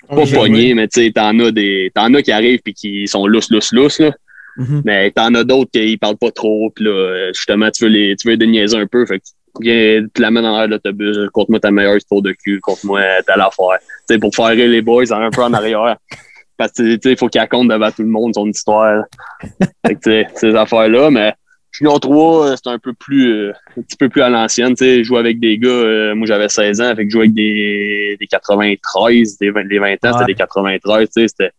[0.08, 2.72] pas Oui, j'ai- pognés, mais tu sais, t'en as des, t'en as qui arrivent puis
[2.74, 4.12] qui sont lousses, lousses, lousses, là.
[4.56, 4.82] Mhm.
[4.84, 8.14] Mais t'en as d'autres qui parlent pas trop, puis là, euh, justement, tu veux les,
[8.16, 9.04] tu veux les déniaiser un peu.
[9.04, 9.24] Fait que
[9.62, 13.40] tu la mets dans l'air de l'autobus, compte-moi ta meilleure histoire de cul, compte-moi telle
[13.40, 13.78] affaire.
[13.80, 15.96] Tu sais, pour faire rire les boys un peu en arrière.
[16.56, 19.04] Parce que, tu sais, il faut qu'il raconte devant tout le monde son histoire.
[19.86, 21.34] fait que, tu sais, ces affaires-là, mais
[21.72, 24.84] Junior 3, euh, c'est un peu plus, euh, un petit peu plus à l'ancienne, tu
[24.84, 28.16] sais, jouer avec des gars, euh, moi j'avais 16 ans, fait que jouer avec des,
[28.20, 30.12] des 93, des 20, les 20 ans, Ouais.
[30.12, 31.50] c'était des 93, tu sais, c'était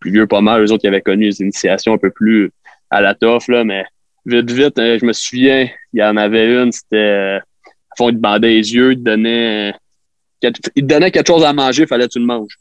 [0.00, 2.50] plus vieux pas mal, eux autres qui avaient connu des initiations un peu plus
[2.88, 3.84] à la toffe, là, mais
[4.28, 8.08] vite, vite, euh, je me souviens, il y en avait une, c'était, euh, à fond,
[8.10, 9.72] il te bandait les yeux, il te donnait, euh,
[10.40, 12.56] quelque- il te donnait quelque chose à manger, fallait que tu le manges.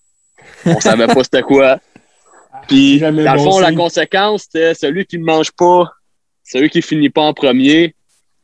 [0.66, 1.80] On savait pas c'était quoi.
[2.68, 3.78] Puis, dans le bon fond, la signe.
[3.78, 5.92] conséquence, c'était celui qui ne mange pas,
[6.44, 7.94] celui qui finit pas en premier,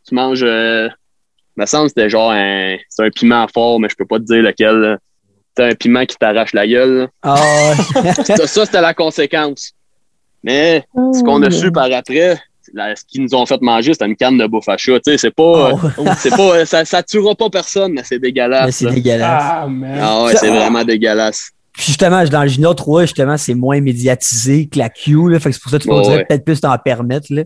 [0.08, 0.88] tu manges, euh,
[1.56, 4.24] me semble que c'était genre un, c'est un piment fort, mais je peux pas te
[4.24, 4.98] dire lequel.
[5.56, 7.08] C'est un piment qui t'arrache la gueule.
[7.22, 8.14] Ah, ouais.
[8.26, 9.74] Ça, ça, c'était la conséquence.
[10.44, 10.84] Mais
[11.14, 12.42] ce qu'on a su par après,
[12.74, 15.00] la- ce qu'ils nous ont fait manger, c'était une canne de bouffe à chat.
[15.00, 18.16] Tu sais, c'est pas, Oh, c'est pas, euh, ça, ça tuera pas personne, mais c'est
[18.16, 18.76] mais dégueulasse.
[18.76, 18.92] c'est là.
[18.92, 19.44] dégueulasse.
[19.46, 20.00] Ah, man.
[20.02, 21.52] Ah ouais, c'est vraiment dégueulasse.
[21.74, 25.30] Puis justement, dans le Junior 3, justement, c'est moins médiatisé que la Q.
[25.30, 26.26] Là, fait que c'est pour ça que tu pourrais ouais.
[26.26, 27.28] peut-être plus t'en permettre.
[27.32, 27.44] Là.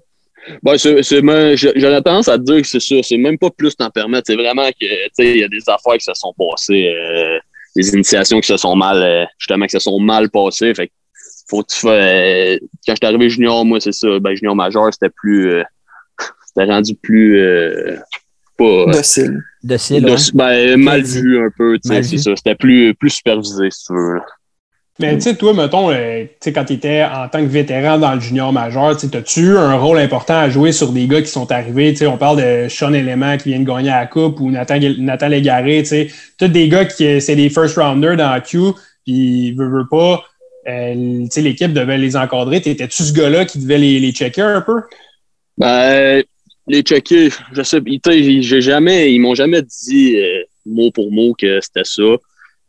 [0.64, 1.22] Bon, c'est, c'est,
[1.56, 2.96] j'aurais tendance à te dire que c'est ça.
[3.04, 4.24] C'est même pas plus t'en permettre.
[4.28, 7.38] C'est vraiment que, tu sais, il y a des affaires qui se sont passées, euh,
[7.76, 10.74] des initiations qui se sont mal, euh, justement, qui se sont mal passées.
[10.74, 10.94] Fait que
[11.50, 14.20] faut que tu fasses, euh, quand je suis arrivé junior, moi, c'est ça.
[14.20, 15.64] Ben, junior majeur, c'était plus, euh,
[16.48, 17.98] c'était rendu plus, euh,
[18.58, 19.44] pas, Docile.
[19.64, 20.04] Docile,
[20.34, 22.36] ben, mal vu un peu, tu sais, c'est ça.
[22.36, 24.20] C'était plus, plus supervisé, si tu veux.
[25.00, 28.00] Mais tu sais, toi, mettons, euh, tu sais, quand tu étais en tant que vétéran
[28.00, 31.08] dans le junior majeur, tu sais, as-tu eu un rôle important à jouer sur des
[31.08, 31.92] gars qui sont arrivés?
[31.92, 34.80] Tu sais, on parle de Sean Element qui vient de gagner la Coupe ou Nathan,
[34.98, 38.58] Nathan Légaré, tu sais, tous des gars qui, c'est des first rounders dans la Q,
[39.06, 40.24] puis veut, veut pas,
[40.68, 42.62] euh, l'équipe devait les encadrer.
[42.62, 44.82] T'étais-tu ce gars-là qui devait les, les checker un peu?
[45.58, 46.24] Ben,
[46.68, 47.82] les checker, je sais,
[48.42, 52.04] j'ai jamais, ils m'ont jamais dit euh, mot pour mot que c'était ça.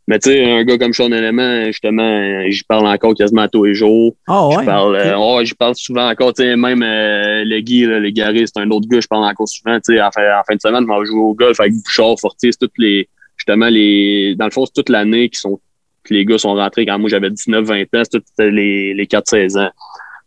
[0.07, 3.75] Mais tu sais, un gars comme Sean Element, justement, j'y parle encore quasiment tous les
[3.75, 4.15] jours.
[4.27, 4.55] Ah ouais.
[4.59, 7.99] Je parle, euh, ouais, j'y parle souvent encore, tu sais, même euh, le Guy, là,
[7.99, 10.41] le Gary, c'est un autre gars, je parle encore souvent, tu sais, en fin, en
[10.47, 13.07] fin de semaine, je m'en joue au golf avec Bouchard, Fortier, c'est toutes les,
[13.37, 15.59] justement, les, dans le fond, c'est toute l'année qui sont,
[16.09, 19.71] les gars sont rentrés quand moi j'avais 19, 20 ans, toutes les, les 4-16 ans.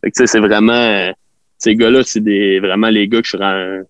[0.03, 1.13] Fait que c'est vraiment, euh,
[1.59, 3.37] ces gars-là, c'est des, vraiment les gars que je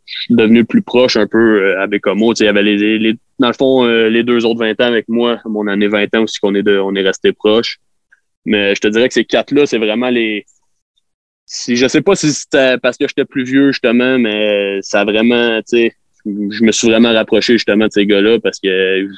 [0.05, 2.35] suis, devenu plus proche un peu euh, avec Homo.
[2.35, 5.09] Il y avait les, les, dans le fond, euh, les deux autres 20 ans avec
[5.09, 7.78] moi, mon année 20 ans aussi qu'on est de, on est resté proches.
[8.44, 10.44] Mais je te dirais que ces quatre-là, c'est vraiment les.
[11.47, 15.05] Si, je sais pas si c'était parce que j'étais plus vieux, justement, mais ça a
[15.05, 15.93] vraiment, tu sais,
[16.24, 19.09] je me suis vraiment rapproché justement de ces gars-là parce que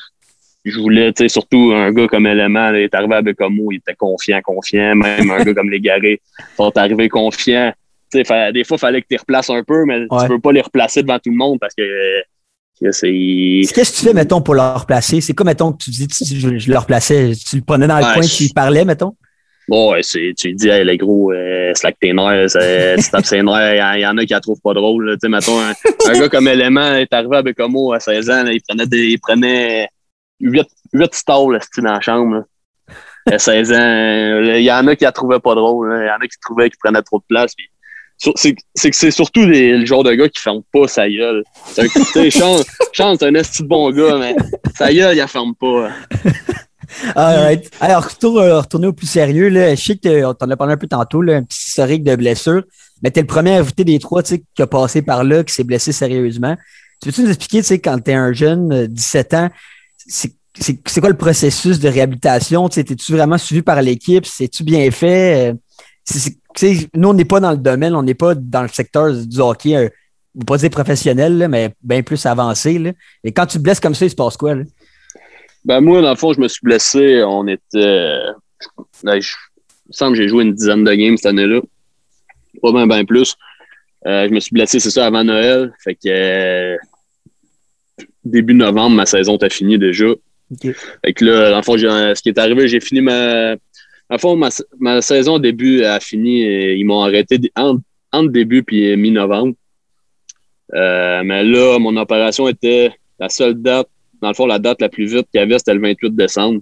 [0.64, 3.76] je voulais, tu sais, surtout un gars comme Element, il est arrivé à Bécomo, il
[3.76, 4.94] était confiant, confiant.
[4.94, 6.20] Même un gars comme Légaré,
[6.56, 7.72] sont arrivés confiants.
[8.12, 10.22] Tu sais, des fois, il fallait que tu les replaces un peu, mais Ouais.
[10.22, 11.82] tu peux pas les replacer devant tout le monde parce que,
[12.80, 13.08] que c'est.
[13.74, 15.20] Qu'est-ce que tu fais, mettons, pour leur placer?
[15.20, 17.98] C'est comme, mettons, que tu dis, tu- je, je le replaçais, tu le prenais dans
[17.98, 19.14] le Ouais, coin, je- tu lui parlais, mettons?
[19.66, 23.24] Bon, ouais, c'est, tu lui dis, hey, les gros, euh, slack tes nerfs, tu tapes
[23.24, 25.10] ses nerfs, il y en- il y, en a qui la trouvent pas drôle.
[25.14, 25.72] Tu sais, mettons, un,
[26.06, 29.06] un gars comme Element est arrivé à Bécomo à 16 ans, là, il prenait des,
[29.06, 29.88] il prenait
[30.44, 32.44] 8, 8 stalls, dans la chambre, là.
[33.26, 36.04] À 16 ans, euh, il y en a qui la trouvaient pas drôle, là.
[36.04, 37.52] il y en a qui trouvaient qu'il prenait trop de place.
[38.18, 41.42] c'est, que c'est surtout le genre de gars qui ferme pas sa gueule.
[41.74, 44.36] Sean, c'est un esti de bon gars, mais
[44.76, 45.88] sa gueule, il la ferme pas.
[47.16, 47.70] All right.
[47.80, 49.48] Alors, retour, euh, retourner au plus sérieux.
[49.48, 49.74] Là.
[49.74, 52.62] Je sais que t'en as parlé un peu tantôt, là, un petit historique de blessure.
[53.02, 55.92] Mais t'es le premier invité des trois qui a passé par là, qui s'est blessé
[55.92, 56.56] sérieusement.
[57.02, 59.50] Tu peux-tu nous expliquer, tu quand t'es un jeune, euh, 17 ans,
[60.06, 62.68] c'est quoi le processus de réhabilitation?
[62.68, 64.26] Tu sais, T'es-tu vraiment suivi par l'équipe?
[64.26, 65.52] C'est-tu bien fait?
[65.52, 65.54] Euh,
[66.94, 69.74] nous, on n'est pas dans le domaine, on n'est pas dans le secteur du hockey,
[69.74, 69.88] euh,
[70.34, 72.94] je veux pas dire professionnel, mais bien plus avancé.
[73.22, 74.54] Et quand tu te blesses comme ça, il se passe quoi?
[75.64, 77.22] Ben moi, dans le fond, je me suis blessé.
[77.24, 77.62] On était.
[77.76, 78.32] euh,
[79.02, 79.22] ben, il
[79.88, 81.60] me semble que j'ai joué une dizaine de games cette année-là.
[82.62, 83.34] Pas bien, bien plus.
[84.06, 85.72] Euh, je me suis blessé, c'est ça, avant Noël.
[85.82, 86.76] Fait que
[88.24, 90.06] début novembre, ma saison était finie déjà.
[90.08, 90.74] Ok.
[91.04, 93.56] Fait que là, dans le fond, ce qui est arrivé, j'ai fini ma.
[93.56, 96.42] Dans le fond, ma, ma saison début a fini.
[96.42, 97.82] et ils m'ont arrêté entre,
[98.12, 99.54] entre début puis mi-novembre.
[100.74, 103.88] Euh, mais là, mon opération était la seule date
[104.24, 106.60] dans le fond, la date la plus vite qu'il y avait, c'était le 28 décembre.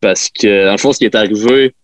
[0.00, 1.74] Parce que, dans le fond, ce qui est arrivé,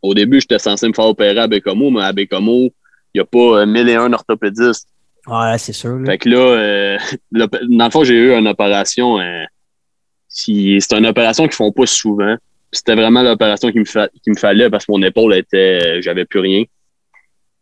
[0.00, 2.70] au début, j'étais censé me faire opérer à Bécomo, mais à Bécomo,
[3.12, 4.88] il n'y a pas euh, 1001 orthopédistes.
[5.26, 5.98] Ouais, c'est sûr.
[5.98, 6.06] là.
[6.12, 6.98] Fait que là, euh,
[7.32, 9.20] dans le fond, j'ai eu une opération.
[9.20, 9.44] euh,
[10.28, 12.36] c'est une opération qu'ils font pas souvent.
[12.72, 16.00] C'était vraiment l'opération qu'il me, fa- me fallait parce que mon épaule était.
[16.02, 16.62] J'avais plus rien.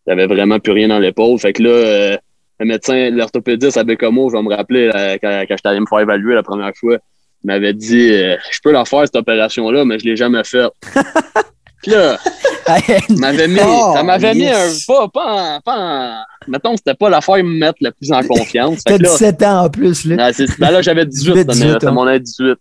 [0.07, 1.39] J'avais vraiment plus rien dans l'épaule.
[1.39, 2.17] Fait que là, euh,
[2.61, 5.87] le médecin, l'orthopédiste à Bécomo, je vais me rappeler euh, quand, quand j'étais allé me
[5.87, 6.97] faire évaluer la première fois,
[7.45, 10.71] il m'avait dit euh, Je peux la faire, cette opération-là, mais je l'ai jamais faite.
[11.83, 12.17] Puis là,
[12.67, 12.77] ça
[13.11, 17.09] m'avait mis, Oh, ça m'avait mis un pas, pas, en, pas en- Mettons, c'était pas
[17.11, 18.77] l'affaire me mettre le plus en confiance.
[18.87, 20.31] Fait T'as que là, 17 ans en plus, là.
[20.59, 22.55] ben là, j'avais 18, Dix-huit, mais 18, c'était mon âge 18.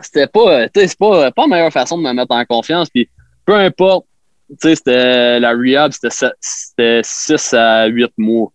[0.00, 2.88] C'était pas, euh, c'est pas, pas la meilleure façon de me mettre en confiance.
[2.90, 3.08] Puis
[3.44, 4.06] peu importe,
[4.50, 8.52] tu sais, c'était la rehab, c'était sept- c'était 6 à 8 mois.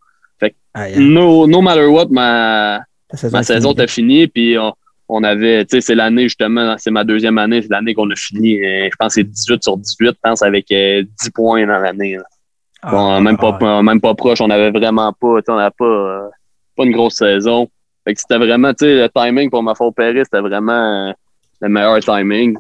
[0.76, 1.00] Ah, yeah.
[1.00, 2.80] No, no matter what, ma,
[3.14, 4.28] saison ma était finie.
[4.28, 4.74] Puis on,
[5.10, 8.16] on avait, tu sais, c'est l'année justement, c'est ma deuxième année, c'est l'année qu'on a
[8.16, 8.64] fini.
[8.64, 11.80] euh, je pense que c'est 18 sur 18, je pense, avec euh, 10 points dans
[11.80, 12.16] l'année.
[12.18, 12.24] là.
[12.92, 15.56] Bon, Ah, même, pas, ah, même pas proche, on avait vraiment pas, tu sais, on
[15.58, 16.28] n'avait pas, euh,
[16.76, 17.70] pas une grosse saison.
[18.06, 21.14] Fait que c'était vraiment, tu sais, le timing pour me faire opérer, c'était vraiment euh,
[21.62, 22.58] le meilleur timing.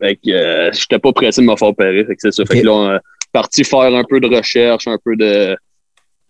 [0.00, 2.04] Fait que euh, j'étais pas pressé de me faire opérer.
[2.04, 2.44] Fait que c'est ça.
[2.44, 3.00] Fait que là, on est
[3.32, 5.56] parti faire un peu de recherche, un peu de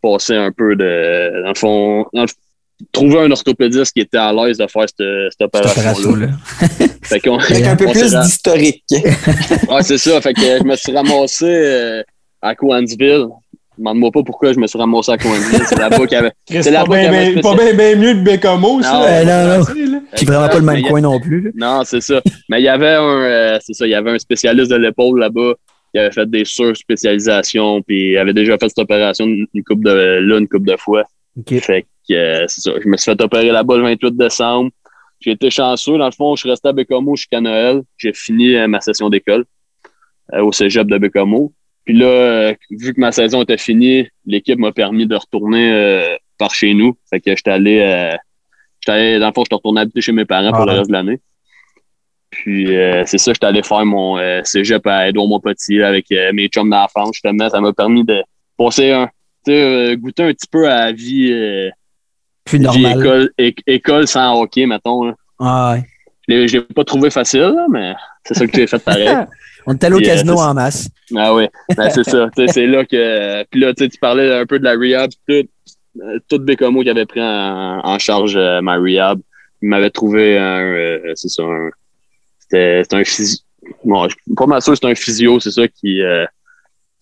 [0.03, 1.43] passer un peu de.
[1.43, 2.29] Dans le fond, dans le-
[2.93, 6.29] trouver un orthopédiste qui était à l'aise de faire cette, opération-là.
[7.25, 8.85] qu'on Avec un peu plus d'historique.
[9.69, 10.21] Ouais, c'est ça.
[10.21, 12.03] Fait que je me suis ramassé euh,
[12.43, 13.27] à Coansville.
[13.77, 15.63] Demande-moi pas pourquoi je me suis ramassé à Coansville.
[15.69, 16.33] C'est là-bas qu'il y avait.
[16.47, 18.93] Chris, C'est la pas bien boîte à ben, pas bien ben mieux de Bécomo, ça.
[18.93, 19.93] Non, non, non.
[19.93, 20.01] Là.
[20.23, 21.41] Vraiment pas le même a- coin non plus.
[21.43, 21.51] là.
[21.55, 22.21] Non, c'est ça.
[22.49, 25.19] Mais il y avait un, euh, c'est ça, il y avait un spécialiste de l'épaule
[25.19, 25.55] là-bas
[25.93, 29.85] qui avait fait des surspécialisations, puis il avait déjà fait cette opération une une coupe
[29.85, 31.05] de là, une coupe de fois.
[31.39, 31.59] OK.
[31.61, 32.73] Fait que euh, c'est ça.
[32.83, 34.71] Je me suis fait opérer là-bas le 28 décembre.
[35.21, 35.99] J'ai été chanceux.
[35.99, 37.83] Dans le fond, je suis resté à Bécomo jusqu'à Noël.
[37.97, 39.45] J'ai fini euh, ma session d'école
[40.33, 41.53] euh, au cégep de Bécomo.
[41.85, 46.17] Puis là, euh, vu que ma saison était finie, l'équipe m'a permis de retourner euh,
[46.39, 46.97] par chez nous.
[47.11, 48.17] Fait que j'étais allé, euh,
[48.81, 50.93] j'étais allé, dans le fond, j'étais retourné habiter chez mes parents pour le reste de
[50.93, 51.21] l'année.
[52.31, 56.33] Puis euh, c'est ça, j'étais allé faire mon euh, cégep à Edouard Montpetit avec euh,
[56.33, 57.49] mes chums d'enfance, justement.
[57.49, 58.23] Ça m'a permis de
[58.57, 59.09] passer un,
[59.97, 61.71] goûter un petit peu à la vie, euh,
[62.45, 63.31] Plus vie normal.
[63.67, 65.05] école, sans hockey, mettons.
[65.05, 65.15] là.
[65.39, 65.85] Ah, ouais.
[66.29, 67.93] Je l'ai- pas trouvé facile, mais
[68.25, 69.09] c'est ça que j'ai fait pareil.
[69.67, 70.89] On est allé au Puis, euh, casino en masse.
[71.17, 71.47] Ah oui,
[71.77, 72.29] ben, c'est ça.
[72.49, 73.43] C'est là que.
[73.45, 75.33] Puis là, tu sais, tu parlais un peu de la rehab, tout,
[76.03, 79.21] euh, tout Bécomo qui avait pris en, en charge euh, ma rehab.
[79.63, 80.61] Il m'avait trouvé un.
[80.61, 81.71] euh, c'est ça, un.
[82.39, 83.39] C'était un physio.
[83.85, 86.27] Bon, je suis pas mal sûr c'est un physio, c'est ça, qui, euh,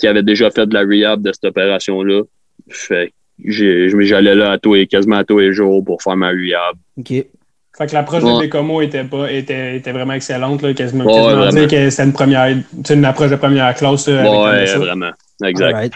[0.02, 2.22] qui avait déjà fait de la rehab de cette opération-là.
[2.68, 3.12] Fait
[3.46, 6.74] j'allais là à tous les, quasiment à tous les jours pour faire ma rehab.
[6.98, 7.08] OK.
[7.08, 8.34] Fait que l'approche Ouais.
[8.34, 10.60] de Bécomo était, pas, était, était vraiment excellente.
[10.60, 11.50] Là, quasiment Ouais, quasiment vraiment.
[11.52, 14.08] dire que c'était une, première, c'est une approche de première classe.
[14.08, 14.78] là, avec Ouais, ça.
[14.78, 15.10] vraiment.
[15.44, 15.94] Exact.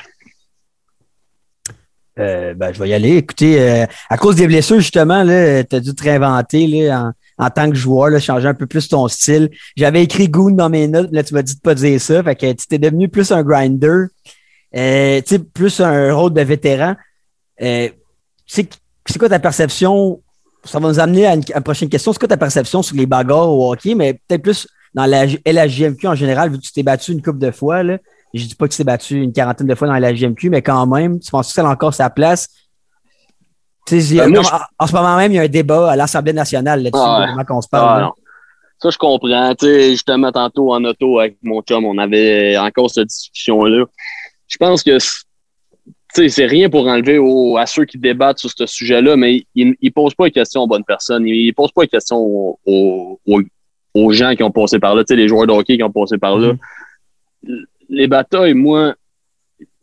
[2.21, 3.17] Euh, ben, je vais y aller.
[3.17, 5.31] Écoutez, euh, à cause des blessures, justement, tu
[5.77, 8.89] as dû te réinventer là, en, en tant que joueur, là, changer un peu plus
[8.89, 9.51] ton style.
[9.77, 12.23] J'avais écrit Goon dans mes notes, là, tu m'as dit de pas dire ça.
[12.23, 14.07] Fait que tu t'es devenu plus un grinder,
[14.77, 15.21] euh,
[15.53, 16.95] plus un rôle de vétéran.
[17.63, 17.89] Euh,
[18.47, 18.69] c'est
[19.19, 20.21] quoi ta perception?
[20.65, 22.13] Ça va nous amener à une, prochaine question.
[22.13, 26.09] C'est quoi ta perception sur les bagarres au hockey, mais peut-être plus dans la LHJMQ
[26.09, 27.99] en général, vu que tu t'es battu une couple de fois, là.
[28.35, 30.63] Je dis pas que tu t'es battu une quarantaine de fois dans la GMQ, mais
[30.63, 32.49] quand même, tu penses que ça a encore sa place?
[33.87, 35.39] Tu sais, il y a- Ben, moi, comme- en, en ce moment même, il y
[35.39, 38.01] a un débat à l'Assemblée nationale là-dessus, Ah comment qu'on se Ah, parle.
[38.01, 38.07] là.
[38.07, 38.13] non.
[38.83, 39.55] Ça, je comprends.
[39.55, 43.85] Tu sais, justement, tantôt en auto avec mon chum, on avait encore cette discussion-là.
[44.49, 47.19] Je pense que c'est- rien pour enlever
[47.59, 50.67] à ceux qui débattent sur ce sujet-là, mais ils ne posent pas les questions aux
[50.67, 51.27] bonnes personnes.
[51.27, 52.59] Ils ne posent pas les questions aux,
[53.27, 56.37] aux- gens qui ont passé par là, les joueurs de hockey qui ont passé par
[56.37, 56.53] là.
[57.89, 58.95] Les batailles, moi,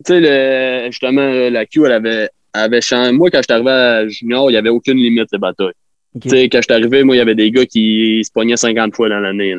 [0.08, 3.12] le- justement, la Q, elle avait, avait changé.
[3.12, 5.74] Moi, quand je suis arrivé à Junior, il n'y avait aucune limite, les batailles.
[6.16, 6.22] OK.
[6.24, 8.58] Tu sais, quand je suis arrivé, moi, il y avait des gars qui se pognaient
[8.58, 9.56] 50 fois dans l'année.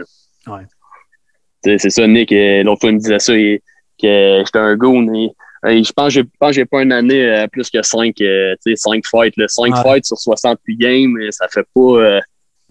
[0.47, 0.62] Ouais.
[1.65, 3.59] C'est ça, Nick, euh, l'autre fois, il me disait ça, il-
[4.01, 5.07] que j'étais un goon.
[5.15, 5.31] il-
[5.66, 7.81] euh, je pense que j'ai- je pense que j'ai pas une année euh, plus que
[7.83, 8.15] 5
[8.77, 9.37] cinq fights.
[9.37, 9.47] Là.
[9.49, 9.83] 5 Ouais.
[9.83, 11.81] fights sur 68 games, euh, ça fait pas...
[11.81, 12.21] euh,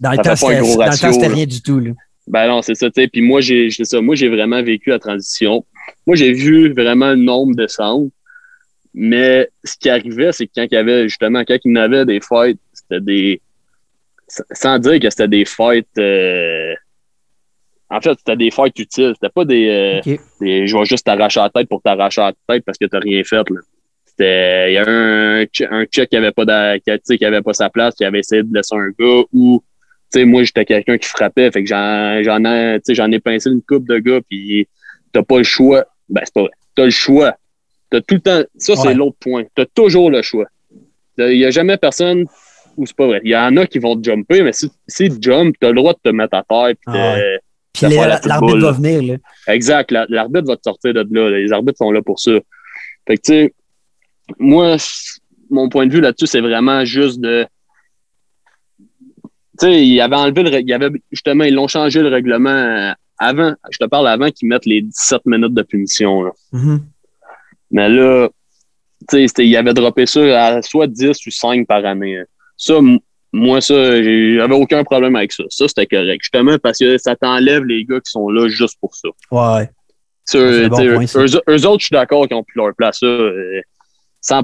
[0.00, 1.34] Dans le ça temps, fait pas un gros dans le ratio, temps, c'était là.
[1.34, 1.80] rien du tout.
[1.80, 1.90] Là.
[2.26, 2.88] ben non, c'est ça.
[2.90, 4.00] Puis moi, j'ai ça.
[4.00, 5.64] Moi, j'ai vraiment vécu la transition.
[6.06, 8.08] Moi, j'ai vu vraiment le nombre descendre.
[8.94, 11.82] Mais ce qui arrivait, c'est que quand il y avait, justement, quand il y en
[11.82, 13.40] avait des fights, c'était des.
[14.52, 15.86] Sans dire que c'était des fights.
[15.98, 16.72] euh,
[17.90, 19.12] En fait, c'était des fights utiles.
[19.14, 20.00] C'était pas des, euh,
[20.40, 20.66] des.
[20.66, 23.48] Je vais juste t'arracher la tête pour t'arracher la tête parce que t'as rien fait,
[23.50, 23.60] là.
[24.06, 24.70] C'était.
[24.70, 27.68] Il y a un, un check qui avait pas d'a- qui, qui avait pas sa
[27.70, 29.62] place, qui avait essayé de laisser un gars ou
[30.12, 33.10] tu sais, moi, j'étais quelqu'un qui frappait, fait que j'en, j'en ai, tu sais, j'en
[33.10, 34.68] ai pincé une coupe de gars, puis
[35.12, 35.84] t'as pas le choix.
[36.08, 36.50] Ben, c'est pas vrai.
[36.76, 37.36] T'as le choix.
[37.94, 38.94] T'as tout le temps, ça, c'est Ouais.
[38.94, 39.44] l'autre point.
[39.54, 40.46] T'as toujours le choix.
[41.18, 42.24] Il y a jamais personne
[42.76, 43.20] où c'est pas vrai.
[43.22, 45.74] Il y en a qui vont te jumper, mais si, si tu jump, t'as le
[45.76, 47.16] droit de te mettre à terre, puis Ah
[47.72, 49.02] Puis la petite l'arbitre va venir.
[49.02, 49.52] Là.
[49.54, 49.90] Exact.
[49.92, 51.30] la- L'arbitre va te sortir de là.
[51.30, 52.32] Les arbitres sont là pour ça.
[53.06, 53.54] Fait que, tu sais,
[54.40, 54.76] moi,
[55.50, 57.46] mon point de vue là-dessus, c'est vraiment juste de.
[59.60, 60.60] Tu sais, il avait enlevé le.
[60.60, 63.54] Il avait, justement, ils l'ont changé le règlement euh, avant.
[63.70, 66.22] Je te parle avant qu'ils mettent les 17 minutes de punition.
[66.22, 66.30] Là.
[66.52, 66.80] Mhm.
[67.74, 68.28] Mais là,
[69.10, 72.18] tu sais, il avait droppé ça à soit 10 ou 5 par année.
[72.18, 72.24] hein.
[72.56, 72.74] Ça,
[73.32, 75.42] moi, ça, j'avais aucun problème avec ça.
[75.50, 76.20] Ça, c'était correct.
[76.22, 79.08] Justement, parce que ça t'enlève les gars qui sont là juste pour ça.
[79.32, 79.68] Ouais.
[80.24, 81.20] Ça, bon point, ça.
[81.20, 83.60] eux, eux autres, je suis d'accord qu'ils ont plus leur place, ça, euh,
[84.22, 84.42] 100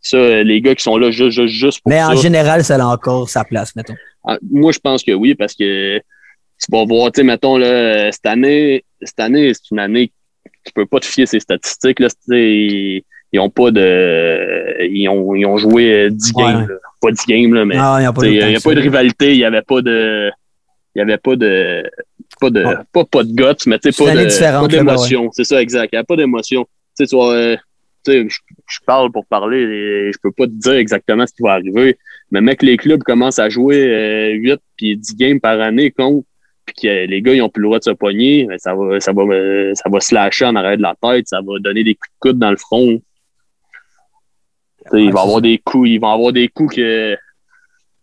[0.00, 2.10] Ça, euh, les gars qui sont là juste, juste, juste pour Mais ça.
[2.10, 3.96] en général, ça a encore sa place, mettons.
[4.26, 8.10] Ah, Moi, je pense que oui, parce que tu vas voir, tu sais, mettons, là,
[8.12, 10.12] cette année, cette année, c'est une année
[10.68, 12.00] tu peux pas te fier ces statistiques.
[12.00, 14.84] Là, ils, ils ont pas de.
[14.90, 16.68] Ils ont, ils ont joué euh, 10 Ouais, games.
[16.68, 16.74] là.
[17.00, 19.38] Pas 10 games, là, mais Ah, il n'y a pas de a pas rivalité, il
[19.38, 20.30] n'y avait pas de.
[20.94, 21.82] Il n'y avait pas de.
[22.40, 22.64] Pas de.
[22.64, 22.74] Ouais.
[22.92, 25.30] Pas, pas de guts, mais tu pas d'émotion.
[25.32, 25.90] C'est ça, exact.
[25.92, 26.66] Il n'y a pas d'émotion.
[26.98, 27.56] Tu sais, euh,
[28.04, 28.38] tu sais, je,
[28.68, 31.96] je parle pour parler et je peux pas te dire exactement ce qui va arriver.
[32.30, 36.26] Mais mec, les clubs commencent à jouer euh, 8 puis 10 games par année contre,
[36.72, 39.12] puis que les gars ils ont plus le droit de se pogner, ça va, ça
[39.12, 39.22] va,
[39.74, 42.18] ça va se lâcher en arrière de la tête, ça va donner des coups de
[42.30, 43.00] coude dans le front.
[44.84, 47.14] Tu sais, il Ouais, va avoir des coups, ils vont avoir des coups que,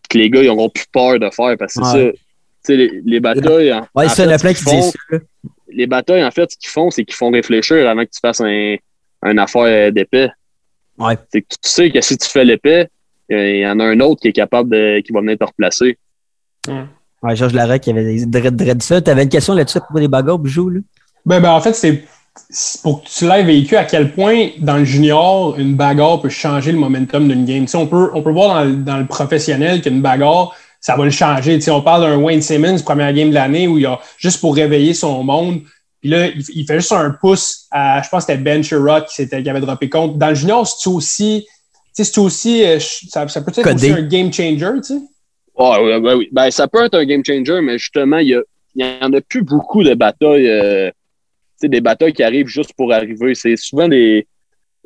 [0.10, 2.12] que les gars ils auront plus peur de faire parce que c'est Ouais.
[2.12, 2.12] ça.
[2.12, 2.20] Tu
[2.64, 3.72] sais, les, les batailles.
[3.74, 5.18] en- Ouais, en ça, fait, ce font- ça.
[5.70, 8.42] les batailles, en fait, ce qu'ils font, c'est qu'ils font réfléchir avant que tu fasses
[8.42, 8.76] un,
[9.22, 10.30] un affaire d'épais.
[10.98, 11.16] Ouais.
[11.32, 12.88] C'est que tu sais que si tu fais l'épais,
[13.30, 15.98] il y en a un autre qui est capable de, qui va venir te replacer.
[16.68, 16.86] Ouais,
[17.34, 19.02] Georges Larac qui avait des dread, dread ça.
[19.02, 20.80] Tu avais une question là-dessus pour des bagarres, Bijou, là?
[21.26, 22.04] Ben, ben, en fait, c'est
[22.84, 26.72] pour que tu l'aies vécu à quel point dans le junior, une bagarre peut changer
[26.72, 27.66] le momentum d'une game.
[27.74, 31.12] On, peut, on peut voir dans le, dans le professionnel qu'une bagarre, ça va le
[31.12, 31.60] changer.
[31.70, 34.94] On parle d'un Wayne Simmons, première game de l'année, où il a juste pour réveiller
[34.94, 35.62] son monde.
[36.02, 39.06] Puis là, il, il fait juste un pouce à, je pense que c'était Ben Sherrod
[39.06, 40.20] qui, qui avait droppé compte.
[40.20, 41.48] Dans le junior, c'est aussi,
[41.92, 43.92] c'est aussi, euh, ça, ça peut être Codé.
[43.92, 45.02] aussi un game changer, tu sais.
[45.57, 46.30] Ah, ouais, ouais, oui.
[46.32, 48.41] Ben, ça peut être un game changer, mais justement, il y, a,
[48.76, 50.95] il y en a plus beaucoup de batailles, euh, tu
[51.57, 53.36] sais, des batailles qui arrivent juste pour arriver.
[53.36, 54.27] C'est souvent des.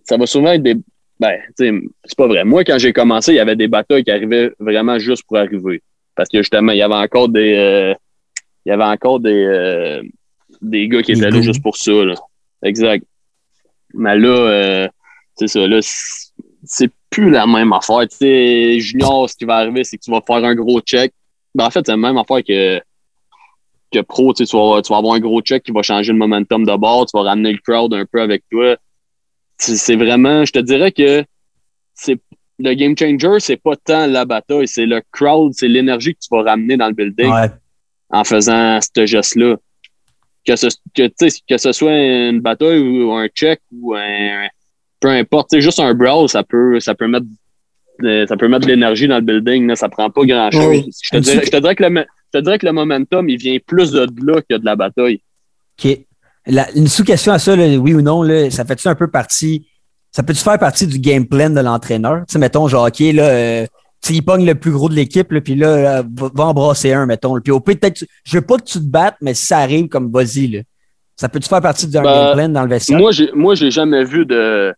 [0.04, 0.76] Ça va souvent être des.
[1.20, 1.72] Ben, c'est
[2.16, 2.46] pas vrai.
[2.46, 5.82] Moi, quand j'ai commencé, il y avait des batailles qui arrivaient vraiment juste pour arriver.
[6.16, 7.54] Parce que justement, il y avait encore des.
[7.56, 7.94] euh,
[8.66, 9.44] il y avait encore des.
[9.44, 10.02] euh,
[10.62, 12.16] des gars qui étaient là juste pour ça, là.
[12.64, 13.06] Exact.
[13.94, 14.88] Mais là, euh,
[15.36, 15.80] c'est ça, là,
[16.64, 18.08] c'est plus la même affaire.
[18.10, 21.14] Tu sais, junior, ce qui va arriver, c'est que tu vas faire un gros check.
[21.56, 22.80] Ben, en fait, c'est la même affaire que,
[23.92, 24.34] que pro.
[24.34, 26.66] Tu, sais, tu, vas, tu vas avoir un gros check qui va changer le momentum
[26.66, 28.76] de bord, tu vas ramener le crowd un peu avec toi.
[29.58, 31.26] C'est vraiment, je te dirais que
[31.94, 32.18] c'est
[32.60, 36.28] le game changer, c'est pas tant la bataille, c'est le crowd, c'est l'énergie que tu
[36.32, 37.50] vas ramener dans le building Ouais.
[38.10, 39.56] en faisant ce geste-là.
[40.46, 44.48] Que ce, que, tu sais, que ce soit une bataille ou un check ou un.
[45.00, 47.26] Peu importe, juste un brawl, ça peut, ça peut mettre.
[47.26, 50.66] de- Ça peut mettre de l'énergie dans le building, là, ça prend pas grand-chose.
[50.86, 50.90] Oui.
[51.04, 53.38] Je, te dirais, je, te dirais que le, je te dirais que le momentum, il
[53.38, 55.20] vient plus de là que de la bataille.
[55.84, 56.00] OK.
[56.48, 59.68] La- une sous-question à ça, là, oui ou non, là, ça fait-tu un peu partie.
[60.12, 62.24] Ça peut-tu faire partie du game plan de l'entraîneur?
[62.28, 63.66] Tu sais, mettons, genre, OK, là, euh,
[64.10, 65.68] il pogne le plus gros de l'équipe, puis là,
[66.00, 67.40] euh, va, va embrasser un, mettons.
[67.42, 70.10] Puis au peut-être, je veux pas que tu te battes, mais si ça arrive, comme
[70.12, 70.60] vas-y, là.
[71.18, 72.98] Ça peut-tu faire partie d'un Ben, game plan dans le vestiaire?
[72.98, 74.74] Moi, j'ai, moi, j'ai jamais vu de,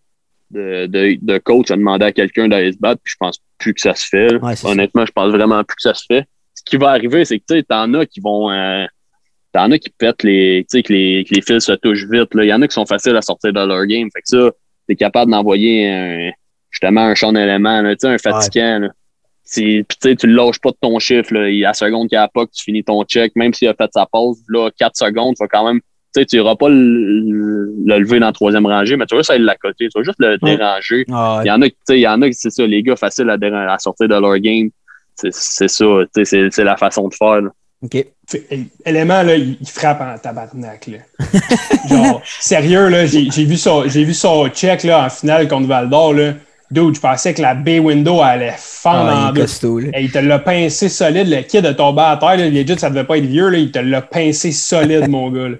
[0.52, 3.74] de, de, de coach à demander à quelqu'un d'aller se battre, puis je pense plus
[3.74, 4.36] que ça se fait.
[4.36, 6.26] Ouais, Honnêtement, je pense vraiment plus que ça se fait.
[6.56, 8.52] Ce qui va arriver, c'est que tu sais, t'en as qui vont.
[8.52, 8.86] euh,
[9.54, 10.66] t'en as qui pètent les.
[10.70, 12.30] Tu sais, que les, que les fils se touchent vite.
[12.36, 14.08] Il y en a qui sont faciles à sortir de leur game.
[14.14, 14.52] Fait que ça,
[14.88, 16.32] t'es capable d'envoyer un,
[16.70, 18.80] justement un champ d'éléments, là, tu sais, un fatigant.
[18.80, 18.90] Là.
[19.44, 21.34] C'est- Puis tu sais, tu le lâches pas de ton chiffre.
[21.34, 21.50] Là.
[21.50, 23.54] Il y a la seconde qu'il y a pas que tu finis ton check, même
[23.54, 25.82] s'il a fait sa pause, là, 4 secondes, tu vas quand même
[26.14, 29.32] sais, tu n'iras pas le, le lever dans la troisième rangée, mais tu vas juste
[29.32, 31.06] aller l'accoter, tu vas juste le déranger.
[31.12, 31.44] Ah, ouais.
[31.46, 32.84] Il y en a, qui- tu sais, il y en a qui, c'est ça, les
[32.84, 34.70] gars faciles à, sortir de leur game.
[35.16, 37.42] C'est c'est ça, tu sais, c'est c'est la façon de faire.
[37.42, 37.50] là.
[37.84, 38.06] OK.
[38.86, 40.88] Élément, là, il, frappe en tabarnak.
[40.88, 40.98] Là.
[41.90, 45.68] Genre, sérieux, là, j'ai j'ai vu, son- j'ai vu son check là, en finale contre
[45.68, 46.14] Val d'Or.
[46.14, 46.34] Là.
[46.70, 49.92] Dude, je pensais que la bay window allait fendre Ah, il en deux.
[50.00, 51.28] il te l'a pincé solide.
[51.28, 52.38] Le kid a tombé à terre.
[52.38, 52.50] Là.
[52.50, 53.50] Legit, ça devait pas être vieux.
[53.50, 53.58] Là.
[53.58, 55.50] Il te l'a pincé solide, mon gars.
[55.50, 55.56] là.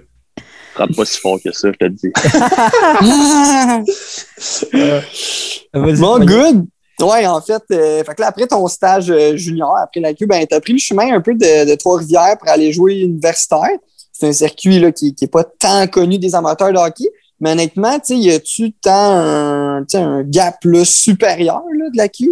[0.74, 2.10] Frappe pas si fort que ça, je te le dis.
[5.74, 6.66] Vas-y, Bon, good.
[7.00, 10.26] Ouais, en fait, euh, fait que là, après ton stage euh, junior, après la Q,
[10.26, 13.70] ben, tu as pris le chemin un peu de, de Trois-Rivières pour aller jouer universitaire.
[14.12, 17.08] C'est un circuit là, qui n'est pas tant connu des amateurs de hockey.
[17.40, 22.30] Mais honnêtement, y a-tu tant un, un gap là, supérieur là, de la Q?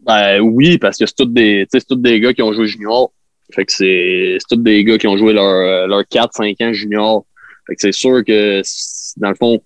[0.00, 3.10] Ben oui, parce que c'est tous des, des gars qui ont joué junior.
[3.54, 6.72] Fait que c'est c'est tous des gars qui ont joué leur, euh, leur 4-5 ans
[6.74, 7.24] junior.
[7.68, 8.62] Fait que c'est sûr que,
[9.18, 9.60] dans le fond,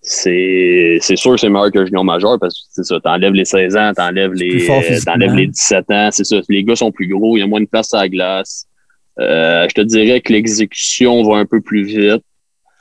[0.00, 3.32] c'est c'est sûr que c'est meilleur que le junior majeur parce que c'est ça, t'enlèves
[3.32, 6.36] les 16 ans, t'enlèves les euh, t'enlèves les 17 ans, c'est ça.
[6.48, 8.66] Les gars sont plus gros, il y a moins de place à la glace.
[9.18, 12.22] Euh, je te dirais que l'exécution va un peu plus vite,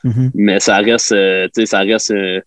[0.03, 0.31] Mhm.
[0.35, 2.11] mais ça reste, euh, tu sais, ça reste.
[2.11, 2.41] euh,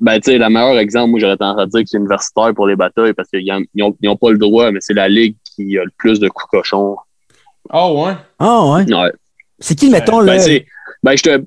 [0.00, 2.68] ben, tu sais, le meilleur exemple, moi, j'aurais tendance à dire que c'est universitaire pour
[2.68, 5.90] les batailles parce qu'ils n'ont pas le droit, mais c'est la ligue qui a le
[5.98, 6.96] plus de coups cochons.
[7.72, 8.12] Oh, ouais?
[8.38, 8.94] Ah ouais.
[8.94, 9.12] Ouais.
[9.58, 10.38] C'est qui, mettons, Ben, là?
[11.02, 11.44] Ben, je te.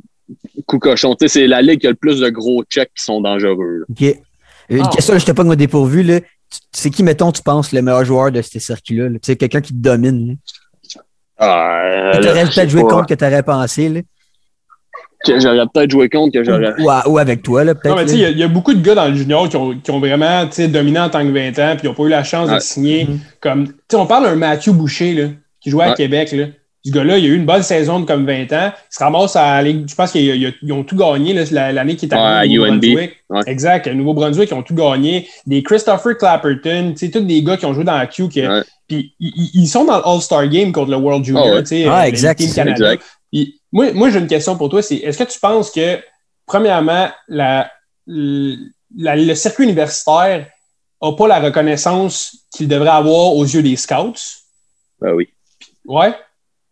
[0.65, 3.03] Coup cochon, tu sais, c'est la ligue qui a le plus de gros checks qui
[3.03, 3.79] sont dangereux.
[3.79, 3.85] là.
[3.89, 4.15] OK.
[4.69, 4.89] Une Ah.
[4.91, 6.01] question, je te pas moi dépourvu.
[6.01, 6.19] Là.
[6.21, 6.27] Tu-
[6.71, 9.03] C'est qui, mettons, tu penses, le meilleur joueur de ce circuit-là?
[9.09, 9.19] là?
[9.19, 10.29] Tu sais, quelqu'un qui te domine.
[10.29, 10.33] Là.
[11.37, 12.87] Ah, euh, je sais peut-être joué pas.
[12.89, 13.89] contre que t'aurais pensé.
[13.89, 14.01] Là.
[15.25, 16.73] Que j'aurais peut-être joué contre, que j'aurais.
[16.81, 17.95] Ou, à- ou avec toi, là, Non, peut-être.
[17.97, 19.49] mais tu sais, il y a- il y, a beaucoup de gars dans le junior
[19.49, 21.87] qui ont, qui ont vraiment tu sais, dominé en tant que 20 ans, puis ils
[21.87, 23.05] n'ont pas eu la chance de signer.
[23.05, 23.19] Mhm.
[23.41, 25.95] Comme, tu sais, on parle d'un Mathieu Boucher, là, qui jouait à Ouais.
[25.95, 26.31] Québec.
[26.31, 26.45] Là.
[26.85, 28.71] Ce gars-là, il a eu une bonne saison de comme 20 ans.
[28.75, 29.89] Il se ramasse à la Ligue.
[29.89, 32.57] Je pense qu'ils ils ont tout gagné l'année qui est Ouais, arrivée.
[32.57, 32.73] à au UNB.
[32.83, 33.15] Nouveau-Brunswick.
[33.29, 33.41] Ouais.
[33.47, 33.87] Exact.
[33.87, 35.27] Le Nouveau-Brunswick, ils ont tout gagné.
[35.47, 38.29] Des Christopher Clapperton, tu sais, tous des gars qui ont joué dans la Q.
[38.29, 38.61] Qui, Ouais.
[38.87, 41.47] Puis ils, sont dans le All-Star Game contre le World Junior.
[41.47, 41.61] Ah ouais.
[41.63, 42.93] tu sais, Ah, euh, exact, Team Canada.
[42.93, 43.03] exact.
[43.33, 44.83] Puis moi, moi j'ai une question pour toi.
[44.83, 45.97] C'est est-ce que tu penses que,
[46.45, 47.71] premièrement, la,
[48.05, 50.45] la- le circuit universitaire
[51.01, 54.13] n'a pas la reconnaissance qu'il devrait avoir aux yeux des scouts?
[55.01, 55.29] Ben oui.
[55.85, 56.13] Ouais?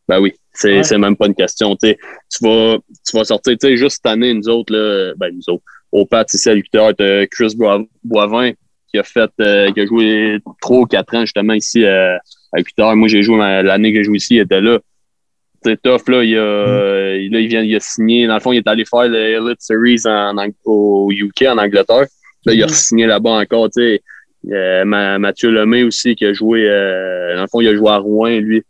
[0.07, 0.33] Ben oui.
[0.53, 0.83] C'est Ouais.
[0.83, 1.75] c'est même pas une question.
[1.75, 1.97] Tu sais,
[2.31, 2.77] tu vas,
[3.09, 6.05] tu vas sortir, tu sais, juste cette année, nous autres, là, ben nous autres, au
[6.05, 8.51] PAT, ici à l'Ucteur, t'as Chris Boi- Boivin
[8.91, 12.15] qui a fait, euh, qui a joué trois ou quatre ans justement ici euh,
[12.53, 12.95] à l'Ucteur.
[12.95, 14.79] Moi, j'ai joué l'année que j'ai joué ici, il était là.
[15.65, 16.23] C'est tough, là.
[16.23, 17.31] Il, a, Mm.
[17.33, 18.27] là, il vient, il a signé.
[18.27, 20.35] Dans le fond, il est allé faire le Elite Series en,
[20.65, 22.05] au UK, en Angleterre.
[22.45, 22.71] Là, il a Mhm.
[22.73, 24.01] signé là-bas encore, tu sais.
[24.51, 27.89] Euh, Ma- Mathieu Lemay aussi, qui a joué, euh, dans le fond, il a joué
[27.89, 28.61] à Rouen, lui.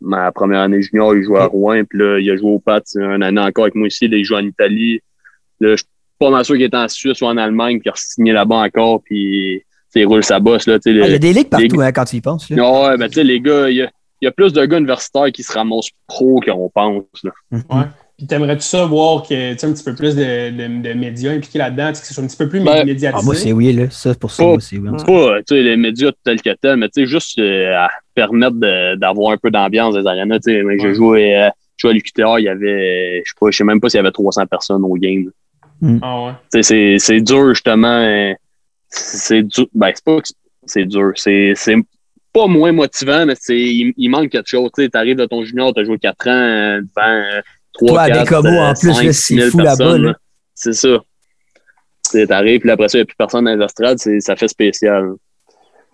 [0.00, 2.82] Ma première année junior, il jouait à Rouen, puis là, il a joué au PAT
[2.96, 4.06] une année encore avec moi ici.
[4.08, 5.00] Là, il joue en Italie.
[5.60, 5.86] Là, je suis
[6.18, 8.56] pas mal sûr qu'il est en Suisse ou en Allemagne, puis il a signé là-bas
[8.56, 9.62] encore, puis
[9.96, 10.74] il roule sa bosse, là.
[10.76, 12.50] Ah, Il y a le- des ligues partout les- hein, quand tu y penses.
[12.50, 12.56] Là.
[12.90, 13.90] ouais, ben, tu sais, les gars, il y a,
[14.20, 17.30] il y a plus de gars universitaires qui se ramassent pro qu'on pense, là.
[17.50, 17.62] Mhm.
[18.16, 21.32] Puis t'aimerais-tu ça voir que tu sais, un petit peu plus de, de, de médias
[21.32, 23.08] impliqués là-dedans, que ce soit un petit peu plus Ben, médiatisé?
[23.12, 23.90] Ah, moi, c'est oui, là.
[23.90, 24.88] Ça, pour ça, c'est oui.
[24.98, 27.90] C'est pas, tu sais, les médias tels que tels, mais tu sais, juste euh, à
[28.14, 28.56] permettre
[28.96, 30.58] d'avoir un peu d'ambiance des arénas, tu sais.
[30.58, 31.52] Euh, je jouais à
[31.84, 34.46] l'UQTR, il y avait, je sais pas, je sais même pas s'il y avait 300
[34.46, 35.30] personnes au game.
[36.02, 36.32] Ah ouais.
[36.52, 37.88] Tu sais, c'est, dur, justement.
[37.88, 38.32] euh,
[38.88, 39.66] C'est dur.
[39.74, 40.28] Ben, c'est pas que
[40.66, 41.12] c'est dur.
[41.16, 41.54] C'est,
[42.32, 44.68] pas moins motivant, mais c'est, il, il manque quelque chose.
[44.74, 47.40] Tu sais, t'arrives de ton junior, t'as joué 4 ans euh, devant euh,
[47.74, 50.14] 3, Toi, à 4, Bécomo, en euh, plus, 5, là, 6 c'est 000 fou là-bas.
[50.54, 50.88] C'est ça.
[50.98, 54.18] Tu sais, T'arrives, puis après ça, il n'y a plus personne dans les estrades, c'est,
[54.20, 55.12] ça fait spécial.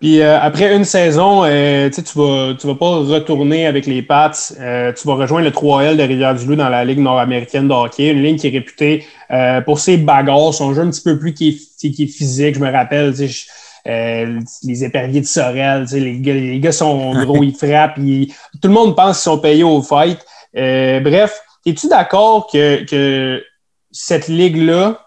[0.01, 4.31] Puis euh, après une saison, euh, tu vas, tu vas pas retourner avec les Pats.
[4.59, 8.23] euh, tu vas rejoindre le 3L de Rivière-du-Loup dans la Ligue nord-américaine de hockey, une
[8.23, 11.49] ligne qui est réputée euh, pour ses bagarres, son jeu un petit peu plus qui
[11.79, 12.55] est, qui est physique.
[12.55, 13.45] Je me rappelle, je-
[13.87, 17.97] euh, les éperviers de Sorel, les, gars, les gars sont gros, ils frappent.
[17.99, 20.17] ils- tout le monde pense qu'ils sont payés au fight.
[20.57, 23.43] Euh, bref, es-tu d'accord que, que
[23.91, 24.99] cette ligue-là,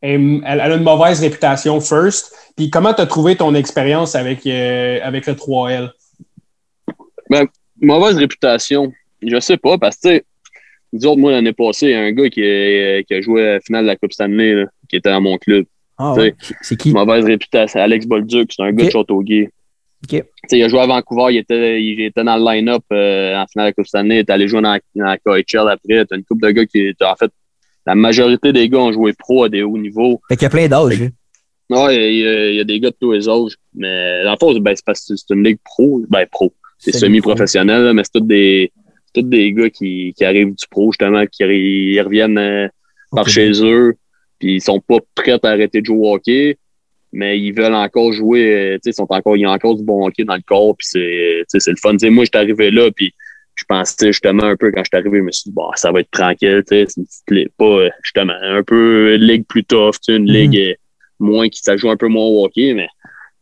[0.00, 2.32] elle, elle a une mauvaise réputation first?
[2.56, 5.90] Puis comment tu as trouvé ton expérience avec, euh, avec le 3L?
[7.80, 8.92] Mauvaise réputation.
[9.22, 10.24] Je sais pas, parce que, tu sais,
[10.92, 13.46] nous autres, moi, l'année passée, il y a un gars qui, a- qui a joué
[13.46, 15.66] à la finale de la Coupe Stanley, là, qui était dans mon club.
[15.98, 16.34] Ah, ouais.
[16.62, 16.92] C'est qui?
[16.92, 17.80] Mauvaise réputation.
[17.80, 19.50] Alex Bolduc, c'est un gars de Châteauguay.
[20.04, 20.10] Ok.
[20.10, 23.34] Tu sais, il a joué à Vancouver, il était, il était dans le line-up euh,
[23.36, 26.04] en finale de la Coupe Stanley, il est allé jouer dans, dans la KHL après.
[26.06, 27.30] T'as une couple de gars qui, en fait,
[27.88, 30.20] la majorité des gars ont joué pro à des hauts niveaux.
[30.28, 30.98] Fait qu'il y a plein d'âges.
[31.70, 33.56] il y, a, il y a des gars de tous les âges.
[33.74, 36.02] Mais dans le fond, ben, c'est parce que c'est une ligue pro.
[36.10, 36.52] Ben, pro.
[36.76, 37.30] C'est Semi-pro.
[37.30, 38.72] semi-professionnel, mais c'est tous des,
[39.14, 42.68] tous des gars qui, qui arrivent du pro, justement, qui ils reviennent euh,
[43.10, 43.94] par chez eux,
[44.38, 46.58] puis ils sont pas prêts à arrêter de jouer au hockey,
[47.10, 49.82] mais ils veulent encore jouer, euh, tu sais, ils sont encore, ils ont encore du
[49.82, 51.92] bon hockey dans le corps, puis c'est, c'est le fun.
[51.92, 53.14] Tu sais, moi, j'étais arrivé là, puis
[53.58, 55.90] je pensais justement un peu quand je suis arrivé, je me suis dit, bon, ça
[55.90, 59.44] va être tranquille, tu sais, c'est une petite ligue, pas, euh, justement, un peu ligue
[59.46, 60.30] plus tough, tu sais, une Mhm.
[60.32, 60.74] ligue euh,
[61.18, 62.88] moins qui, ça joue un peu moins au hockey, mais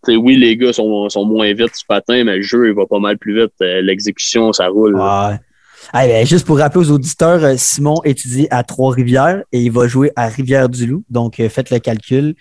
[0.05, 2.75] tu sais, oui, les gars sont, sont moins vite ce patin, mais le jeu, il
[2.75, 3.53] va pas mal plus vite.
[3.61, 4.95] Euh, L'exécution, ça roule.
[4.97, 5.37] Ouais.
[5.93, 10.11] Ben, juste pour rappeler aux auditeurs, euh, Simon étudie à Trois-Rivières et il va jouer
[10.17, 11.05] à Rivière-du-Loup.
[11.11, 12.35] Donc, euh, faites le calcul.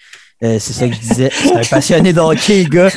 [0.43, 1.29] Euh, c'est ça que je disais.
[1.31, 2.89] C'est un passionné de hockey, le gars.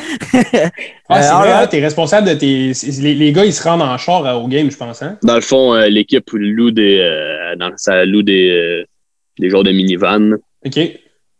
[1.08, 2.72] Ah, c'est Euh, vrai, hein, t'es responsable de tes.
[3.00, 5.02] Les, les gars, ils se rendent en char euh, au game, je pense.
[5.02, 5.18] Hein?
[5.22, 8.84] Dans le fond, euh, l'équipe loue des, euh, dans, ça loue des, euh,
[9.38, 10.32] des genres de minivan.
[10.66, 10.74] OK.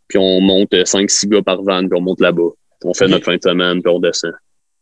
[0.07, 2.49] Puis on monte 5-6 gars par van, puis on monte là-bas.
[2.85, 4.31] On fait notre fin de semaine, puis on descend.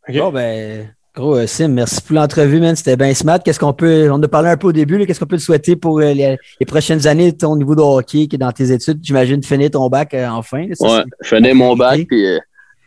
[0.07, 0.15] OK.
[0.15, 2.75] Bon, ben, Gros, euh, Sim, merci pour l'entrevue, man.
[2.75, 3.39] C'était bien smart.
[3.43, 4.07] Qu'est-ce qu'on peut.
[4.11, 5.03] On a parlé un peu au début.
[5.07, 8.27] Qu'est-ce qu'on peut te souhaiter pour euh, les, les prochaines années ton niveau de hockey
[8.27, 8.99] qui est dans tes études?
[9.01, 10.67] J'imagine finir ton bac euh, enfin.
[10.73, 12.37] ça, Ouais, finir mon bac puis, euh,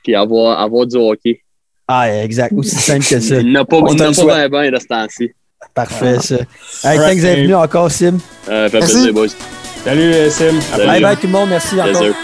[0.05, 1.40] puis avoir, avoir du hockey.
[1.89, 2.52] Ah, exact.
[2.57, 3.35] Aussi simple que ça.
[3.40, 5.31] Il n'a pas, On n'a pas bien bien de ce temps-ci.
[5.74, 6.36] Parfait, ça.
[6.85, 8.19] Hey, thanks d'être thank- venu encore, Sim.
[8.48, 8.93] Euh, fait Merci.
[8.93, 9.27] plaisir, boys.
[9.82, 10.61] Salut, Sim.
[10.61, 10.86] Salut.
[10.86, 11.48] Bye bye tout le monde.
[11.48, 12.15] Merci encore.